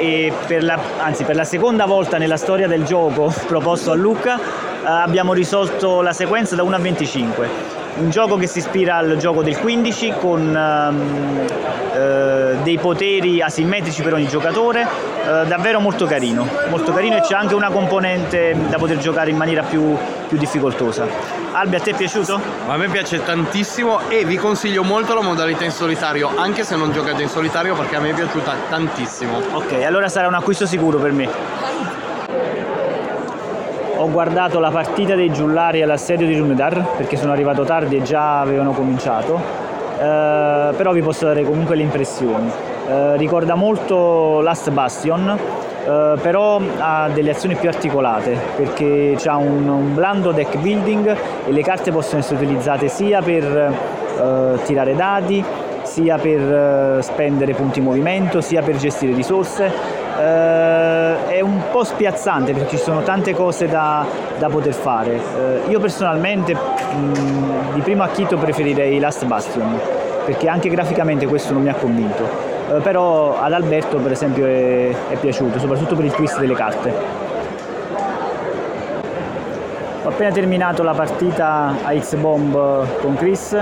e 0.00 0.32
per 0.46 0.64
la, 0.64 0.78
anzi 0.96 1.24
per 1.24 1.36
la 1.36 1.44
seconda 1.44 1.84
volta 1.84 2.16
nella 2.16 2.38
storia 2.38 2.66
del 2.66 2.84
gioco 2.84 3.30
proposto 3.46 3.90
a 3.90 3.94
Lucca 3.96 4.38
eh, 4.38 4.86
abbiamo 4.86 5.34
risolto 5.34 6.00
la 6.00 6.14
sequenza 6.14 6.56
da 6.56 6.62
1 6.62 6.74
a 6.74 6.78
25. 6.78 7.79
Un 8.00 8.10
gioco 8.10 8.36
che 8.36 8.46
si 8.46 8.58
ispira 8.58 8.96
al 8.96 9.16
gioco 9.18 9.42
del 9.42 9.58
15 9.58 10.14
con 10.18 10.56
ehm, 10.56 11.46
eh, 11.94 12.56
dei 12.62 12.78
poteri 12.78 13.42
asimmetrici 13.42 14.02
per 14.02 14.14
ogni 14.14 14.26
giocatore, 14.26 14.82
eh, 14.82 15.46
davvero 15.46 15.80
molto 15.80 16.06
carino, 16.06 16.46
molto 16.68 16.92
carino 16.92 17.16
e 17.16 17.20
c'è 17.20 17.34
anche 17.34 17.54
una 17.54 17.70
componente 17.70 18.56
da 18.68 18.78
poter 18.78 18.98
giocare 18.98 19.30
in 19.30 19.36
maniera 19.36 19.62
più, 19.62 19.96
più 20.28 20.38
difficoltosa. 20.38 21.06
Albi, 21.52 21.76
a 21.76 21.80
te 21.80 21.90
è 21.90 21.94
piaciuto? 21.94 22.40
A 22.66 22.76
me 22.76 22.88
piace 22.88 23.22
tantissimo 23.22 24.08
e 24.08 24.24
vi 24.24 24.36
consiglio 24.36 24.82
molto 24.82 25.14
la 25.14 25.22
modalità 25.22 25.64
in 25.64 25.72
solitario, 25.72 26.30
anche 26.36 26.64
se 26.64 26.76
non 26.76 26.92
giocate 26.92 27.22
in 27.22 27.28
solitario 27.28 27.74
perché 27.74 27.96
a 27.96 28.00
me 28.00 28.10
è 28.10 28.14
piaciuta 28.14 28.54
tantissimo. 28.68 29.40
Ok, 29.52 29.72
allora 29.84 30.08
sarà 30.08 30.26
un 30.26 30.34
acquisto 30.34 30.64
sicuro 30.66 30.98
per 30.98 31.12
me. 31.12 32.08
Ho 34.00 34.08
guardato 34.08 34.60
la 34.60 34.70
partita 34.70 35.14
dei 35.14 35.30
giullari 35.30 35.82
all'assedio 35.82 36.26
di 36.26 36.34
Runedar 36.34 36.96
perché 36.96 37.18
sono 37.18 37.32
arrivato 37.32 37.64
tardi 37.64 37.98
e 37.98 38.02
già 38.02 38.40
avevano 38.40 38.72
cominciato, 38.72 39.38
eh, 39.98 40.72
però 40.74 40.92
vi 40.92 41.02
posso 41.02 41.26
dare 41.26 41.44
comunque 41.44 41.76
le 41.76 41.82
impressioni. 41.82 42.50
Eh, 42.88 43.18
ricorda 43.18 43.56
molto 43.56 44.40
Last 44.40 44.70
Bastion, 44.70 45.28
eh, 45.28 46.14
però 46.18 46.62
ha 46.78 47.10
delle 47.12 47.32
azioni 47.32 47.56
più 47.56 47.68
articolate 47.68 48.38
perché 48.56 49.18
ha 49.22 49.36
un, 49.36 49.68
un, 49.68 49.94
blando 49.94 50.32
deck 50.32 50.56
building 50.56 51.16
e 51.44 51.52
le 51.52 51.62
carte 51.62 51.92
possono 51.92 52.20
essere 52.20 52.42
utilizzate 52.42 52.88
sia 52.88 53.20
per 53.20 53.44
eh, 53.44 54.62
tirare 54.64 54.94
dadi, 54.94 55.44
sia 55.82 56.16
per 56.16 56.40
eh, 56.40 57.02
spendere 57.02 57.52
punti 57.52 57.82
movimento, 57.82 58.40
sia 58.40 58.62
per 58.62 58.76
gestire 58.76 59.12
risorse. 59.12 59.99
Uh, 60.20 61.28
è 61.28 61.40
un 61.40 61.62
po' 61.72 61.82
spiazzante 61.82 62.52
perché 62.52 62.76
ci 62.76 62.82
sono 62.82 63.00
tante 63.00 63.32
cose 63.32 63.66
da, 63.66 64.04
da 64.38 64.48
poter 64.48 64.74
fare. 64.74 65.12
Uh, 65.16 65.70
io 65.70 65.80
personalmente 65.80 66.52
mh, 66.52 67.72
di 67.72 67.80
primo 67.80 68.02
acchito 68.02 68.36
preferirei 68.36 68.98
Last 68.98 69.24
Bastion 69.24 69.80
perché 70.26 70.46
anche 70.46 70.68
graficamente 70.68 71.26
questo 71.26 71.54
non 71.54 71.62
mi 71.62 71.70
ha 71.70 71.74
convinto. 71.74 72.28
Uh, 72.68 72.82
però 72.82 73.40
ad 73.40 73.54
Alberto 73.54 73.96
per 73.96 74.12
esempio 74.12 74.44
è, 74.44 74.90
è 75.08 75.16
piaciuto, 75.18 75.58
soprattutto 75.58 75.96
per 75.96 76.04
il 76.04 76.12
twist 76.12 76.38
delle 76.38 76.54
carte. 76.54 76.92
Ho 80.02 80.08
appena 80.08 80.32
terminato 80.32 80.82
la 80.82 80.92
partita 80.92 81.76
a 81.82 81.98
X-Bomb 81.98 83.00
con 83.00 83.16
Chris 83.16 83.56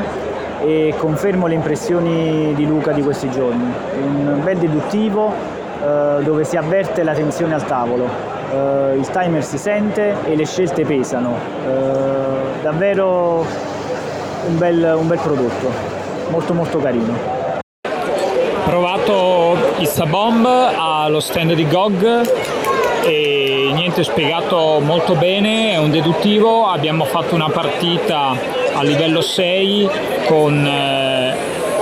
e 0.60 0.92
confermo 0.98 1.46
le 1.46 1.54
impressioni 1.54 2.52
di 2.54 2.66
Luca 2.66 2.90
di 2.90 3.02
questi 3.02 3.30
giorni. 3.30 3.72
Un 3.94 4.40
bel 4.42 4.56
deduttivo, 4.58 5.32
eh, 5.80 6.22
dove 6.22 6.44
si 6.44 6.56
avverte 6.56 7.02
la 7.02 7.12
tensione 7.12 7.54
al 7.54 7.64
tavolo, 7.64 8.08
eh, 8.52 8.96
il 8.96 9.08
timer 9.10 9.44
si 9.44 9.58
sente 9.58 10.14
e 10.24 10.34
le 10.34 10.44
scelte 10.44 10.84
pesano. 10.84 11.36
Eh, 11.66 12.62
davvero 12.62 13.46
un 14.46 14.58
bel, 14.58 14.94
un 14.96 15.06
bel 15.06 15.18
prodotto, 15.18 15.70
molto 16.30 16.54
molto 16.54 16.78
carino. 16.78 17.36
Provato 18.64 19.56
It's 19.78 19.98
a 19.98 20.06
Bomb 20.06 20.46
allo 20.46 21.20
stand 21.20 21.54
di 21.54 21.66
GOG 21.66 22.30
e 23.04 23.70
niente 23.72 24.02
spiegato 24.04 24.80
molto 24.80 25.14
bene, 25.14 25.72
è 25.72 25.78
un 25.78 25.90
deduttivo, 25.90 26.66
abbiamo 26.66 27.04
fatto 27.04 27.34
una 27.34 27.48
partita 27.48 28.36
a 28.74 28.82
livello 28.82 29.20
6 29.20 29.88
con 30.26 30.66
eh, 30.66 30.97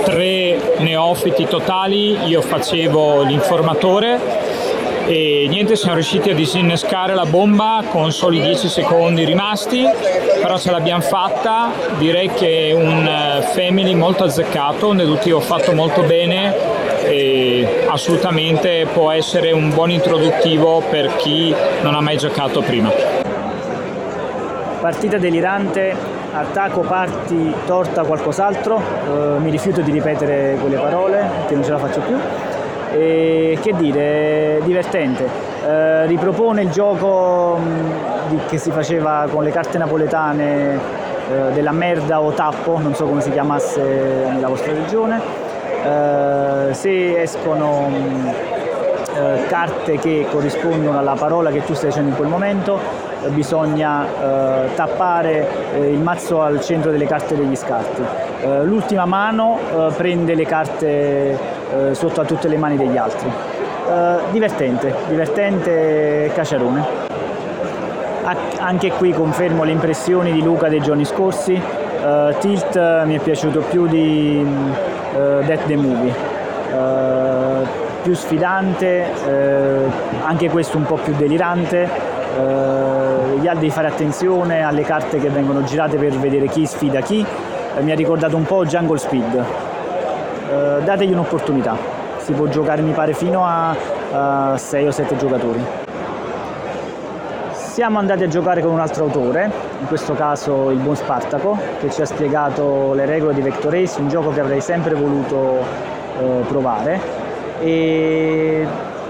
tre 0.07 0.77
neofiti 0.79 1.47
totali, 1.47 2.17
io 2.27 2.41
facevo 2.41 3.23
l'informatore 3.23 4.21
e 5.07 5.47
niente 5.49 5.75
siamo 5.75 5.95
riusciti 5.95 6.31
a 6.31 6.35
disinnescare 6.35 7.15
la 7.15 7.27
bomba 7.27 7.83
con 7.91 8.13
soli 8.13 8.41
10 8.41 8.69
secondi 8.69 9.25
rimasti 9.25 9.85
però 10.47 10.59
ce 10.59 10.71
l'abbiamo 10.71 11.03
fatta. 11.03 11.73
Direi 11.99 12.31
che 12.33 12.73
un 12.73 13.05
eh, 13.05 13.43
family 13.53 13.95
molto 13.95 14.23
azzeccato 14.23 14.89
un 14.91 14.97
deduttivo 14.99 15.41
fatto 15.41 15.73
molto 15.73 16.03
bene 16.03 16.55
e 17.03 17.85
assolutamente 17.89 18.87
può 18.93 19.11
essere 19.11 19.51
un 19.51 19.75
buon 19.75 19.91
introduttivo 19.91 20.83
per 20.89 21.17
chi 21.17 21.53
non 21.83 21.97
ha 21.97 22.01
mai 22.01 22.17
giocato 22.17 22.61
prima. 22.61 22.93
Partita 24.81 25.19
delirante 25.19 26.16
attacco, 26.33 26.81
parti, 26.81 27.55
torta, 27.67 28.05
qualcos'altro, 28.05 28.79
eh, 28.79 29.39
mi 29.39 29.51
rifiuto 29.51 29.81
di 29.81 29.91
ripetere 29.91 30.57
quelle 30.61 30.77
parole 30.77 31.25
che 31.47 31.55
non 31.55 31.65
ce 31.65 31.71
la 31.71 31.79
faccio 31.79 32.01
più. 32.01 32.17
E 32.93 33.59
che 33.61 33.75
dire, 33.75 34.61
divertente. 34.65 35.29
Eh, 35.67 36.07
ripropone 36.07 36.63
il 36.63 36.71
gioco 36.71 37.57
mh, 37.57 38.29
di, 38.29 38.39
che 38.49 38.59
si 38.59 38.71
faceva 38.71 39.27
con 39.31 39.43
le 39.43 39.51
carte 39.51 39.79
napoletane 39.79 40.75
eh, 41.29 41.53
della 41.53 41.73
merda 41.73 42.21
o 42.21 42.31
tappo, 42.31 42.79
non 42.79 42.95
so 42.95 43.05
come 43.05 43.21
si 43.21 43.31
chiamasse 43.31 43.81
nella 44.31 44.49
vostra 44.49 44.73
regione. 44.73 45.21
Eh, 45.85 46.75
se 46.75 47.21
escono 47.21 47.89
mh, 47.89 48.33
eh, 49.17 49.47
carte 49.49 49.99
che 49.99 50.27
corrispondono 50.31 50.99
alla 50.99 51.15
parola 51.15 51.51
che 51.51 51.65
tu 51.65 51.75
stai 51.75 51.89
dicendo 51.89 52.11
in 52.11 52.17
quel 52.17 52.29
momento, 52.29 52.79
bisogna 53.31 54.05
eh, 54.05 54.75
tappare 54.75 55.47
eh, 55.75 55.93
il 55.93 56.01
mazzo 56.01 56.43
al 56.43 56.61
centro 56.61 56.91
delle 56.91 57.07
carte 57.07 57.37
degli 57.37 57.57
scarti. 57.57 58.03
Eh, 58.43 58.65
l'ultima 58.65 59.05
mano 59.05 59.59
eh, 59.59 59.93
prende 59.97 60.35
le 60.35 60.45
carte 60.45 60.87
eh, 60.89 61.95
sotto 61.95 62.21
a 62.21 62.25
tutte 62.25 62.49
le 62.49 62.57
mani 62.57 62.77
degli 62.77 62.97
altri. 62.97 63.29
Eh, 63.29 64.17
divertente, 64.31 64.95
divertente 65.09 66.31
cacciarone. 66.35 67.05
Anche 68.59 68.91
qui 68.91 69.13
confermo 69.13 69.63
le 69.63 69.71
impressioni 69.71 70.33
di 70.33 70.43
Luca 70.43 70.69
dei 70.69 70.81
giorni 70.81 71.05
scorsi. 71.05 71.61
Tilt 72.41 73.05
mi 73.05 73.15
è 73.17 73.19
piaciuto 73.21 73.61
più 73.61 73.87
di 73.87 74.45
Death 75.13 75.67
the 75.67 75.77
Movie 75.77 76.35
più 78.07 78.15
sfidante, 78.15 79.05
anche 80.25 80.49
questo 80.49 80.77
un 80.77 80.85
po' 80.85 80.95
più 80.95 81.13
delirante, 81.17 81.83
eh, 81.83 82.96
gli 83.35 83.47
altri 83.47 83.61
devi 83.61 83.71
fare 83.71 83.89
attenzione 83.89 84.63
alle 84.63 84.83
carte 84.83 85.19
che 85.19 85.29
vengono 85.29 85.65
girate 85.65 85.97
per 85.97 86.13
vedere 86.13 86.47
chi 86.49 86.67
sfida 86.67 87.01
chi, 87.01 87.25
eh, 87.77 87.83
mi 87.83 87.93
ha 87.93 87.95
ricordato 87.95 88.37
un 88.37 88.45
po' 88.45 88.65
Jungle 88.65 88.99
Speed. 88.99 89.45
Eh, 90.49 90.83
dategli 90.85 91.13
un'opportunità, 91.13 91.77
si 92.19 92.33
può 92.33 92.47
giocare 92.47 92.83
mi 92.83 92.93
pare 92.93 93.13
fino 93.13 93.45
a 93.45 94.57
6 94.57 94.87
o 94.87 94.91
7 94.91 95.17
giocatori. 95.17 95.65
Siamo 97.53 97.99
andati 97.99 98.23
a 98.23 98.29
giocare 98.29 98.63
con 98.63 98.73
un 98.73 98.81
altro 98.81 99.05
autore, 99.05 99.51
in 99.81 99.87
questo 99.87 100.15
caso 100.15 100.71
il 100.71 100.79
buon 100.79 100.97
Spartaco, 100.97 101.59
che 101.79 101.91
ci 101.91 102.01
ha 102.01 102.07
spiegato 102.07 102.95
le 102.95 103.05
regole 103.05 103.35
di 103.35 103.43
Vector 103.43 103.75
Ace, 103.75 104.01
un 104.01 104.09
gioco 104.09 104.31
che 104.31 104.41
avrei 104.41 104.63
sempre 104.63 104.95
voluto 104.95 105.59
eh, 106.19 106.45
provare. 106.49 107.01
E 107.61 108.67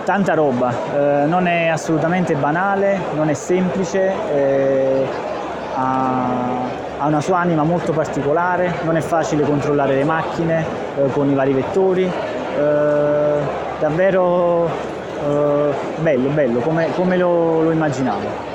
tanta 0.06 0.34
roba, 0.34 0.72
eh, 0.72 1.26
non 1.26 1.48
è 1.48 1.66
assolutamente 1.66 2.36
banale, 2.36 2.96
non 3.16 3.28
è 3.28 3.34
semplice, 3.34 4.12
eh, 4.32 5.04
ha, 5.74 6.60
ha, 6.98 7.06
una 7.08 7.20
sua 7.20 7.40
anima 7.40 7.64
molto 7.64 7.90
particolare, 7.90 8.72
non 8.84 8.96
è 8.96 9.00
facile 9.00 9.42
controllare 9.42 9.96
le 9.96 10.04
macchine 10.04 10.64
eh, 10.96 11.10
con 11.10 11.28
i 11.28 11.34
vari 11.34 11.52
vettori, 11.52 12.04
eh, 12.04 13.38
davvero 13.80 14.66
eh, 14.68 15.74
bello, 15.96 16.28
bello, 16.28 16.60
come, 16.60 16.92
come 16.94 17.16
lo, 17.16 17.62
lo 17.62 17.72
immaginavo. 17.72 18.54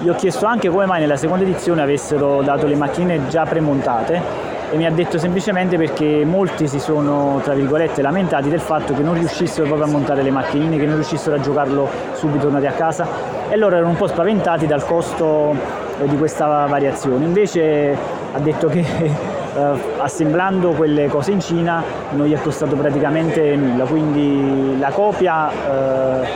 Gli 0.00 0.08
ho 0.08 0.14
chiesto 0.16 0.46
anche 0.46 0.68
come 0.68 0.86
mai 0.86 0.98
nella 0.98 1.16
seconda 1.16 1.44
edizione 1.44 1.82
avessero 1.82 2.42
dato 2.42 2.66
le 2.66 2.74
macchine 2.74 3.28
già 3.28 3.44
premontate 3.44 4.51
e 4.72 4.76
mi 4.78 4.86
ha 4.86 4.90
detto 4.90 5.18
semplicemente 5.18 5.76
perché 5.76 6.24
molti 6.24 6.66
si 6.66 6.80
sono, 6.80 7.42
tra 7.44 7.52
virgolette, 7.52 8.00
lamentati 8.00 8.48
del 8.48 8.60
fatto 8.60 8.94
che 8.94 9.02
non 9.02 9.12
riuscissero 9.12 9.66
proprio 9.66 9.86
a 9.86 9.90
montare 9.90 10.22
le 10.22 10.30
macchinine, 10.30 10.78
che 10.78 10.86
non 10.86 10.94
riuscissero 10.94 11.36
a 11.36 11.40
giocarlo 11.40 11.86
subito 12.14 12.44
tornati 12.44 12.64
a 12.64 12.72
casa 12.72 13.06
e 13.50 13.56
loro 13.58 13.74
erano 13.74 13.90
un 13.90 13.96
po' 13.96 14.06
spaventati 14.06 14.66
dal 14.66 14.82
costo 14.86 15.54
eh, 16.00 16.08
di 16.08 16.16
questa 16.16 16.64
variazione. 16.70 17.22
Invece 17.22 17.94
ha 18.32 18.38
detto 18.38 18.68
che 18.68 18.80
eh, 18.80 19.60
assemblando 19.98 20.70
quelle 20.70 21.06
cose 21.08 21.32
in 21.32 21.40
Cina 21.40 21.82
non 22.12 22.26
gli 22.26 22.32
è 22.32 22.40
costato 22.40 22.74
praticamente 22.74 23.54
nulla, 23.54 23.84
quindi 23.84 24.78
la 24.78 24.88
copia, 24.88 25.50
eh, 25.50 26.28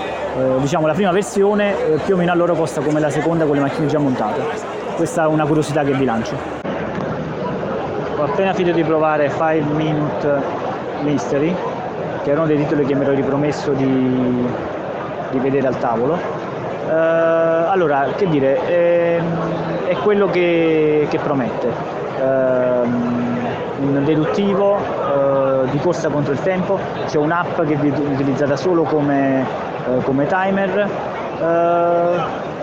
diciamo 0.58 0.86
la 0.86 0.92
prima 0.92 1.10
versione, 1.10 1.74
più 2.04 2.12
o 2.12 2.18
meno 2.18 2.32
a 2.32 2.34
loro 2.34 2.54
costa 2.54 2.82
come 2.82 3.00
la 3.00 3.08
seconda 3.08 3.46
con 3.46 3.54
le 3.54 3.62
macchine 3.62 3.86
già 3.86 3.98
montate. 3.98 4.42
Questa 4.94 5.24
è 5.24 5.26
una 5.26 5.46
curiosità 5.46 5.84
che 5.84 5.94
vi 5.94 6.04
lancio 6.04 6.55
appena 8.26 8.52
finito 8.52 8.74
di 8.74 8.84
provare 8.84 9.30
5 9.30 9.60
Minute 9.74 10.42
Mystery 11.02 11.54
che 12.26 12.32
è 12.32 12.34
uno 12.34 12.46
dei 12.46 12.56
titoli 12.56 12.84
che 12.84 12.92
mi 12.96 13.04
ero 13.04 13.12
ripromesso 13.12 13.70
di, 13.70 14.44
di 15.30 15.38
vedere 15.38 15.68
al 15.68 15.78
tavolo. 15.78 16.14
Uh, 16.14 17.70
allora 17.70 18.08
che 18.16 18.28
dire 18.28 18.64
è, 18.64 19.20
è 19.86 19.94
quello 20.02 20.26
che, 20.26 21.06
che 21.08 21.18
promette. 21.20 21.68
Uh, 22.18 22.88
un 23.78 24.02
deduttivo 24.04 24.74
uh, 24.74 25.68
di 25.70 25.78
corsa 25.78 26.08
contro 26.08 26.32
il 26.32 26.40
tempo. 26.40 26.80
C'è 27.06 27.18
un'app 27.18 27.62
che 27.62 27.76
viene 27.76 27.96
utilizzata 27.96 28.56
solo 28.56 28.82
come, 28.82 29.46
come 30.02 30.26
timer 30.26 30.88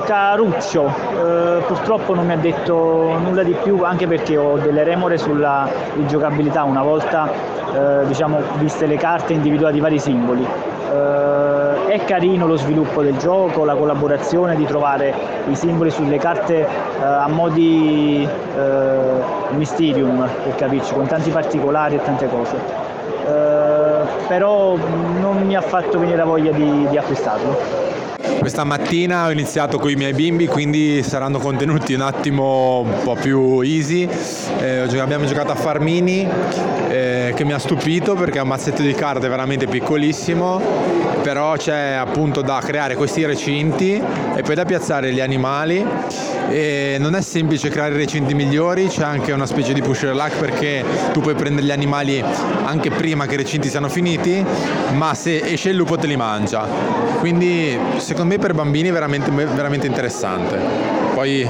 Caruccio, 0.05 0.87
eh, 0.87 1.61
purtroppo 1.65 2.13
non 2.13 2.25
mi 2.25 2.33
ha 2.33 2.37
detto 2.37 3.17
nulla 3.23 3.43
di 3.43 3.55
più 3.63 3.83
anche 3.83 4.05
perché 4.05 4.35
ho 4.35 4.57
delle 4.57 4.83
remore 4.83 5.17
sulla 5.17 5.69
giocabilità 6.07 6.63
una 6.63 6.83
volta 6.83 7.29
eh, 7.73 8.05
diciamo, 8.05 8.39
viste 8.57 8.85
le 8.85 8.97
carte 8.97 9.33
individuati 9.33 9.77
i 9.77 9.79
vari 9.79 9.99
simboli. 9.99 10.45
Eh, 10.45 11.85
è 11.87 12.03
carino 12.05 12.47
lo 12.47 12.57
sviluppo 12.57 13.01
del 13.01 13.17
gioco, 13.17 13.63
la 13.63 13.75
collaborazione 13.75 14.55
di 14.55 14.65
trovare 14.65 15.13
i 15.47 15.55
simboli 15.55 15.89
sulle 15.89 16.17
carte 16.17 16.59
eh, 16.59 16.67
a 17.01 17.27
modi 17.27 18.27
eh, 18.27 18.97
Mysterium 19.51 20.27
per 20.43 20.55
capirci, 20.55 20.93
con 20.93 21.07
tanti 21.07 21.29
particolari 21.29 21.95
e 21.95 22.01
tante 22.03 22.27
cose. 22.27 22.55
Eh, 23.25 24.27
però 24.27 24.75
non 25.19 25.43
mi 25.45 25.55
ha 25.55 25.61
fatto 25.61 25.97
venire 25.97 26.17
la 26.17 26.25
voglia 26.25 26.51
di, 26.51 26.87
di 26.89 26.97
acquistarlo. 26.97 27.82
Questa 28.43 28.65
mattina 28.65 29.27
ho 29.27 29.31
iniziato 29.31 29.79
con 29.79 29.89
i 29.89 29.95
miei 29.95 30.11
bimbi, 30.11 30.47
quindi 30.47 31.01
saranno 31.01 31.39
contenuti 31.39 31.93
un 31.93 32.01
attimo 32.01 32.81
un 32.81 33.01
po' 33.01 33.15
più 33.15 33.61
easy. 33.61 34.05
Eh, 34.59 34.79
abbiamo 34.99 35.23
giocato 35.23 35.53
a 35.53 35.55
Farmini, 35.55 36.27
eh, 36.89 37.31
che 37.33 37.45
mi 37.45 37.53
ha 37.53 37.57
stupito 37.57 38.15
perché 38.15 38.39
è 38.39 38.41
un 38.41 38.49
mazzetto 38.49 38.81
di 38.81 38.93
carte 38.93 39.29
veramente 39.29 39.65
piccolissimo, 39.67 40.61
però 41.21 41.55
c'è 41.55 41.93
appunto 41.93 42.41
da 42.41 42.59
creare 42.61 42.95
questi 42.95 43.23
recinti 43.23 43.93
e 44.35 44.41
poi 44.41 44.55
da 44.55 44.65
piazzare 44.65 45.13
gli 45.13 45.21
animali. 45.21 45.87
E 46.49 46.97
non 46.99 47.15
è 47.15 47.21
semplice 47.21 47.69
creare 47.69 47.95
recinti 47.95 48.33
migliori, 48.33 48.87
c'è 48.87 49.03
anche 49.03 49.31
una 49.31 49.45
specie 49.45 49.73
di 49.73 49.81
pusher 49.81 50.13
luck 50.13 50.37
perché 50.37 50.83
tu 51.11 51.19
puoi 51.19 51.33
prendere 51.33 51.65
gli 51.65 51.71
animali 51.71 52.23
anche 52.65 52.91
prima 52.91 53.25
che 53.25 53.33
i 53.33 53.37
recinti 53.37 53.69
siano 53.69 53.89
finiti, 53.89 54.43
ma 54.93 55.13
se 55.13 55.39
esce 55.39 55.69
il 55.69 55.75
lupo 55.75 55.97
te 55.97 56.07
li 56.07 56.15
mangia. 56.15 56.67
Quindi 57.19 57.77
secondo 57.97 58.33
me 58.33 58.39
per 58.39 58.53
bambini 58.53 58.89
è 58.89 58.91
veramente, 58.91 59.31
veramente 59.31 59.87
interessante. 59.87 60.57
Poi 61.13 61.47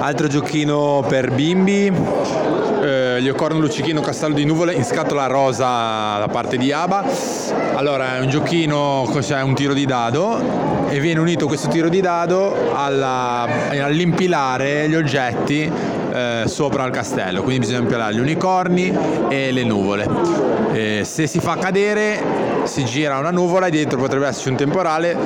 altro 0.00 0.26
giochino 0.26 1.04
per 1.06 1.30
bimbi, 1.32 1.92
eh, 3.16 3.22
gli 3.22 3.28
Ocorno 3.28 3.58
Luccichino 3.60 4.00
Castello 4.00 4.34
di 4.34 4.44
Nuvole 4.44 4.72
in 4.74 4.84
scatola 4.84 5.26
rosa 5.26 6.18
da 6.18 6.28
parte 6.30 6.56
di 6.56 6.72
Aba. 6.72 7.04
Allora 7.74 8.16
è 8.16 8.20
un 8.20 8.28
giochino, 8.28 9.08
c'è 9.18 9.40
un 9.42 9.54
tiro 9.54 9.74
di 9.74 9.84
dado 9.84 10.88
e 10.88 11.00
viene 11.00 11.20
unito 11.20 11.46
questo 11.46 11.68
tiro 11.68 11.88
di 11.88 12.00
dado 12.00 12.72
alla, 12.74 13.46
all'impilare 13.70 14.88
gli 14.88 14.94
oggetti 14.94 15.70
eh, 16.12 16.42
sopra 16.46 16.84
il 16.84 16.92
castello, 16.92 17.42
quindi 17.42 17.60
bisogna 17.60 17.80
impilare 17.80 18.14
gli 18.14 18.20
unicorni 18.20 18.96
e 19.28 19.52
le 19.52 19.64
nuvole. 19.64 20.08
Eh, 20.72 21.02
se 21.04 21.26
si 21.26 21.38
fa 21.40 21.56
cadere 21.56 22.20
si 22.64 22.84
gira 22.84 23.18
una 23.18 23.30
nuvola 23.30 23.66
e 23.66 23.70
dietro 23.70 23.98
potrebbe 23.98 24.26
esserci 24.26 24.48
un 24.48 24.56
temporale, 24.56 25.16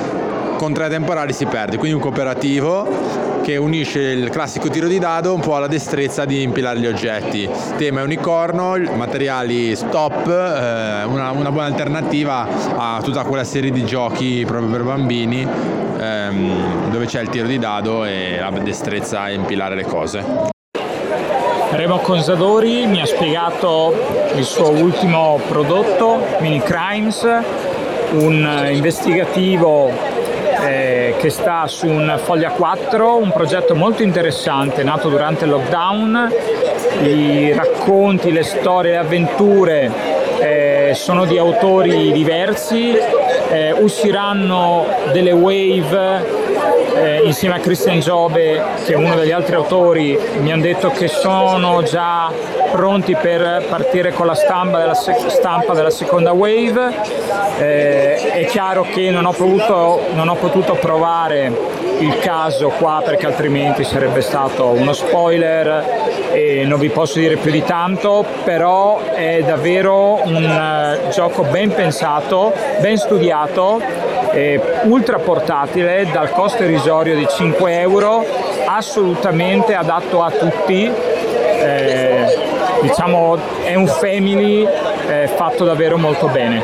con 0.57 0.73
tre 0.73 0.89
temporali 0.89 1.33
si 1.33 1.45
perde, 1.45 1.77
quindi 1.77 1.95
un 1.95 2.01
cooperativo 2.01 3.26
che 3.43 3.57
unisce 3.57 3.99
il 4.01 4.29
classico 4.29 4.69
tiro 4.69 4.87
di 4.87 4.99
dado 4.99 5.33
un 5.33 5.41
po' 5.41 5.55
alla 5.55 5.67
destrezza 5.67 6.25
di 6.25 6.41
impilare 6.41 6.79
gli 6.79 6.87
oggetti. 6.87 7.49
Tema 7.77 8.01
è 8.01 8.03
unicorno, 8.03 8.77
materiali 8.95 9.75
stop, 9.75 10.27
eh, 10.27 11.03
una, 11.03 11.31
una, 11.31 11.51
buona 11.51 11.67
alternativa 11.67 12.47
a 12.75 13.01
tutta 13.01 13.23
quella 13.23 13.43
serie 13.43 13.71
di 13.71 13.85
giochi 13.85 14.43
proprio 14.45 14.69
per 14.69 14.83
bambini 14.83 15.47
ehm, 15.99 16.89
dove 16.91 17.05
c'è 17.05 17.21
il 17.21 17.29
tiro 17.29 17.47
di 17.47 17.57
dado 17.57 18.05
e 18.05 18.37
la 18.39 18.49
destrezza 18.59 19.21
a 19.21 19.31
impilare 19.31 19.75
le 19.75 19.83
cose. 19.83 20.55
Remo 21.71 21.97
Consadori 21.99 22.85
mi 22.87 23.01
ha 23.01 23.05
spiegato 23.05 23.93
il 24.35 24.43
suo 24.45 24.69
ultimo 24.69 25.39
prodotto, 25.47 26.25
Mini 26.39 26.61
Crimes, 26.61 27.27
un 28.11 28.67
investigativo 28.71 29.91
eh, 30.65 31.15
che 31.17 31.29
sta 31.29 31.67
su 31.67 31.87
un 31.87 32.19
Foglia 32.23 32.51
4, 32.51 33.17
un 33.17 33.31
progetto 33.31 33.75
molto 33.75 34.03
interessante 34.03 34.83
nato 34.83 35.09
durante 35.09 35.45
il 35.45 35.51
lockdown. 35.51 36.29
I 37.03 37.53
racconti, 37.53 38.31
le 38.31 38.43
storie, 38.43 38.91
le 38.91 38.97
avventure 38.97 39.91
eh, 40.39 40.91
sono 40.93 41.25
di 41.25 41.37
autori 41.37 42.11
diversi, 42.11 42.95
eh, 43.49 43.71
usciranno 43.73 44.85
delle 45.11 45.31
wave 45.31 46.36
eh, 46.97 47.21
insieme 47.23 47.55
a 47.55 47.59
Christian 47.59 47.99
Giove, 47.99 48.61
che 48.85 48.93
è 48.93 48.95
uno 48.95 49.15
degli 49.15 49.31
altri 49.31 49.55
autori, 49.55 50.17
mi 50.39 50.51
hanno 50.51 50.61
detto 50.61 50.89
che 50.89 51.07
sono 51.07 51.83
già 51.83 52.31
pronti 52.71 53.15
per 53.15 53.65
partire 53.69 54.11
con 54.11 54.25
la 54.25 54.35
stampa 54.35 54.79
della, 54.79 54.93
sec- 54.93 55.29
stampa 55.29 55.73
della 55.73 55.89
seconda 55.89 56.31
wave. 56.31 56.93
Eh, 57.59 58.15
è 58.31 58.45
chiaro 58.45 58.83
che 58.83 59.09
non 59.09 59.25
ho, 59.25 59.31
potuto, 59.31 60.01
non 60.13 60.27
ho 60.27 60.35
potuto 60.35 60.73
provare 60.73 61.51
il 61.99 62.19
caso 62.19 62.69
qua 62.69 63.01
perché 63.03 63.25
altrimenti 63.25 63.83
sarebbe 63.83 64.21
stato 64.21 64.67
uno 64.67 64.93
spoiler 64.93 66.29
e 66.31 66.63
non 66.65 66.79
vi 66.79 66.89
posso 66.89 67.19
dire 67.19 67.37
più 67.37 67.51
di 67.51 67.63
tanto, 67.63 68.25
però 68.43 68.99
è 68.99 69.41
davvero 69.43 70.21
un 70.23 70.43
uh, 71.05 71.09
gioco 71.09 71.43
ben 71.43 71.73
pensato, 71.73 72.53
ben 72.79 72.97
studiato, 72.97 73.81
eh, 74.31 74.61
ultra 74.83 75.19
portatile 75.19 76.07
dal 76.11 76.29
costo 76.31 76.63
irrisorio 76.63 77.15
di 77.15 77.27
5 77.27 77.79
euro, 77.79 78.25
assolutamente 78.65 79.73
adatto 79.75 80.23
a 80.23 80.31
tutti. 80.31 80.91
Eh, 81.59 82.25
diciamo 82.81 83.37
è 83.63 83.75
un 83.75 83.87
family 83.87 84.67
eh, 85.07 85.27
fatto 85.27 85.65
davvero 85.65 85.97
molto 85.97 86.27
bene. 86.27 86.61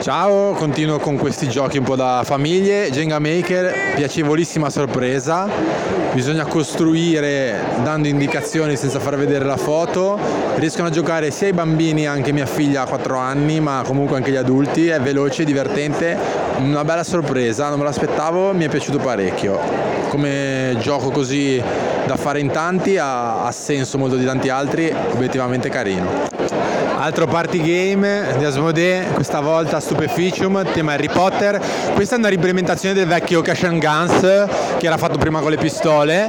Ciao, 0.00 0.52
continuo 0.52 0.98
con 0.98 1.16
questi 1.16 1.48
giochi 1.48 1.78
un 1.78 1.84
po' 1.84 1.94
da 1.94 2.22
famiglie. 2.24 2.90
Jenga 2.90 3.20
Maker, 3.20 3.94
piacevolissima 3.94 4.68
sorpresa. 4.68 6.01
Bisogna 6.12 6.44
costruire 6.44 7.58
dando 7.82 8.06
indicazioni 8.06 8.76
senza 8.76 9.00
far 9.00 9.16
vedere 9.16 9.46
la 9.46 9.56
foto. 9.56 10.18
Riescono 10.56 10.88
a 10.88 10.90
giocare 10.90 11.30
sia 11.30 11.48
i 11.48 11.54
bambini, 11.54 12.06
anche 12.06 12.32
mia 12.32 12.44
figlia 12.44 12.82
ha 12.82 12.86
4 12.86 13.16
anni, 13.16 13.60
ma 13.60 13.82
comunque 13.86 14.18
anche 14.18 14.30
gli 14.30 14.36
adulti. 14.36 14.88
È 14.88 15.00
veloce, 15.00 15.44
divertente, 15.44 16.14
una 16.58 16.84
bella 16.84 17.02
sorpresa, 17.02 17.70
non 17.70 17.78
me 17.78 17.84
l'aspettavo, 17.84 18.52
mi 18.52 18.64
è 18.64 18.68
piaciuto 18.68 18.98
parecchio. 18.98 19.58
Come 20.10 20.76
gioco 20.80 21.10
così 21.10 21.62
da 22.06 22.16
fare 22.16 22.40
in 22.40 22.50
tanti 22.50 22.98
ha, 22.98 23.44
ha 23.44 23.50
senso 23.50 23.96
molto 23.96 24.16
di 24.16 24.26
tanti 24.26 24.50
altri, 24.50 24.94
obiettivamente 25.14 25.70
carino. 25.70 26.28
Altro 27.02 27.26
party 27.26 27.58
game 27.58 28.36
di 28.38 28.44
Asmodee, 28.44 29.08
questa 29.14 29.40
volta 29.40 29.80
Stupeficium, 29.80 30.64
tema 30.72 30.92
Harry 30.92 31.08
Potter. 31.08 31.60
Questa 31.94 32.14
è 32.14 32.18
una 32.18 32.28
reimplementazione 32.28 32.94
del 32.94 33.08
vecchio 33.08 33.42
Cash 33.42 33.64
and 33.64 33.84
Guns 33.84 34.20
che 34.78 34.86
era 34.86 34.96
fatto 34.96 35.18
prima 35.18 35.40
con 35.40 35.50
le 35.50 35.56
pistole. 35.56 36.28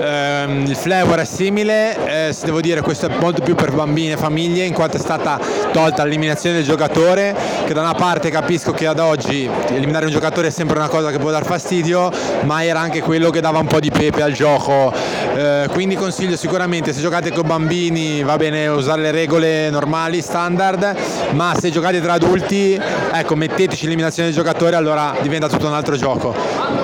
Ehm, 0.00 0.64
il 0.66 0.76
flavor 0.76 1.18
è 1.18 1.26
simile, 1.26 2.28
eh, 2.28 2.34
devo 2.42 2.62
dire 2.62 2.80
questo 2.80 3.04
è 3.04 3.10
molto 3.20 3.42
più 3.42 3.54
per 3.54 3.70
bambini 3.72 4.12
e 4.12 4.16
famiglie 4.16 4.64
in 4.64 4.72
quanto 4.72 4.96
è 4.96 5.00
stata 5.00 5.38
tolta 5.72 6.04
l'eliminazione 6.04 6.56
del 6.56 6.64
giocatore, 6.64 7.36
che 7.66 7.74
da 7.74 7.82
una 7.82 7.92
parte 7.92 8.30
capisco 8.30 8.72
che 8.72 8.86
ad 8.86 9.00
oggi 9.00 9.46
eliminare 9.68 10.06
un 10.06 10.12
giocatore 10.12 10.46
è 10.46 10.50
sempre 10.50 10.78
una 10.78 10.88
cosa 10.88 11.10
che 11.10 11.18
può 11.18 11.30
dar 11.30 11.44
fastidio, 11.44 12.10
ma 12.44 12.64
era 12.64 12.80
anche 12.80 13.02
quello 13.02 13.28
che 13.28 13.42
dava 13.42 13.58
un 13.58 13.66
po' 13.66 13.78
di 13.78 13.90
pepe 13.90 14.22
al 14.22 14.32
gioco. 14.32 14.90
Eh, 15.38 15.68
quindi 15.70 15.94
consiglio 15.94 16.34
sicuramente 16.34 16.92
se 16.92 17.00
giocate 17.00 17.30
con 17.30 17.46
bambini 17.46 18.24
va 18.24 18.36
bene 18.36 18.66
usare 18.66 19.02
le 19.02 19.12
regole 19.12 19.70
normali 19.70 20.20
standard, 20.20 20.96
ma 21.34 21.54
se 21.56 21.70
giocate 21.70 22.00
tra 22.00 22.14
adulti, 22.14 22.76
ecco, 23.12 23.36
metteteci 23.36 23.84
l'eliminazione 23.84 24.30
del 24.30 24.36
giocatore, 24.36 24.74
allora 24.74 25.14
diventa 25.22 25.46
tutto 25.48 25.68
un 25.68 25.74
altro 25.74 25.94
gioco. 25.94 26.34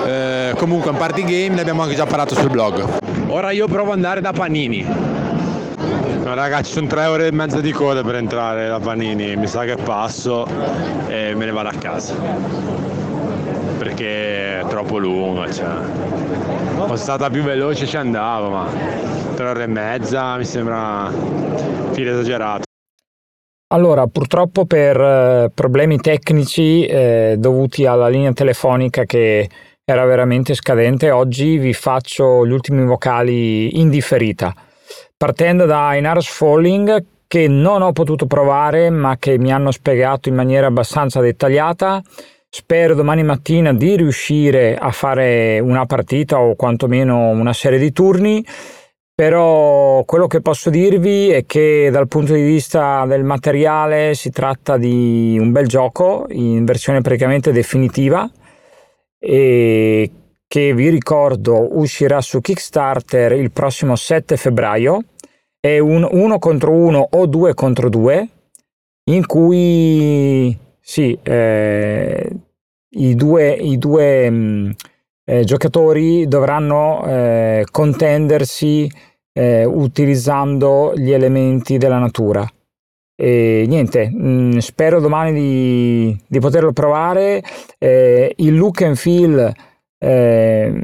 Eh, 0.05 0.53
comunque 0.55 0.89
un 0.89 0.95
party 0.95 1.23
game, 1.23 1.55
ne 1.55 1.59
abbiamo 1.59 1.81
anche 1.81 1.95
già 1.95 2.05
parlato 2.05 2.33
sul 2.33 2.49
blog. 2.49 2.87
Ora 3.27 3.51
io 3.51 3.67
provo 3.67 3.89
ad 3.89 3.97
andare 3.97 4.21
da 4.21 4.31
Panini. 4.31 4.87
No, 6.23 6.33
ragazzi, 6.33 6.71
sono 6.71 6.87
tre 6.87 7.07
ore 7.07 7.27
e 7.27 7.31
mezza 7.33 7.59
di 7.59 7.73
coda 7.73 8.03
per 8.03 8.15
entrare 8.15 8.69
da 8.69 8.79
Panini, 8.79 9.35
mi 9.35 9.47
sa 9.47 9.65
che 9.65 9.75
passo 9.75 10.47
e 11.07 11.35
me 11.35 11.43
ne 11.43 11.51
vado 11.51 11.67
a 11.67 11.73
casa. 11.77 12.13
Perché 13.95 14.59
è 14.59 14.65
troppo 14.67 14.97
lunga, 14.97 15.49
cioè. 15.49 15.73
Fosse 16.85 17.01
stata 17.01 17.29
più 17.29 17.43
veloce 17.43 17.85
ci 17.85 17.95
andavo, 17.95 18.49
ma 18.49 18.69
tre 19.35 19.47
ore 19.47 19.63
e 19.63 19.67
mezza 19.67 20.35
mi 20.35 20.43
sembra 20.43 21.09
filo 21.93 22.11
esagerato. 22.11 22.63
Allora, 23.73 24.05
purtroppo 24.07 24.65
per 24.65 24.99
eh, 24.99 25.51
problemi 25.53 25.97
tecnici 25.99 26.85
eh, 26.85 27.35
dovuti 27.37 27.85
alla 27.85 28.09
linea 28.09 28.33
telefonica 28.33 29.05
che 29.05 29.49
era 29.85 30.03
veramente 30.03 30.55
scadente, 30.55 31.09
oggi 31.11 31.57
vi 31.57 31.71
faccio 31.71 32.45
gli 32.45 32.51
ultimi 32.51 32.85
vocali 32.85 33.79
in 33.79 33.89
differita. 33.89 34.53
Partendo 35.15 35.65
da 35.65 35.95
Inaros 35.95 36.27
Falling, 36.27 37.05
che 37.27 37.47
non 37.47 37.81
ho 37.81 37.93
potuto 37.93 38.25
provare, 38.25 38.89
ma 38.89 39.15
che 39.17 39.37
mi 39.39 39.53
hanno 39.53 39.71
spiegato 39.71 40.27
in 40.27 40.35
maniera 40.35 40.67
abbastanza 40.67 41.21
dettagliata. 41.21 42.01
Spero 42.57 42.93
domani 42.95 43.21
mattina 43.21 43.73
di 43.73 43.97
riuscire 43.97 44.77
a 44.77 44.89
fare 44.91 45.59
una 45.59 45.85
partita 45.85 46.39
o 46.39 46.55
quantomeno 46.55 47.27
una 47.27 47.51
serie 47.51 47.77
di 47.77 47.91
turni 47.91 48.41
però 49.13 50.05
quello 50.05 50.27
che 50.27 50.39
posso 50.39 50.69
dirvi 50.69 51.31
è 51.31 51.45
che 51.45 51.89
dal 51.91 52.07
punto 52.07 52.33
di 52.33 52.43
vista 52.43 53.05
del 53.07 53.25
materiale 53.25 54.13
si 54.13 54.29
tratta 54.29 54.77
di 54.77 55.35
un 55.37 55.51
bel 55.51 55.67
gioco 55.67 56.27
in 56.29 56.63
versione 56.63 57.01
praticamente 57.01 57.51
definitiva 57.51 58.25
e 59.19 60.11
che 60.47 60.73
vi 60.73 60.87
ricordo 60.87 61.77
uscirà 61.77 62.21
su 62.21 62.39
Kickstarter 62.39 63.33
il 63.33 63.51
prossimo 63.51 63.97
7 63.97 64.37
febbraio. 64.37 65.03
È 65.59 65.77
un 65.77 66.07
1 66.09 66.39
contro 66.39 66.71
1 66.71 67.07
o 67.11 67.25
2 67.25 67.53
contro 67.53 67.89
2 67.89 68.29
in 69.09 69.25
cui 69.25 70.63
sì, 70.87 71.17
eh, 71.23 72.29
i 72.95 73.15
due, 73.15 73.51
i 73.53 73.77
due 73.77 74.29
mh, 74.29 74.35
mm, 74.35 74.69
eh, 75.25 75.43
giocatori 75.43 76.27
dovranno 76.27 77.03
eh, 77.05 77.65
contendersi 77.71 78.89
eh, 79.33 79.65
utilizzando 79.65 80.93
gli 80.95 81.11
elementi 81.11 81.77
della 81.77 81.99
natura. 81.99 82.47
E 83.17 83.65
niente, 83.67 84.09
mh, 84.09 84.27
mm, 84.27 84.57
spero 84.57 84.99
domani 84.99 85.33
di, 85.33 86.21
di, 86.27 86.39
poterlo 86.39 86.73
provare. 86.73 87.41
Eh, 87.77 88.33
il 88.37 88.55
look 88.55 88.81
and 88.81 88.95
feel 88.95 89.53
eh, 89.97 90.81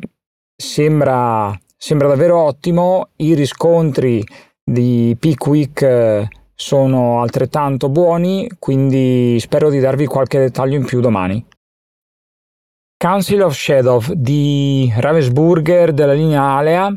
sembra, 0.55 1.57
sembra 1.77 2.07
davvero 2.07 2.37
ottimo, 2.39 3.09
i 3.17 3.33
riscontri 3.33 4.23
di 4.63 5.15
Pickwick 5.19 5.81
eh, 5.81 6.27
sono 6.55 7.21
altrettanto 7.21 7.89
buoni, 7.89 8.49
quindi 8.59 9.37
spero 9.39 9.69
di 9.69 9.79
darvi 9.79 10.05
qualche 10.05 10.39
dettaglio 10.39 10.75
in 10.77 10.85
più 10.85 11.01
domani. 11.01 11.45
Council 13.01 13.41
of 13.41 13.55
Shadow 13.55 13.99
di 14.13 14.93
Ravensburger 14.95 15.91
della 15.91 16.13
linea 16.13 16.43
Alea 16.43 16.93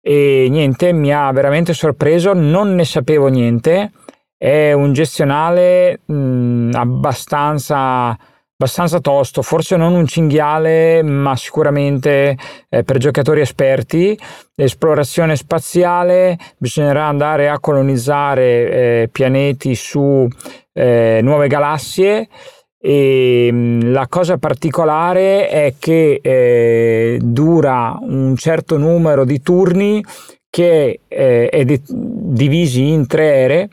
e 0.00 0.46
niente, 0.48 0.92
mi 0.92 1.12
ha 1.12 1.28
veramente 1.32 1.74
sorpreso, 1.74 2.34
non 2.34 2.76
ne 2.76 2.84
sapevo 2.84 3.26
niente. 3.26 3.90
È 4.38 4.70
un 4.70 4.92
gestionale 4.92 6.02
mh, 6.04 6.70
abbastanza, 6.72 8.16
abbastanza 8.56 9.00
tosto, 9.00 9.42
forse 9.42 9.76
non 9.76 9.94
un 9.94 10.06
cinghiale, 10.06 11.02
ma 11.02 11.34
sicuramente 11.34 12.36
eh, 12.68 12.84
per 12.84 12.98
giocatori 12.98 13.40
esperti. 13.40 14.16
Esplorazione 14.54 15.34
spaziale, 15.34 16.38
bisognerà 16.58 17.06
andare 17.06 17.48
a 17.48 17.58
colonizzare 17.58 18.70
eh, 19.02 19.08
pianeti 19.10 19.74
su 19.74 20.28
eh, 20.72 21.18
nuove 21.24 21.48
galassie. 21.48 22.28
E 22.82 23.50
mm, 23.52 23.92
la 23.92 24.06
cosa 24.08 24.38
particolare 24.38 25.48
è 25.48 25.74
che 25.78 26.20
eh, 26.22 27.18
dura 27.22 27.98
un 28.00 28.34
certo 28.36 28.78
numero 28.78 29.24
di 29.24 29.42
turni 29.42 30.02
che 30.48 31.00
eh, 31.06 31.48
è 31.48 31.64
di- 31.64 31.82
divisi 31.86 32.88
in 32.88 33.06
tre 33.06 33.34
ere 33.34 33.68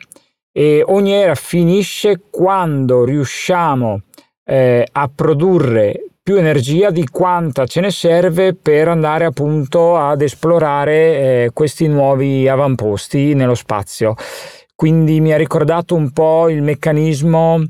e 0.52 0.82
ogni 0.86 1.12
era 1.12 1.34
finisce 1.34 2.20
quando 2.30 3.04
riusciamo 3.04 4.02
eh, 4.44 4.86
a 4.90 5.10
produrre 5.14 6.02
più 6.22 6.36
energia 6.36 6.90
di 6.90 7.08
quanta 7.08 7.64
ce 7.64 7.80
ne 7.80 7.90
serve 7.90 8.54
per 8.54 8.88
andare 8.88 9.24
appunto 9.24 9.96
ad 9.96 10.20
esplorare 10.20 11.44
eh, 11.44 11.50
questi 11.54 11.86
nuovi 11.86 12.46
avamposti 12.46 13.32
nello 13.32 13.54
spazio. 13.54 14.14
Quindi 14.74 15.20
mi 15.20 15.32
ha 15.32 15.38
ricordato 15.38 15.94
un 15.94 16.12
po' 16.12 16.50
il 16.50 16.62
meccanismo 16.62 17.64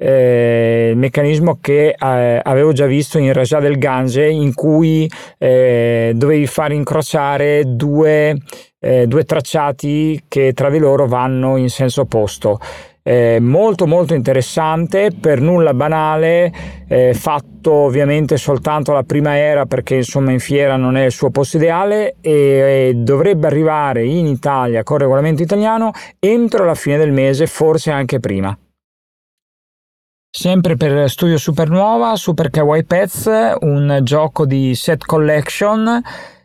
eh, 0.00 0.92
meccanismo 0.94 1.58
che 1.60 1.88
eh, 1.88 2.40
avevo 2.42 2.72
già 2.72 2.86
visto 2.86 3.18
in 3.18 3.32
Raja 3.32 3.58
del 3.58 3.78
Gange 3.78 4.28
in 4.28 4.54
cui 4.54 5.10
eh, 5.36 6.12
dovevi 6.14 6.46
far 6.46 6.70
incrociare 6.72 7.64
due, 7.66 8.36
eh, 8.78 9.06
due, 9.08 9.24
tracciati 9.24 10.24
che 10.28 10.52
tra 10.52 10.70
di 10.70 10.78
loro 10.78 11.08
vanno 11.08 11.56
in 11.56 11.68
senso 11.68 12.02
opposto. 12.02 12.60
Eh, 13.02 13.38
molto 13.40 13.86
molto 13.86 14.14
interessante, 14.14 15.10
per 15.18 15.40
nulla 15.40 15.72
banale, 15.72 16.52
eh, 16.86 17.14
fatto 17.14 17.72
ovviamente 17.72 18.36
soltanto 18.36 18.92
la 18.92 19.02
prima 19.02 19.36
era 19.36 19.64
perché 19.64 19.96
insomma 19.96 20.30
in 20.30 20.40
fiera 20.40 20.76
non 20.76 20.96
è 20.96 21.06
il 21.06 21.12
suo 21.12 21.30
posto 21.30 21.56
ideale 21.56 22.16
e 22.20 22.92
dovrebbe 22.94 23.46
arrivare 23.46 24.04
in 24.04 24.26
Italia 24.26 24.82
con 24.82 24.98
regolamento 24.98 25.42
italiano 25.42 25.90
entro 26.18 26.66
la 26.66 26.74
fine 26.74 26.98
del 26.98 27.12
mese, 27.12 27.46
forse 27.46 27.90
anche 27.90 28.20
prima. 28.20 28.56
Sempre 30.38 30.76
per 30.76 31.10
Studio 31.10 31.36
Supernuova, 31.36 32.14
Super 32.14 32.48
Kawaii 32.48 32.84
Pets, 32.84 33.28
un 33.62 33.98
gioco 34.04 34.46
di 34.46 34.72
set 34.76 35.04
collection, 35.04 36.00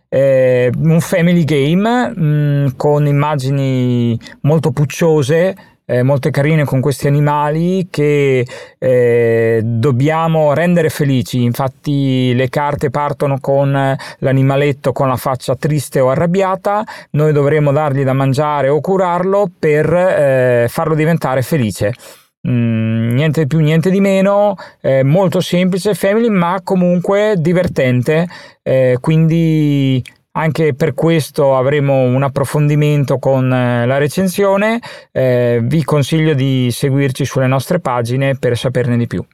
eh, 0.09 0.71
un 0.75 0.99
family 0.99 1.43
game 1.43 2.09
mh, 2.09 2.25
mm, 2.25 2.67
con 2.75 3.05
immagini 3.05 4.19
molto 4.41 4.71
pucciose, 4.71 5.55
eh, 5.85 6.01
molto 6.01 6.31
carine 6.31 6.63
con 6.63 6.81
questi 6.81 7.05
animali 7.05 7.89
che 7.91 8.47
eh, 8.79 9.61
dobbiamo 9.63 10.55
rendere 10.55 10.89
felici. 10.89 11.43
Infatti 11.43 12.33
le 12.33 12.49
carte 12.49 12.89
partono 12.89 13.37
con 13.39 13.95
l'animaletto 14.17 14.91
con 14.91 15.07
la 15.07 15.17
faccia 15.17 15.55
triste 15.55 15.99
o 15.99 16.09
arrabbiata, 16.09 16.83
noi 17.11 17.31
dovremo 17.31 17.71
dargli 17.71 18.03
da 18.03 18.13
mangiare 18.13 18.69
o 18.69 18.81
curarlo 18.81 19.51
per 19.59 19.93
eh, 19.93 20.65
farlo 20.67 20.95
diventare 20.95 21.43
felice. 21.43 21.93
Mm, 22.45 23.13
niente 23.13 23.41
di 23.41 23.47
più, 23.47 23.59
niente 23.59 23.89
di 23.89 24.01
meno, 24.01 24.55
eh, 24.81 25.03
molto 25.03 25.39
semplice, 25.39 25.93
family, 25.93 26.27
ma 26.29 26.59
comunque 26.61 27.35
divertente. 27.37 28.27
Eh, 28.61 28.97
quindi 28.99 30.03
anche 30.35 30.73
per 30.73 30.93
questo 30.93 31.55
avremo 31.55 32.01
un 32.01 32.21
approfondimento 32.23 33.17
con 33.17 33.51
eh, 33.51 33.85
la 33.85 33.97
recensione. 33.97 34.79
Eh, 35.11 35.59
vi 35.63 35.83
consiglio 35.83 36.33
di 36.33 36.69
seguirci 36.69 37.23
sulle 37.23 37.47
nostre 37.47 37.79
pagine 37.79 38.35
per 38.35 38.57
saperne 38.57 38.97
di 38.97 39.07
più. 39.07 39.25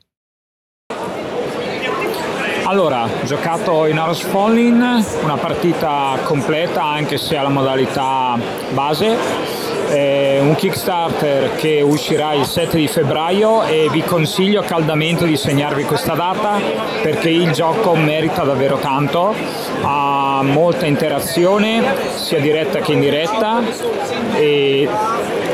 Allora, 2.66 3.08
giocato 3.24 3.88
in 3.88 3.98
Aros 3.98 4.22
Falling, 4.22 5.04
una 5.24 5.38
partita 5.38 6.20
completa 6.24 6.84
anche 6.84 7.18
se 7.18 7.36
alla 7.36 7.50
modalità 7.50 8.38
base 8.74 9.49
eh, 9.90 10.40
un 10.40 10.56
Kickstarter 10.56 11.56
che 11.56 11.82
uscirà 11.82 12.34
il 12.34 12.46
7 12.46 12.78
di 12.78 12.88
febbraio 12.88 13.64
e 13.64 13.88
vi 13.92 14.02
consiglio 14.02 14.62
caldamente 14.62 15.26
di 15.26 15.36
segnarvi 15.36 15.84
questa 15.84 16.14
data 16.14 16.60
perché 17.02 17.30
il 17.30 17.52
gioco 17.52 17.96
merita 17.96 18.44
davvero 18.44 18.78
tanto, 18.78 19.34
ha 19.82 20.42
molta 20.44 20.86
interazione 20.86 21.84
sia 22.16 22.40
diretta 22.40 22.80
che 22.80 22.94
indiretta 22.94 23.62
e 24.36 24.88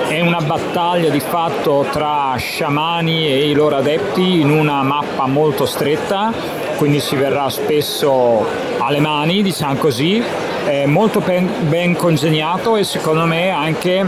è 0.07 0.21
una 0.21 0.41
battaglia 0.41 1.09
di 1.09 1.19
fatto 1.19 1.85
tra 1.91 2.35
sciamani 2.37 3.27
e 3.27 3.49
i 3.49 3.53
loro 3.53 3.77
adepti 3.77 4.41
in 4.41 4.49
una 4.49 4.83
mappa 4.83 5.25
molto 5.25 5.65
stretta, 5.65 6.31
quindi 6.77 6.99
si 6.99 7.15
verrà 7.15 7.49
spesso 7.49 8.45
alle 8.77 8.99
mani, 8.99 9.41
diciamo 9.41 9.75
così, 9.75 10.23
è 10.65 10.85
molto 10.85 11.19
ben, 11.19 11.47
ben 11.69 11.95
congegnato 11.95 12.75
e 12.75 12.83
secondo 12.83 13.25
me 13.25 13.51
anche 13.51 14.03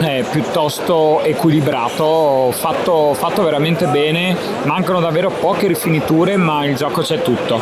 eh, 0.00 0.24
piuttosto 0.30 1.22
equilibrato, 1.22 2.50
fatto, 2.52 3.14
fatto 3.14 3.42
veramente 3.42 3.86
bene, 3.86 4.36
mancano 4.64 5.00
davvero 5.00 5.30
poche 5.30 5.68
rifiniture 5.68 6.36
ma 6.36 6.64
il 6.64 6.74
gioco 6.74 7.02
c'è 7.02 7.22
tutto. 7.22 7.60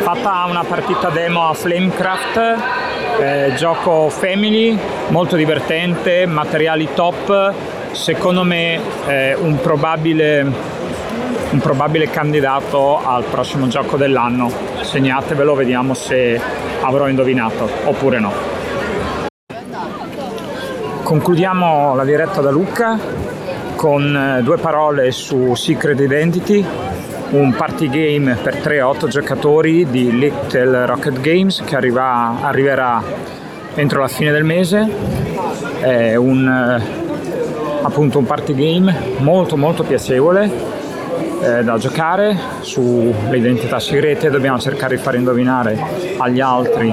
Fatta 0.00 0.46
una 0.48 0.64
partita 0.64 1.10
demo 1.10 1.48
a 1.48 1.52
Flamecraft, 1.52 2.56
eh, 3.20 3.52
gioco 3.56 4.08
family, 4.08 4.76
molto 5.08 5.36
divertente, 5.36 6.24
materiali 6.24 6.88
top, 6.94 7.52
secondo 7.92 8.42
me 8.42 8.80
eh, 9.06 9.34
un, 9.34 9.60
probabile, 9.60 10.50
un 11.50 11.58
probabile 11.58 12.08
candidato 12.08 13.04
al 13.04 13.24
prossimo 13.24 13.68
gioco 13.68 13.98
dell'anno. 13.98 14.77
Segnatevelo, 14.88 15.54
vediamo 15.54 15.92
se 15.92 16.40
avrò 16.80 17.08
indovinato 17.08 17.68
oppure 17.84 18.18
no. 18.18 18.32
Concludiamo 21.02 21.94
la 21.94 22.04
diretta 22.04 22.40
da 22.40 22.50
Lucca 22.50 22.98
con 23.76 24.16
eh, 24.16 24.42
due 24.42 24.56
parole 24.56 25.10
su 25.10 25.54
Secret 25.54 26.00
Identity, 26.00 26.64
un 27.32 27.54
party 27.54 27.90
game 27.90 28.34
per 28.36 28.56
3-8 28.56 29.08
giocatori 29.08 29.86
di 29.90 30.10
Little 30.18 30.86
Rocket 30.86 31.20
Games 31.20 31.62
che 31.66 31.76
arriva, 31.76 32.40
arriverà 32.40 33.02
entro 33.74 34.00
la 34.00 34.08
fine 34.08 34.32
del 34.32 34.44
mese. 34.44 34.90
È 35.80 36.14
un, 36.14 36.48
eh, 36.48 37.82
appunto 37.82 38.18
un 38.18 38.24
party 38.24 38.54
game 38.54 38.98
molto 39.18 39.58
molto 39.58 39.82
piacevole 39.82 40.77
eh, 41.42 41.62
da 41.62 41.78
giocare 41.78 42.36
sulle 42.60 43.36
identità 43.36 43.78
segrete, 43.78 44.30
dobbiamo 44.30 44.58
cercare 44.58 44.96
di 44.96 45.02
far 45.02 45.14
indovinare 45.14 45.78
agli 46.18 46.40
altri 46.40 46.92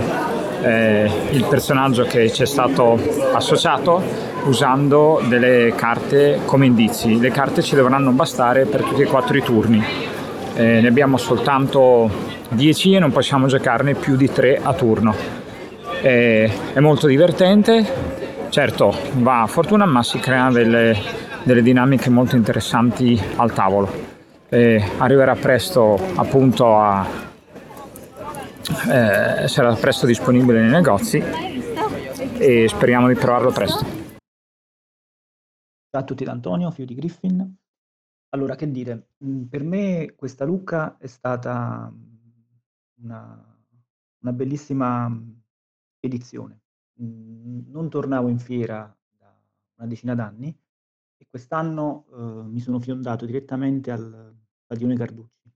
eh, 0.61 1.09
il 1.31 1.45
personaggio 1.45 2.03
che 2.03 2.31
ci 2.31 2.43
è 2.43 2.45
stato 2.45 2.99
associato 3.33 4.01
usando 4.45 5.21
delle 5.27 5.73
carte 5.75 6.39
come 6.45 6.65
indizi. 6.65 7.19
Le 7.19 7.31
carte 7.31 7.61
ci 7.61 7.75
dovranno 7.75 8.11
bastare 8.11 8.65
per 8.65 8.83
tutti 8.83 9.01
e 9.01 9.05
quattro 9.05 9.37
i 9.37 9.41
turni. 9.41 9.83
Eh, 10.55 10.79
ne 10.81 10.87
abbiamo 10.87 11.17
soltanto 11.17 12.09
10 12.49 12.95
e 12.95 12.99
non 12.99 13.11
possiamo 13.11 13.47
giocarne 13.47 13.93
più 13.93 14.15
di 14.15 14.31
3 14.31 14.59
a 14.61 14.73
turno. 14.73 15.13
Eh, 16.01 16.51
è 16.73 16.79
molto 16.79 17.07
divertente, 17.07 17.85
certo 18.49 18.95
va 19.13 19.41
a 19.41 19.47
fortuna 19.47 19.85
ma 19.85 20.03
si 20.03 20.19
creano 20.19 20.51
delle, 20.51 20.97
delle 21.43 21.61
dinamiche 21.61 22.09
molto 22.09 22.35
interessanti 22.35 23.19
al 23.37 23.51
tavolo. 23.53 24.14
E 24.49 24.81
arriverà 24.99 25.35
presto 25.35 25.95
appunto 26.15 26.75
a 26.75 27.33
eh, 28.89 29.47
sarà 29.47 29.73
presto 29.75 30.05
disponibile 30.05 30.61
nei 30.61 30.69
negozi 30.69 31.17
e 31.17 32.67
speriamo 32.67 33.07
di 33.07 33.15
provarlo 33.15 33.51
presto. 33.51 33.83
Ciao 35.89 36.01
a 36.01 36.03
tutti 36.03 36.23
da 36.23 36.31
Antonio, 36.31 36.71
figlio 36.71 36.87
di 36.87 36.95
Griffin. 36.95 37.55
Allora, 38.29 38.55
che 38.55 38.69
dire, 38.69 39.09
mm, 39.23 39.43
per 39.43 39.63
me 39.63 40.13
questa 40.15 40.45
Lucca 40.45 40.97
è 40.97 41.07
stata 41.07 41.91
una, 43.01 43.57
una 44.21 44.33
bellissima 44.33 45.09
edizione. 45.99 46.61
Mm, 47.01 47.71
non 47.71 47.89
tornavo 47.89 48.27
in 48.27 48.39
fiera 48.39 48.93
da 49.17 49.33
una 49.77 49.87
decina 49.87 50.15
d'anni 50.15 50.55
e 51.18 51.28
quest'anno 51.30 52.05
eh, 52.11 52.47
mi 52.47 52.59
sono 52.59 52.80
fiondato 52.80 53.26
direttamente 53.26 53.91
al 53.91 54.36
Stadione 54.63 54.95
Carducci. 54.95 55.51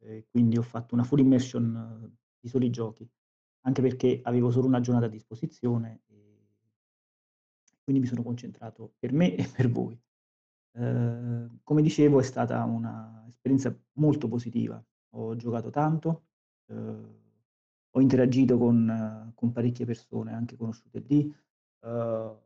E 0.00 0.26
quindi 0.30 0.56
ho 0.56 0.62
fatto 0.62 0.94
una 0.94 1.04
full 1.04 1.18
immersion 1.18 2.02
eh, 2.04 2.16
di 2.40 2.48
soli 2.48 2.70
giochi, 2.70 3.08
anche 3.62 3.82
perché 3.82 4.20
avevo 4.22 4.50
solo 4.50 4.66
una 4.66 4.80
giornata 4.80 5.06
a 5.06 5.10
disposizione 5.10 6.02
e 6.06 6.18
quindi 7.82 8.02
mi 8.02 8.06
sono 8.06 8.22
concentrato 8.22 8.94
per 8.98 9.12
me 9.12 9.34
e 9.34 9.48
per 9.48 9.70
voi. 9.70 9.98
Eh, 10.72 11.48
come 11.62 11.82
dicevo 11.82 12.20
è 12.20 12.22
stata 12.22 12.62
un'esperienza 12.64 13.76
molto 13.94 14.28
positiva, 14.28 14.82
ho 15.14 15.34
giocato 15.36 15.70
tanto, 15.70 16.26
eh, 16.66 17.16
ho 17.90 18.00
interagito 18.00 18.58
con, 18.58 19.32
con, 19.34 19.52
parecchie 19.52 19.86
persone, 19.86 20.32
anche 20.32 20.56
conosciute 20.56 21.00
lì, 21.00 21.34
eh, 21.80 22.36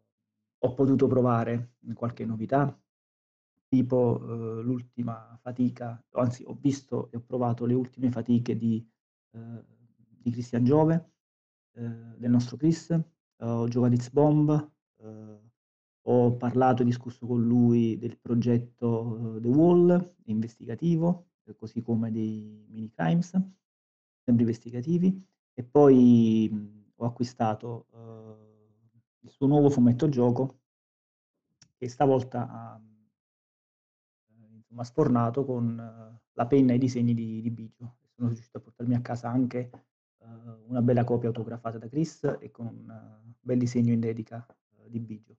ho 0.64 0.74
potuto 0.74 1.06
provare 1.06 1.74
qualche 1.94 2.24
novità, 2.24 2.76
tipo 3.68 4.20
eh, 4.20 4.62
l'ultima 4.62 5.36
fatica, 5.40 6.02
anzi 6.12 6.44
ho 6.46 6.54
visto 6.54 7.10
e 7.10 7.16
ho 7.16 7.22
provato 7.26 7.64
le 7.64 7.74
ultime 7.74 8.10
fatiche 8.10 8.56
di, 8.56 8.86
eh, 9.32 9.64
di 10.20 10.30
Christian 10.30 10.64
Giove, 10.64 11.12
eh, 11.74 11.80
del 12.16 12.30
nostro 12.30 12.56
Chris, 12.56 12.90
ho 13.38 13.66
giocato 13.66 13.96
X-Bomb, 13.96 14.70
ho 16.04 16.36
parlato 16.36 16.82
e 16.82 16.84
discusso 16.84 17.26
con 17.26 17.42
lui 17.42 17.96
del 17.96 18.18
progetto 18.18 19.38
The 19.40 19.48
Wall, 19.48 20.14
investigativo, 20.24 21.30
così 21.56 21.82
come 21.82 22.12
dei 22.12 22.64
mini 22.68 22.90
crimes, 22.90 23.30
sempre 23.30 24.42
investigativi, 24.44 25.26
e 25.54 25.62
poi 25.64 26.48
mh, 26.52 26.92
ho 26.96 27.04
acquistato 27.04 27.86
il 29.22 29.30
suo 29.30 29.46
nuovo 29.46 29.70
fumetto 29.70 30.08
gioco, 30.08 30.60
che 31.76 31.88
stavolta 31.88 32.48
ha 32.48 32.80
insomma, 34.54 34.84
sfornato 34.84 35.44
con 35.44 35.78
uh, 35.78 36.20
la 36.32 36.46
penna 36.46 36.72
e 36.72 36.76
i 36.76 36.78
disegni 36.78 37.14
di, 37.14 37.40
di 37.40 37.50
Biggio. 37.50 37.96
Sono 38.14 38.28
riuscito 38.28 38.58
a 38.58 38.60
portarmi 38.60 38.94
a 38.94 39.00
casa 39.00 39.28
anche 39.28 39.70
uh, 40.18 40.26
una 40.66 40.82
bella 40.82 41.04
copia 41.04 41.28
autografata 41.28 41.78
da 41.78 41.88
Chris 41.88 42.36
e 42.40 42.50
con 42.50 42.66
un 42.66 43.32
bel 43.40 43.58
disegno 43.58 43.92
in 43.92 44.00
dedica 44.00 44.46
di 44.86 45.00
Biggio. 45.00 45.36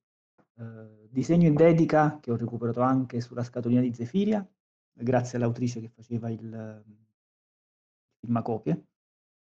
Eh, 0.55 1.07
disegno 1.09 1.47
in 1.47 1.55
dedica 1.55 2.19
che 2.19 2.31
ho 2.31 2.35
recuperato 2.35 2.81
anche 2.81 3.21
sulla 3.21 3.43
scatolina 3.43 3.81
di 3.81 3.93
Zefiria, 3.93 4.47
grazie 4.91 5.37
all'autrice 5.37 5.79
che 5.79 5.89
faceva 5.89 6.29
il 6.29 6.83
filmacopie. 8.19 8.87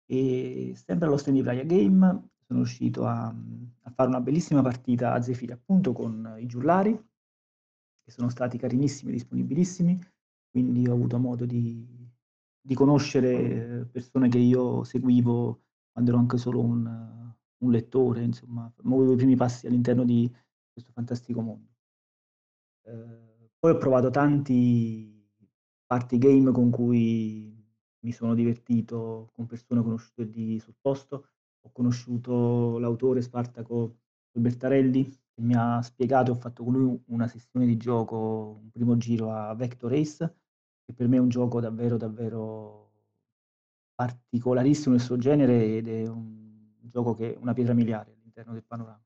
E 0.07 0.73
sempre 0.75 1.07
allo 1.07 1.17
stand 1.17 1.38
di 1.38 1.43
Praia 1.43 1.63
Game 1.63 2.29
sono 2.47 2.59
riuscito 2.59 3.05
a, 3.05 3.25
a, 3.27 3.89
fare 3.91 4.09
una 4.09 4.21
bellissima 4.21 4.61
partita 4.61 5.13
a 5.13 5.21
Zefiria 5.21 5.55
appunto 5.55 5.93
con 5.93 6.35
i 6.39 6.45
giullari, 6.45 6.93
che 6.93 8.11
sono 8.11 8.29
stati 8.29 8.57
carinissimi 8.57 9.11
e 9.11 9.13
disponibilissimi, 9.13 9.99
quindi 10.49 10.87
ho 10.87 10.93
avuto 10.93 11.17
modo 11.17 11.45
di, 11.45 11.87
di 12.61 12.75
conoscere 12.75 13.87
persone 13.91 14.29
che 14.29 14.37
io 14.37 14.83
seguivo 14.83 15.61
quando 15.91 16.11
ero 16.11 16.19
anche 16.19 16.37
solo 16.37 16.61
un, 16.61 17.33
un 17.57 17.71
lettore, 17.71 18.23
insomma, 18.23 18.71
muovevo 18.83 19.13
i 19.13 19.17
primi 19.17 19.35
passi 19.35 19.67
all'interno 19.67 20.03
di, 20.03 20.31
questo 20.75 20.91
fantastico 20.91 21.41
mondo. 21.41 21.73
Eh, 22.83 23.49
poi 23.57 23.71
ho 23.71 23.77
provato 23.77 24.09
tanti 24.09 25.25
party 25.85 26.17
game 26.17 26.51
con 26.51 26.69
cui 26.69 27.65
mi 27.99 28.11
sono 28.11 28.35
divertito 28.35 29.31
con 29.33 29.45
persone 29.45 29.81
conosciute 29.81 30.23
lì 30.23 30.59
sul 30.59 30.75
posto. 30.79 31.29
Ho 31.66 31.72
conosciuto 31.72 32.78
l'autore 32.78 33.22
Spartaco 33.24 33.97
Bertarelli 34.32 35.09
che 35.09 35.41
mi 35.41 35.55
ha 35.55 35.82
spiegato, 35.82 36.32
ho 36.32 36.36
fatto 36.36 36.63
con 36.63 36.74
lui 36.74 37.01
una 37.07 37.28
sessione 37.28 37.66
di 37.66 37.76
gioco, 37.76 38.59
un 38.61 38.70
primo 38.70 38.95
giro 38.97 39.32
a 39.32 39.53
Vector 39.55 39.89
Race, 39.91 40.36
che 40.86 40.93
per 40.93 41.07
me 41.07 41.18
è 41.18 41.20
un 41.20 41.30
gioco 41.30 41.59
davvero, 41.59 41.97
davvero 41.97 42.91
particolarissimo 43.95 44.93
nel 44.95 45.03
suo 45.03 45.18
genere 45.18 45.78
ed 45.78 45.88
è 45.88 46.05
un 46.07 46.68
gioco 46.82 47.16
che 47.16 47.34
è 47.34 47.38
una 47.39 47.53
pietra 47.53 47.74
miliare 47.74 48.11
all'interno 48.13 48.51
del 48.53 48.63
panorama. 48.66 49.01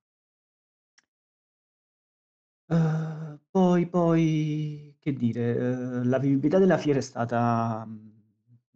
Uhm, 2.72 3.40
poi 3.50 3.88
poi 3.88 4.96
che 5.00 5.14
dire, 5.14 5.52
uhm, 5.58 6.08
la 6.10 6.20
vivibilità 6.20 6.60
della 6.60 6.78
fiera 6.78 7.00
è 7.00 7.02
stata, 7.02 7.88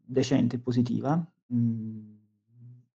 decente 0.05 0.55
e 0.55 0.59
positiva. 0.59 1.15
Mhmm, 1.47 2.12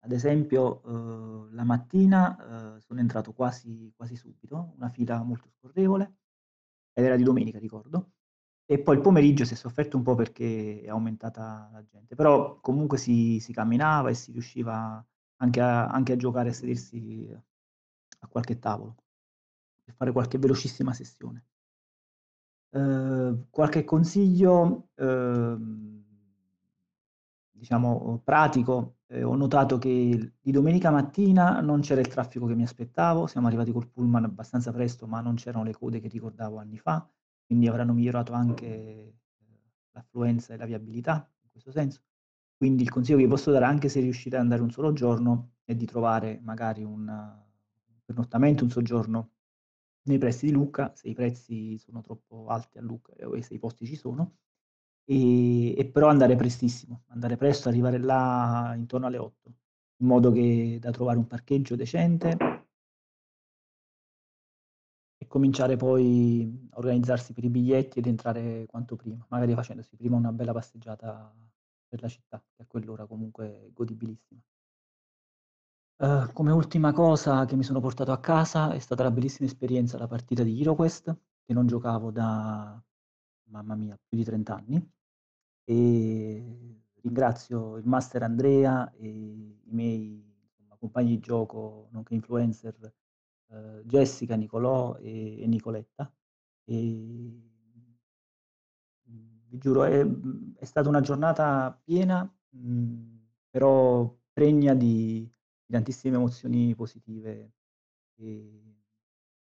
ad 0.06 0.12
esempio, 0.14 0.82
uhm, 0.86 1.54
la 1.56 1.64
mattina, 1.66 2.38
uhm, 2.76 2.78
sono 2.80 3.00
entrato 3.02 3.34
quasi 3.34 3.92
quasi 3.96 4.16
subito, 4.16 4.74
una 4.78 4.90
fila 4.90 5.22
molto 5.24 5.50
scorrevole, 5.50 6.16
ed 6.94 7.06
era 7.06 7.16
di 7.18 7.24
domenica 7.24 7.60
ricordo, 7.60 8.12
e 8.66 8.80
poi 8.82 8.96
il 8.98 9.02
pomeriggio 9.02 9.46
si 9.46 9.54
è 9.54 9.58
sofferto 9.58 9.98
un 9.98 10.04
po' 10.04 10.16
perché 10.16 10.82
è 10.84 10.90
aumentata 10.90 11.70
la 11.74 11.84
gente, 11.86 12.16
però 12.16 12.60
comunque 12.62 12.98
si 13.00 13.40
si 13.42 13.54
camminava 13.54 14.10
e 14.12 14.16
si 14.16 14.32
riusciva 14.34 15.06
anche 15.38 15.62
a 15.62 15.88
anche 15.88 16.14
a 16.14 16.18
giocare, 16.18 16.50
a 16.50 16.54
sedersi 16.54 17.30
a 18.22 18.28
qualche 18.28 18.60
tavolo 18.60 18.96
per 19.84 19.94
fare 19.96 20.12
qualche 20.14 20.38
velocissima 20.40 20.94
sessione. 20.94 21.44
Ehm, 22.74 23.48
qualche 23.50 23.84
consiglio, 23.86 24.90
ehm, 24.96 25.95
diciamo 27.56 28.22
pratico, 28.24 28.98
ehm, 29.08 29.28
ho 29.28 29.36
notato 29.36 29.78
che 29.78 30.34
di 30.40 30.52
domenica 30.52 30.92
mattina 30.92 31.60
non 31.62 31.82
c'era 31.82 32.02
il 32.02 32.08
traffico 32.08 32.46
che 32.46 32.56
mi 32.56 32.64
aspettavo, 32.64 33.28
siamo 33.28 33.48
arrivati 33.48 33.72
col 33.72 33.88
pullman 33.88 34.26
abbastanza 34.26 34.72
presto, 34.72 35.08
ma 35.08 35.22
non 35.22 35.36
c'erano 35.36 35.64
le 35.64 35.74
code 35.74 36.00
che 36.00 36.08
ricordavo 36.08 36.58
anni 36.58 36.78
fa, 36.78 37.08
quindi 37.46 37.68
avranno 37.68 37.94
migliorato 37.94 38.34
anche 38.34 38.66
eh, 38.66 39.14
l'affluenza 39.92 40.54
e 40.54 40.58
la 40.58 40.66
viabilità 40.66 41.30
in 41.42 41.50
questo 41.50 41.72
senso. 41.72 42.02
Quindi 42.58 42.84
il 42.84 42.90
consiglio 42.90 43.18
che 43.18 43.24
vi 43.24 43.30
posso 43.30 43.52
dare, 43.52 43.66
anche 43.66 43.90
se 43.90 44.00
riuscite 44.00 44.36
ad 44.36 44.42
andare 44.42 44.62
un 44.62 44.72
solo 44.72 44.94
giorno, 44.94 45.52
è 45.66 45.76
di 45.76 45.86
trovare 45.86 46.40
magari 46.44 46.84
un, 46.84 47.06
pernottamento, 48.06 48.64
un 48.64 48.70
soggiorno 48.70 49.32
nei 50.04 50.18
pressi 50.20 50.46
di 50.46 50.52
Lucca, 50.52 50.94
se 50.96 51.10
i 51.10 51.14
prezzi 51.14 51.78
sono 51.80 52.02
troppo 52.02 52.48
alti 52.48 52.78
a 52.78 52.82
Lucca 52.82 53.14
e 53.14 53.42
se 53.42 53.56
i 53.56 53.60
posti 53.60 53.86
ci 53.86 53.96
sono, 53.96 54.38
e, 55.06 55.78
e, 55.78 55.86
però 55.86 56.08
andare 56.10 56.36
prestissimo, 56.36 57.04
andare 57.08 57.38
presto, 57.38 57.70
arrivare 57.70 58.00
là 58.00 58.74
intorno 58.76 59.08
alle 59.08 59.18
8, 59.20 59.54
in 59.98 60.08
modo 60.08 60.32
che 60.32 60.78
da 60.80 60.92
trovare 60.92 61.18
un 61.18 61.28
parcheggio 61.28 61.76
decente 61.76 62.38
e 65.18 65.28
cominciare 65.28 65.78
poi 65.78 66.68
a 66.72 66.78
organizzarsi 66.78 67.34
per 67.34 67.44
i 67.44 67.50
biglietti 67.50 68.00
ed 68.00 68.08
entrare 68.08 68.66
quanto 68.68 68.96
prima, 68.96 69.26
magari 69.30 69.54
facendosi 69.54 69.96
prima 69.96 70.18
una 70.18 70.32
bella 70.32 70.54
passeggiata 70.54 71.34
per 71.88 72.02
la 72.02 72.08
città, 72.08 72.44
che 72.56 72.64
a 72.64 72.66
quell'ora 72.68 73.06
comunque 73.06 73.68
è 73.68 73.72
godibilissima. 73.72 74.42
Uh, 75.98 76.30
come 76.34 76.52
ultima 76.52 76.92
cosa 76.92 77.46
che 77.46 77.56
mi 77.56 77.64
sono 77.64 77.80
portato 77.80 78.12
a 78.12 78.20
casa 78.20 78.74
è 78.74 78.80
stata 78.80 79.04
la 79.04 79.12
bellissima 79.12 79.48
esperienza 79.48 79.98
la 79.98 80.08
partita 80.08 80.44
di 80.44 80.60
HeroQuest, 80.60 81.18
che 81.46 81.54
non 81.54 81.68
giocavo 81.68 82.12
da, 82.12 82.84
mamma 83.50 83.76
mia, 83.76 83.98
più 84.08 84.18
di 84.18 84.24
30 84.24 84.56
anni. 84.56 84.94
E 85.66 86.82
ringrazio 87.02 87.78
il 87.78 87.86
master 87.86 88.24
Andrea 88.24 88.92
e 88.94 89.08
i 89.08 89.72
miei 89.74 90.24
insomma, 90.48 90.76
compagni 90.78 91.10
di 91.10 91.20
gioco, 91.20 91.90
nonché 91.92 92.14
influencer, 92.16 92.94
uh, 93.48 93.82
Jessica, 93.84 94.36
Nicolò 94.36 94.96
e, 94.98 95.42
e 95.42 95.48
Nicoletta. 95.48 96.12
E, 96.66 97.54
vi 99.48 99.58
giuro, 99.58 99.84
è, 99.84 100.06
è, 100.58 100.66
stata 100.66 100.90
una 100.90 101.02
giornata 101.02 101.80
piena, 101.84 102.30
mh, 102.50 103.04
però 103.50 104.14
pregna 104.34 104.74
di 104.74 105.30
tantissime 105.68 106.18
emozioni 106.18 106.76
positive 106.76 107.54
e 108.16 108.76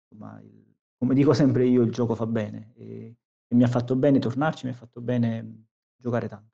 insomma, 0.02 0.40
il, 0.40 0.74
come 0.96 1.14
dico 1.14 1.32
sempre 1.32 1.66
io, 1.66 1.82
il 1.82 1.90
gioco 1.90 2.14
fa 2.14 2.26
bene 2.26 2.72
e, 2.74 3.16
e 3.46 3.54
mi 3.54 3.62
ha 3.64 3.68
fatto 3.68 3.96
bene 3.96 4.18
tornarci, 4.18 4.66
mi 4.66 4.72
ha 4.72 4.76
fatto 4.76 5.00
bene 5.00 5.66
giocare 6.02 6.28
tanto. 6.28 6.50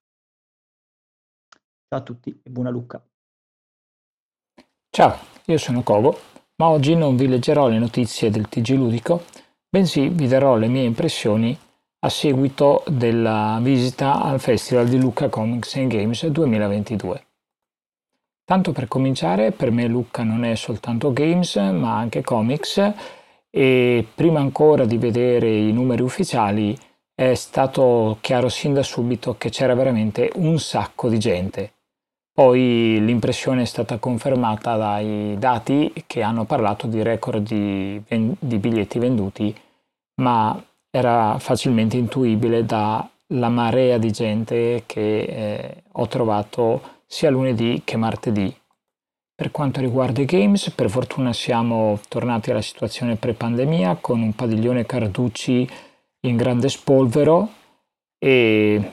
Ciao 1.89 1.99
a 1.99 2.03
tutti 2.03 2.39
e 2.43 2.51
buona 2.51 2.69
Lucca. 2.69 3.03
Ciao, 4.91 5.19
io 5.47 5.59
sono 5.59 5.83
Covo, 5.83 6.19
ma 6.57 6.69
oggi 6.69 6.95
non 6.95 7.17
vi 7.17 7.27
leggerò 7.27 7.69
le 7.69 7.79
notizie 7.79 8.31
del 8.31 8.49
TG 8.49 8.71
Ludico, 8.71 9.25
bensì 9.69 10.09
vi 10.09 10.27
darò 10.27 10.57
le 10.57 10.69
mie 10.69 10.85
impressioni 10.85 11.59
a 12.01 12.09
seguito 12.11 12.85
della 12.89 13.59
visita 13.63 14.21
al 14.21 14.39
Festival 14.39 14.87
di 14.87 15.01
Lucca 15.01 15.29
Comics 15.31 15.77
and 15.77 15.91
Games 15.91 16.27
2022. 16.27 17.27
Tanto 18.45 18.73
per 18.73 18.87
cominciare, 18.87 19.53
per 19.53 19.71
me 19.71 19.87
Lucca 19.87 20.23
non 20.23 20.45
è 20.45 20.55
soltanto 20.57 21.13
games, 21.13 21.57
ma 21.57 21.97
anche 21.97 22.23
comics 22.23 22.93
e 23.51 24.07
prima 24.15 24.41
ancora 24.41 24.85
di 24.85 24.99
vedere 24.99 25.51
i 25.55 25.73
numeri 25.73 26.03
ufficiali 26.03 26.79
è 27.19 27.35
stato 27.35 28.19
chiaro 28.21 28.49
sin 28.49 28.73
da 28.75 28.85
subito 28.85 29.35
che 29.37 29.51
c'era 29.51 29.75
veramente 29.75 30.31
un 30.37 30.61
sacco 30.61 31.09
di 31.09 31.19
gente. 31.19 31.73
Poi 32.33 33.05
l'impressione 33.05 33.63
è 33.63 33.65
stata 33.65 33.99
confermata 33.99 34.77
dai 34.77 35.35
dati 35.37 35.93
che 36.07 36.23
hanno 36.23 36.45
parlato 36.45 36.87
di 36.87 37.03
record 37.03 37.43
di, 37.43 38.01
di 38.07 38.59
biglietti 38.59 39.01
venduti, 39.01 39.53
ma 40.21 40.65
era 40.93 41.41
facilmente 41.41 41.97
intuibile 41.97 42.65
dalla 42.65 43.49
marea 43.49 43.99
di 43.99 44.13
gente 44.13 44.85
che 44.87 45.21
eh, 45.23 45.83
ho 45.91 46.07
trovato 46.07 47.01
sia 47.05 47.31
lunedì 47.31 47.83
che 47.85 47.97
martedì. 47.97 48.57
Per 49.35 49.51
quanto 49.51 49.81
riguarda 49.81 50.21
i 50.21 50.25
games, 50.25 50.71
per 50.71 50.89
fortuna 50.89 51.33
siamo 51.33 51.99
tornati 52.09 52.53
alla 52.53 52.63
situazione 52.63 53.17
pre-pandemia 53.17 53.99
con 54.01 54.23
un 54.23 54.33
padiglione 54.35 54.87
Carducci 54.87 55.69
in 56.21 56.37
grande 56.37 56.69
spolvero 56.69 57.49
e 58.19 58.91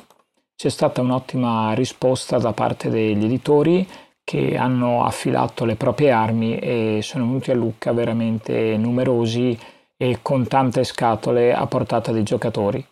c'è 0.55 0.69
stata 0.69 1.01
un'ottima 1.01 1.73
risposta 1.73 2.37
da 2.37 2.53
parte 2.53 2.89
degli 2.89 3.25
editori 3.25 3.87
che 4.23 4.57
hanno 4.57 5.03
affilato 5.03 5.65
le 5.65 5.75
proprie 5.75 6.11
armi 6.11 6.57
e 6.57 6.99
sono 7.01 7.25
venuti 7.25 7.51
a 7.51 7.55
Lucca 7.55 7.93
veramente 7.93 8.75
numerosi 8.77 9.57
e 9.97 10.19
con 10.21 10.47
tante 10.47 10.83
scatole 10.83 11.53
a 11.53 11.65
portata 11.67 12.11
dei 12.11 12.23
giocatori. 12.23 12.85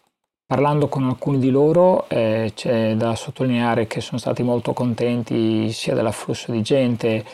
Parlando 0.45 0.88
con 0.88 1.05
alcuni 1.05 1.39
di 1.39 1.49
loro 1.49 2.07
eh, 2.09 2.51
c'è 2.53 2.95
da 2.95 3.15
sottolineare 3.15 3.88
che 3.88 4.01
sono 4.01 4.19
stati 4.19 4.43
molto 4.43 4.73
contenti 4.73 5.71
sia 5.71 5.95
dell'afflusso 5.95 6.51
di 6.51 6.61
gente, 6.61 7.25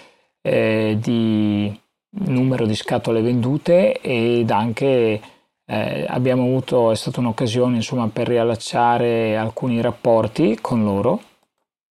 eh, 0.41 0.97
di 0.99 1.77
numero 2.11 2.65
di 2.65 2.75
scatole 2.75 3.21
vendute 3.21 3.99
ed 3.99 4.49
anche 4.51 5.19
eh, 5.71 6.03
abbiamo 6.07 6.43
avuto, 6.43 6.89
è 6.89 6.95
stata 6.95 7.19
un'occasione 7.19 7.75
insomma, 7.75 8.09
per 8.11 8.27
riallacciare 8.27 9.37
alcuni 9.37 9.81
rapporti 9.81 10.57
con 10.59 10.83
loro. 10.83 11.21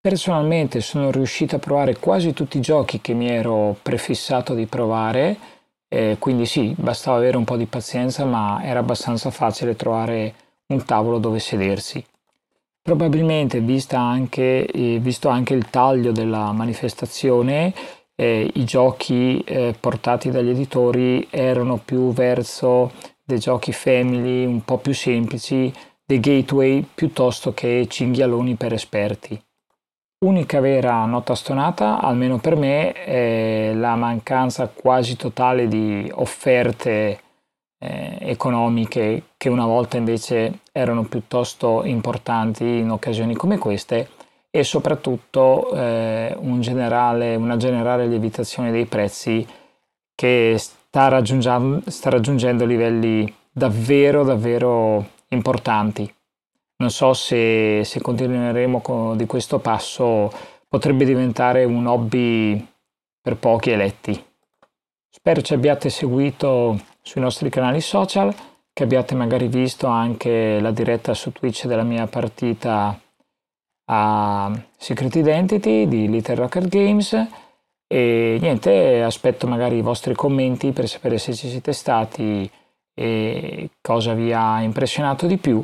Personalmente 0.01 0.81
sono 0.81 1.11
riuscito 1.11 1.57
a 1.57 1.59
provare 1.59 1.99
quasi 1.99 2.33
tutti 2.33 2.57
i 2.57 2.61
giochi 2.61 3.01
che 3.01 3.13
mi 3.13 3.29
ero 3.29 3.75
prefissato 3.79 4.55
di 4.55 4.65
provare, 4.65 5.37
eh, 5.89 6.15
quindi 6.17 6.47
sì, 6.47 6.73
bastava 6.75 7.17
avere 7.17 7.37
un 7.37 7.43
po' 7.43 7.55
di 7.55 7.67
pazienza, 7.67 8.25
ma 8.25 8.63
era 8.63 8.79
abbastanza 8.79 9.29
facile 9.29 9.75
trovare 9.75 10.33
un 10.67 10.83
tavolo 10.83 11.19
dove 11.19 11.37
sedersi. 11.37 12.03
Probabilmente, 12.81 13.63
anche, 13.91 14.65
eh, 14.65 14.97
visto 14.99 15.29
anche 15.29 15.53
il 15.53 15.69
taglio 15.69 16.11
della 16.11 16.51
manifestazione, 16.51 17.73
eh, 18.15 18.49
i 18.55 18.63
giochi 18.63 19.39
eh, 19.41 19.75
portati 19.79 20.31
dagli 20.31 20.49
editori 20.49 21.27
erano 21.29 21.77
più 21.77 22.11
verso 22.11 22.91
dei 23.27 23.39
giochi 23.39 23.73
family 23.73 24.45
un 24.45 24.63
po' 24.63 24.77
più 24.77 24.93
semplici, 24.93 25.71
dei 26.05 26.21
gateway 26.21 26.81
piuttosto 26.95 27.53
che 27.53 27.85
cinghialoni 27.89 28.55
per 28.55 28.71
esperti. 28.71 29.37
Unica 30.19 30.61
vera 30.61 31.03
nota 31.03 31.35
stonata, 31.35 31.99
almeno 31.99 32.37
per 32.37 32.55
me, 32.55 32.93
è 32.93 33.73
la 33.75 33.95
mancanza 33.97 34.69
quasi 34.69 35.17
totale 35.17 35.67
di 35.67 36.09
offerte 36.15 37.19
eh, 37.79 38.17
economiche 38.21 39.23
che 39.35 39.49
una 39.49 39.65
volta 39.65 39.97
invece 39.97 40.59
erano 40.71 41.03
piuttosto 41.03 41.83
importanti 41.83 42.63
in 42.63 42.91
occasioni 42.91 43.35
come 43.35 43.57
queste 43.57 44.09
e 44.49 44.63
soprattutto 44.63 45.73
eh, 45.75 46.33
un 46.39 46.61
generale, 46.61 47.35
una 47.35 47.57
generale 47.57 48.07
lievitazione 48.07 48.71
dei 48.71 48.85
prezzi 48.85 49.45
che 50.15 50.57
sta 50.97 51.09
raggiungendo, 51.09 51.91
sta 51.91 52.09
raggiungendo 52.09 52.65
livelli 52.65 53.31
davvero 53.51 54.23
davvero 54.23 55.07
importanti. 55.27 56.11
Non 56.77 56.89
so 56.89 57.13
se, 57.13 57.83
se 57.83 58.01
continueremo 58.01 58.81
con, 58.81 59.15
di 59.15 59.27
questo 59.27 59.59
passo, 59.59 60.31
potrebbe 60.67 61.05
diventare 61.05 61.65
un 61.65 61.85
hobby 61.85 62.67
per 63.21 63.37
pochi 63.37 63.69
eletti. 63.69 64.25
Spero 65.07 65.41
ci 65.41 65.53
abbiate 65.53 65.89
seguito 65.89 66.79
sui 67.03 67.21
nostri 67.21 67.49
canali 67.49 67.79
social, 67.79 68.33
che 68.73 68.81
abbiate 68.81 69.13
magari 69.13 69.47
visto 69.49 69.85
anche 69.85 70.59
la 70.59 70.71
diretta 70.71 71.13
su 71.13 71.31
Twitch 71.31 71.67
della 71.67 71.83
mia 71.83 72.07
partita 72.07 72.99
a 73.89 74.51
Secret 74.75 75.15
Identity 75.15 75.87
di 75.87 76.09
Little 76.09 76.35
Rocket 76.35 76.67
Games 76.67 77.27
e 77.87 78.37
niente, 78.41 79.01
aspetto 79.01 79.47
magari 79.47 79.77
i 79.77 79.81
vostri 79.81 80.13
commenti 80.13 80.71
per 80.71 80.89
sapere 80.89 81.17
se 81.17 81.33
ci 81.33 81.49
siete 81.49 81.71
stati 81.71 82.49
e 82.93 83.69
cosa 83.81 84.13
vi 84.13 84.33
ha 84.33 84.61
impressionato 84.61 85.25
di 85.25 85.37
più. 85.37 85.61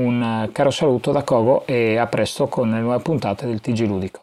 Un 0.00 0.48
caro 0.52 0.70
saluto 0.70 1.10
da 1.10 1.24
Kogo 1.24 1.66
e 1.66 1.96
a 1.96 2.06
presto 2.06 2.46
con 2.46 2.70
le 2.70 2.80
nuove 2.80 3.02
puntate 3.02 3.46
del 3.46 3.60
TG 3.60 3.80
Ludico. 3.80 4.22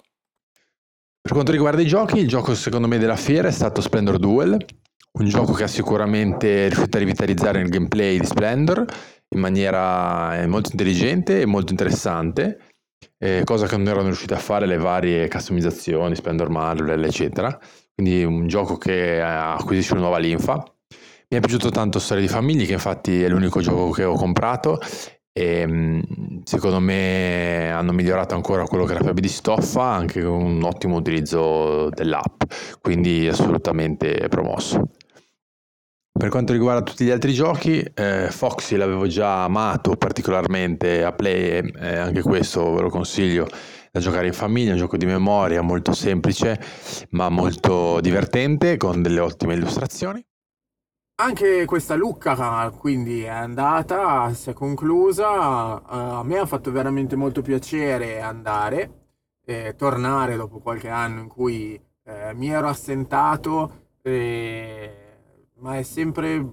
Per 1.21 1.33
quanto 1.33 1.51
riguarda 1.51 1.81
i 1.81 1.87
giochi, 1.87 2.19
il 2.19 2.27
gioco 2.27 2.55
secondo 2.55 2.87
me 2.87 2.97
della 2.97 3.15
fiera 3.17 3.49
è 3.49 3.51
stato 3.51 3.81
Splendor 3.81 4.17
Duel, 4.17 4.63
un 5.11 5.27
gioco 5.27 5.53
che 5.53 5.63
ha 5.63 5.67
sicuramente 5.67 6.67
riuscito 6.67 6.97
a 6.97 6.99
rivitalizzare 6.99 7.61
il 7.61 7.69
gameplay 7.69 8.19
di 8.19 8.25
Splendor 8.25 8.85
in 9.29 9.39
maniera 9.39 10.39
eh, 10.39 10.47
molto 10.47 10.69
intelligente 10.71 11.41
e 11.41 11.45
molto 11.45 11.71
interessante 11.71 12.74
eh, 13.17 13.41
cosa 13.43 13.67
che 13.67 13.77
non 13.77 13.87
erano 13.87 14.07
riusciti 14.07 14.33
a 14.33 14.37
fare 14.37 14.65
le 14.65 14.77
varie 14.77 15.27
customizzazioni, 15.27 16.15
Splendor 16.15 16.49
Marvel, 16.49 17.03
eccetera. 17.03 17.57
Quindi 17.93 18.23
un 18.23 18.47
gioco 18.47 18.77
che 18.77 19.21
acquisisce 19.21 19.93
una 19.93 20.01
nuova 20.01 20.17
linfa. 20.17 20.63
Mi 21.27 21.37
è 21.37 21.39
piaciuto 21.39 21.69
tanto 21.69 21.99
Storia 21.99 22.23
di 22.23 22.29
Famiglie, 22.29 22.65
che 22.65 22.73
infatti 22.73 23.23
è 23.23 23.29
l'unico 23.29 23.61
gioco 23.61 23.89
che 23.91 24.03
ho 24.03 24.15
comprato 24.15 24.79
e 25.37 25.67
mm, 25.67 25.99
secondo 26.45 26.79
me 26.79 27.69
hanno 27.69 27.91
migliorato 27.91 28.35
ancora 28.35 28.63
quello 28.63 28.85
che 28.85 28.93
era 28.93 29.03
Fabio 29.03 29.21
di 29.21 29.27
Stoffa 29.27 29.83
anche 29.83 30.23
con 30.23 30.41
un 30.41 30.63
ottimo 30.63 30.95
utilizzo 30.95 31.89
dell'app, 31.89 32.43
quindi 32.79 33.27
assolutamente 33.27 34.27
promosso. 34.29 34.91
Per 36.17 36.29
quanto 36.29 36.53
riguarda 36.53 36.81
tutti 36.81 37.03
gli 37.03 37.09
altri 37.09 37.33
giochi, 37.33 37.81
eh, 37.93 38.29
Foxy 38.31 38.77
l'avevo 38.77 39.05
già 39.05 39.43
amato 39.43 39.97
particolarmente 39.97 41.03
a 41.03 41.11
Play, 41.11 41.57
eh, 41.77 41.97
anche 41.97 42.21
questo 42.21 42.73
ve 42.73 42.83
lo 42.83 42.89
consiglio 42.89 43.45
da 43.91 43.99
giocare 43.99 44.27
in 44.27 44.33
famiglia, 44.33 44.71
un 44.71 44.77
gioco 44.77 44.95
di 44.95 45.05
memoria 45.05 45.61
molto 45.61 45.91
semplice 45.91 46.57
ma 47.09 47.27
molto 47.27 47.99
divertente 47.99 48.77
con 48.77 49.01
delle 49.01 49.19
ottime 49.19 49.55
illustrazioni. 49.55 50.25
Anche 51.21 51.65
questa 51.65 51.95
Lucca 51.95 52.69
quindi 52.69 53.23
è 53.23 53.27
andata, 53.27 54.33
si 54.33 54.51
è 54.51 54.53
conclusa, 54.53 55.27
uh, 55.27 55.83
a 55.85 56.23
me 56.23 56.37
ha 56.37 56.45
fatto 56.45 56.71
veramente 56.71 57.17
molto 57.17 57.41
piacere 57.41 58.21
andare, 58.21 59.07
e 59.45 59.75
tornare 59.77 60.37
dopo 60.37 60.59
qualche 60.59 60.87
anno 60.87 61.19
in 61.19 61.27
cui 61.27 61.79
eh, 62.05 62.33
mi 62.33 62.49
ero 62.49 62.69
assentato. 62.69 63.83
E 64.01 65.04
ma 65.57 65.77
è 65.77 65.83
sempre, 65.83 66.43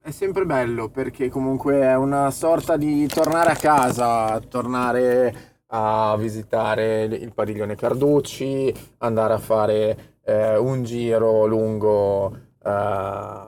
è 0.00 0.10
sempre 0.10 0.44
bello 0.44 0.88
perché 0.90 1.28
comunque 1.28 1.80
è 1.80 1.96
una 1.96 2.30
sorta 2.30 2.76
di 2.76 3.06
tornare 3.06 3.50
a 3.50 3.56
casa, 3.56 4.38
tornare 4.40 5.56
a 5.68 6.16
visitare 6.18 7.04
il 7.04 7.32
padiglione 7.34 7.76
Carducci, 7.76 8.72
andare 8.98 9.34
a 9.34 9.38
fare 9.38 10.18
eh, 10.24 10.56
un 10.56 10.82
giro 10.84 11.46
lungo 11.46 12.32
eh, 12.62 13.46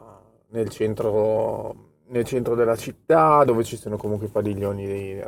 nel, 0.48 0.68
centro, 0.68 2.02
nel 2.08 2.24
centro 2.24 2.54
della 2.54 2.76
città 2.76 3.44
dove 3.44 3.64
ci 3.64 3.76
sono 3.76 3.96
comunque 3.96 4.26
i 4.26 4.30
padiglioni 4.30 5.20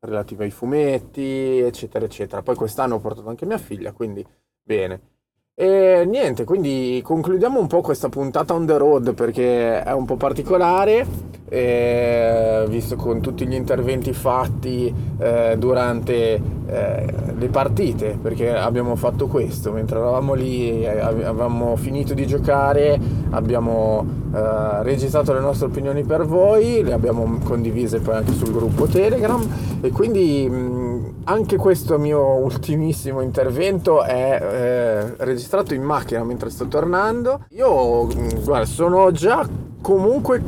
relativi 0.00 0.44
ai 0.44 0.50
fumetti, 0.50 1.58
eccetera, 1.60 2.04
eccetera. 2.04 2.42
Poi 2.42 2.56
quest'anno 2.56 2.96
ho 2.96 3.00
portato 3.00 3.28
anche 3.28 3.46
mia 3.46 3.58
figlia, 3.58 3.92
quindi 3.92 4.24
bene. 4.62 5.13
E 5.56 6.04
niente, 6.04 6.42
quindi 6.42 7.00
concludiamo 7.04 7.60
un 7.60 7.68
po' 7.68 7.80
questa 7.80 8.08
puntata 8.08 8.54
on 8.54 8.66
the 8.66 8.76
road 8.76 9.14
perché 9.14 9.84
è 9.84 9.92
un 9.92 10.04
po' 10.04 10.16
particolare, 10.16 11.06
eh, 11.48 12.64
visto 12.66 12.96
con 12.96 13.20
tutti 13.20 13.46
gli 13.46 13.54
interventi 13.54 14.12
fatti 14.12 14.92
eh, 15.16 15.54
durante 15.56 16.42
eh, 16.66 17.14
le 17.38 17.48
partite, 17.50 18.18
perché 18.20 18.52
abbiamo 18.52 18.96
fatto 18.96 19.28
questo, 19.28 19.70
mentre 19.70 19.98
eravamo 19.98 20.34
lì, 20.34 20.84
avevamo 20.84 21.76
finito 21.76 22.14
di 22.14 22.26
giocare, 22.26 22.98
abbiamo 23.30 24.04
eh, 24.34 24.82
registrato 24.82 25.32
le 25.32 25.40
nostre 25.40 25.68
opinioni 25.68 26.02
per 26.02 26.26
voi, 26.26 26.82
le 26.82 26.92
abbiamo 26.92 27.38
condivise 27.44 28.00
poi 28.00 28.16
anche 28.16 28.32
sul 28.32 28.50
gruppo 28.50 28.86
Telegram 28.86 29.40
e 29.80 29.90
quindi... 29.92 30.48
Mh, 30.50 30.93
anche 31.24 31.56
questo 31.56 31.98
mio 31.98 32.20
ultimissimo 32.20 33.20
intervento 33.20 34.02
è 34.02 34.38
eh, 34.40 35.24
registrato 35.24 35.74
in 35.74 35.82
macchina 35.82 36.24
mentre 36.24 36.50
sto 36.50 36.66
tornando. 36.66 37.44
Io, 37.50 38.04
mm, 38.06 38.28
guarda, 38.44 38.66
sono 38.66 39.10
già 39.12 39.46
comunque 39.80 40.42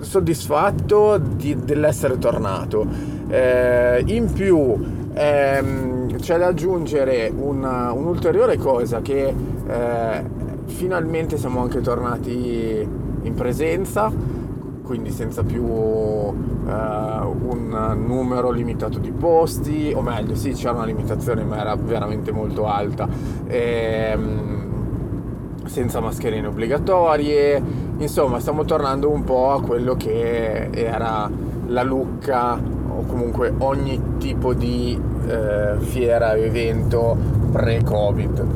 soddisfatto 0.00 1.18
di, 1.18 1.56
dell'essere 1.64 2.18
tornato. 2.18 2.86
Eh, 3.28 4.02
in 4.06 4.32
più 4.32 5.08
ehm, 5.12 6.18
c'è 6.18 6.38
da 6.38 6.46
aggiungere 6.46 7.32
una, 7.34 7.92
un'ulteriore 7.92 8.56
cosa 8.56 9.00
che 9.00 9.34
eh, 9.66 10.24
finalmente 10.66 11.36
siamo 11.36 11.60
anche 11.60 11.80
tornati 11.80 12.88
in 13.22 13.34
presenza, 13.34 14.10
quindi 14.88 15.10
senza 15.10 15.42
più 15.42 15.62
uh, 15.64 16.34
un 16.64 18.02
numero 18.06 18.50
limitato 18.50 18.98
di 18.98 19.12
posti, 19.12 19.92
o 19.94 20.00
meglio, 20.00 20.34
sì, 20.34 20.52
c'era 20.52 20.72
una 20.72 20.86
limitazione, 20.86 21.44
ma 21.44 21.60
era 21.60 21.76
veramente 21.76 22.32
molto 22.32 22.66
alta. 22.66 23.06
E, 23.46 24.14
um, 24.16 25.66
senza 25.66 26.00
mascherine 26.00 26.46
obbligatorie, 26.46 27.62
insomma 27.98 28.40
stiamo 28.40 28.64
tornando 28.64 29.10
un 29.10 29.24
po' 29.24 29.50
a 29.50 29.60
quello 29.60 29.94
che 29.94 30.70
era 30.70 31.30
la 31.66 31.82
Lucca 31.82 32.58
o 32.98 33.04
comunque 33.06 33.52
ogni 33.58 34.16
tipo 34.18 34.52
di 34.52 35.00
eh, 35.26 35.76
fiera 35.78 36.32
o 36.32 36.36
evento 36.36 37.16
pre-Covid. 37.52 38.46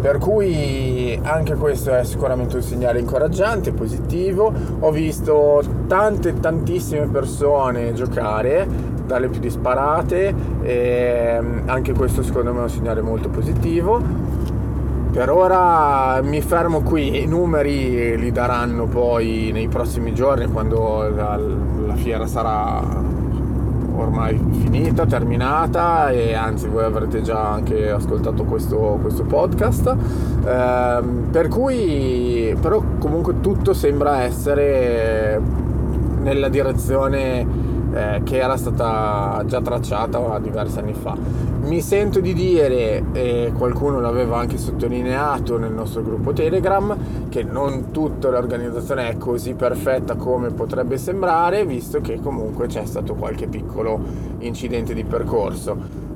Per 0.00 0.18
cui 0.18 1.18
anche 1.22 1.54
questo 1.54 1.94
è 1.94 2.04
sicuramente 2.04 2.56
un 2.56 2.62
segnale 2.62 2.98
incoraggiante, 2.98 3.72
positivo. 3.72 4.52
Ho 4.80 4.90
visto 4.90 5.62
tante, 5.86 6.38
tantissime 6.40 7.06
persone 7.06 7.94
giocare, 7.94 8.66
dalle 9.06 9.28
più 9.28 9.40
disparate, 9.40 10.34
e 10.62 11.40
anche 11.64 11.92
questo 11.94 12.22
secondo 12.22 12.52
me 12.52 12.58
è 12.58 12.62
un 12.62 12.68
segnale 12.68 13.00
molto 13.00 13.30
positivo. 13.30 14.02
Per 15.10 15.30
ora 15.30 16.20
mi 16.22 16.42
fermo 16.42 16.82
qui, 16.82 17.22
i 17.22 17.26
numeri 17.26 18.18
li 18.18 18.32
daranno 18.32 18.86
poi 18.86 19.50
nei 19.52 19.68
prossimi 19.68 20.12
giorni 20.12 20.48
quando 20.48 21.08
la, 21.08 21.38
la 21.86 21.94
fiera 21.94 22.26
sarà 22.26 22.82
ormai 23.96 24.40
finita, 24.62 25.06
terminata 25.06 26.10
e 26.10 26.34
anzi 26.34 26.68
voi 26.68 26.84
avrete 26.84 27.22
già 27.22 27.52
anche 27.52 27.90
ascoltato 27.90 28.44
questo, 28.44 28.98
questo 29.00 29.24
podcast. 29.24 29.96
Eh, 30.44 31.02
per 31.30 31.48
cui 31.48 32.56
però 32.60 32.82
comunque 32.98 33.40
tutto 33.40 33.72
sembra 33.72 34.22
essere 34.22 35.40
nella 36.20 36.48
direzione 36.48 37.73
eh, 37.94 38.22
che 38.24 38.38
era 38.38 38.56
stata 38.56 39.42
già 39.46 39.60
tracciata 39.60 40.38
diversi 40.40 40.78
anni 40.78 40.94
fa. 40.94 41.16
Mi 41.62 41.80
sento 41.80 42.20
di 42.20 42.34
dire, 42.34 43.04
e 43.12 43.52
qualcuno 43.56 44.00
l'aveva 44.00 44.38
anche 44.38 44.58
sottolineato 44.58 45.56
nel 45.58 45.72
nostro 45.72 46.02
gruppo 46.02 46.32
Telegram, 46.32 46.96
che 47.28 47.42
non 47.42 47.90
tutta 47.90 48.28
l'organizzazione 48.28 49.08
è 49.08 49.16
così 49.16 49.54
perfetta 49.54 50.16
come 50.16 50.50
potrebbe 50.50 50.98
sembrare, 50.98 51.64
visto 51.64 52.00
che 52.00 52.20
comunque 52.20 52.66
c'è 52.66 52.84
stato 52.84 53.14
qualche 53.14 53.46
piccolo 53.46 53.98
incidente 54.40 54.92
di 54.92 55.04
percorso. 55.04 56.12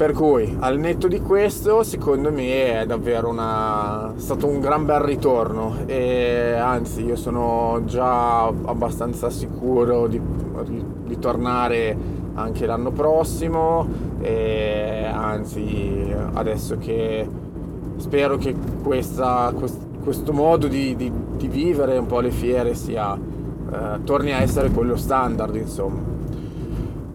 Per 0.00 0.14
cui, 0.14 0.56
al 0.60 0.78
netto 0.78 1.08
di 1.08 1.20
questo, 1.20 1.82
secondo 1.82 2.32
me 2.32 2.80
è 2.80 2.86
davvero 2.86 3.28
una... 3.28 4.14
stato 4.16 4.46
un 4.46 4.58
gran 4.58 4.86
bel 4.86 5.00
ritorno 5.00 5.76
e 5.84 6.54
anzi 6.54 7.04
io 7.04 7.16
sono 7.16 7.82
già 7.84 8.44
abbastanza 8.46 9.28
sicuro 9.28 10.06
di, 10.06 10.18
di, 11.04 11.18
tornare 11.18 11.94
anche 12.32 12.64
l'anno 12.64 12.92
prossimo 12.92 13.86
e 14.22 15.04
anzi 15.04 16.10
adesso 16.32 16.78
che 16.78 17.28
spero 17.96 18.38
che 18.38 18.54
questa, 18.82 19.52
questo 20.02 20.32
modo 20.32 20.66
di, 20.66 20.96
di, 20.96 21.12
di, 21.36 21.46
vivere 21.46 21.98
un 21.98 22.06
po' 22.06 22.20
le 22.20 22.30
fiere 22.30 22.74
sia, 22.74 23.14
eh, 23.14 24.02
torni 24.04 24.32
a 24.32 24.40
essere 24.40 24.70
quello 24.70 24.96
standard 24.96 25.54
insomma. 25.56 26.19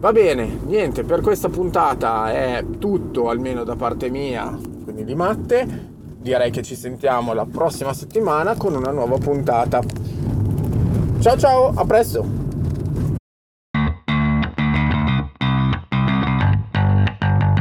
Va 0.06 0.12
bene, 0.12 0.60
niente, 0.66 1.02
per 1.02 1.20
questa 1.20 1.48
puntata 1.48 2.32
è 2.32 2.64
tutto, 2.78 3.28
almeno 3.28 3.64
da 3.64 3.74
parte 3.74 4.08
mia, 4.08 4.56
quindi 4.84 5.04
di 5.04 5.16
Matte. 5.16 5.66
Direi 6.20 6.52
che 6.52 6.62
ci 6.62 6.76
sentiamo 6.76 7.32
la 7.32 7.44
prossima 7.44 7.92
settimana 7.92 8.54
con 8.54 8.76
una 8.76 8.92
nuova 8.92 9.18
puntata. 9.18 9.82
Ciao 11.18 11.36
ciao, 11.36 11.72
a 11.74 11.84
presto! 11.84 12.24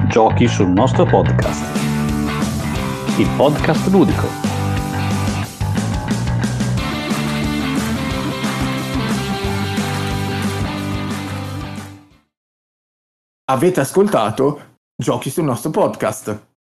Giochi 0.08 0.48
sul 0.48 0.70
nostro 0.70 1.06
podcast. 1.06 1.64
Il 3.18 3.28
podcast 3.36 3.88
ludico 3.88 4.55
Avete 13.48 13.80
ascoltato 13.80 14.80
Giochi 14.96 15.30
sul 15.30 15.44
nostro 15.44 15.70
podcast. 15.70 16.55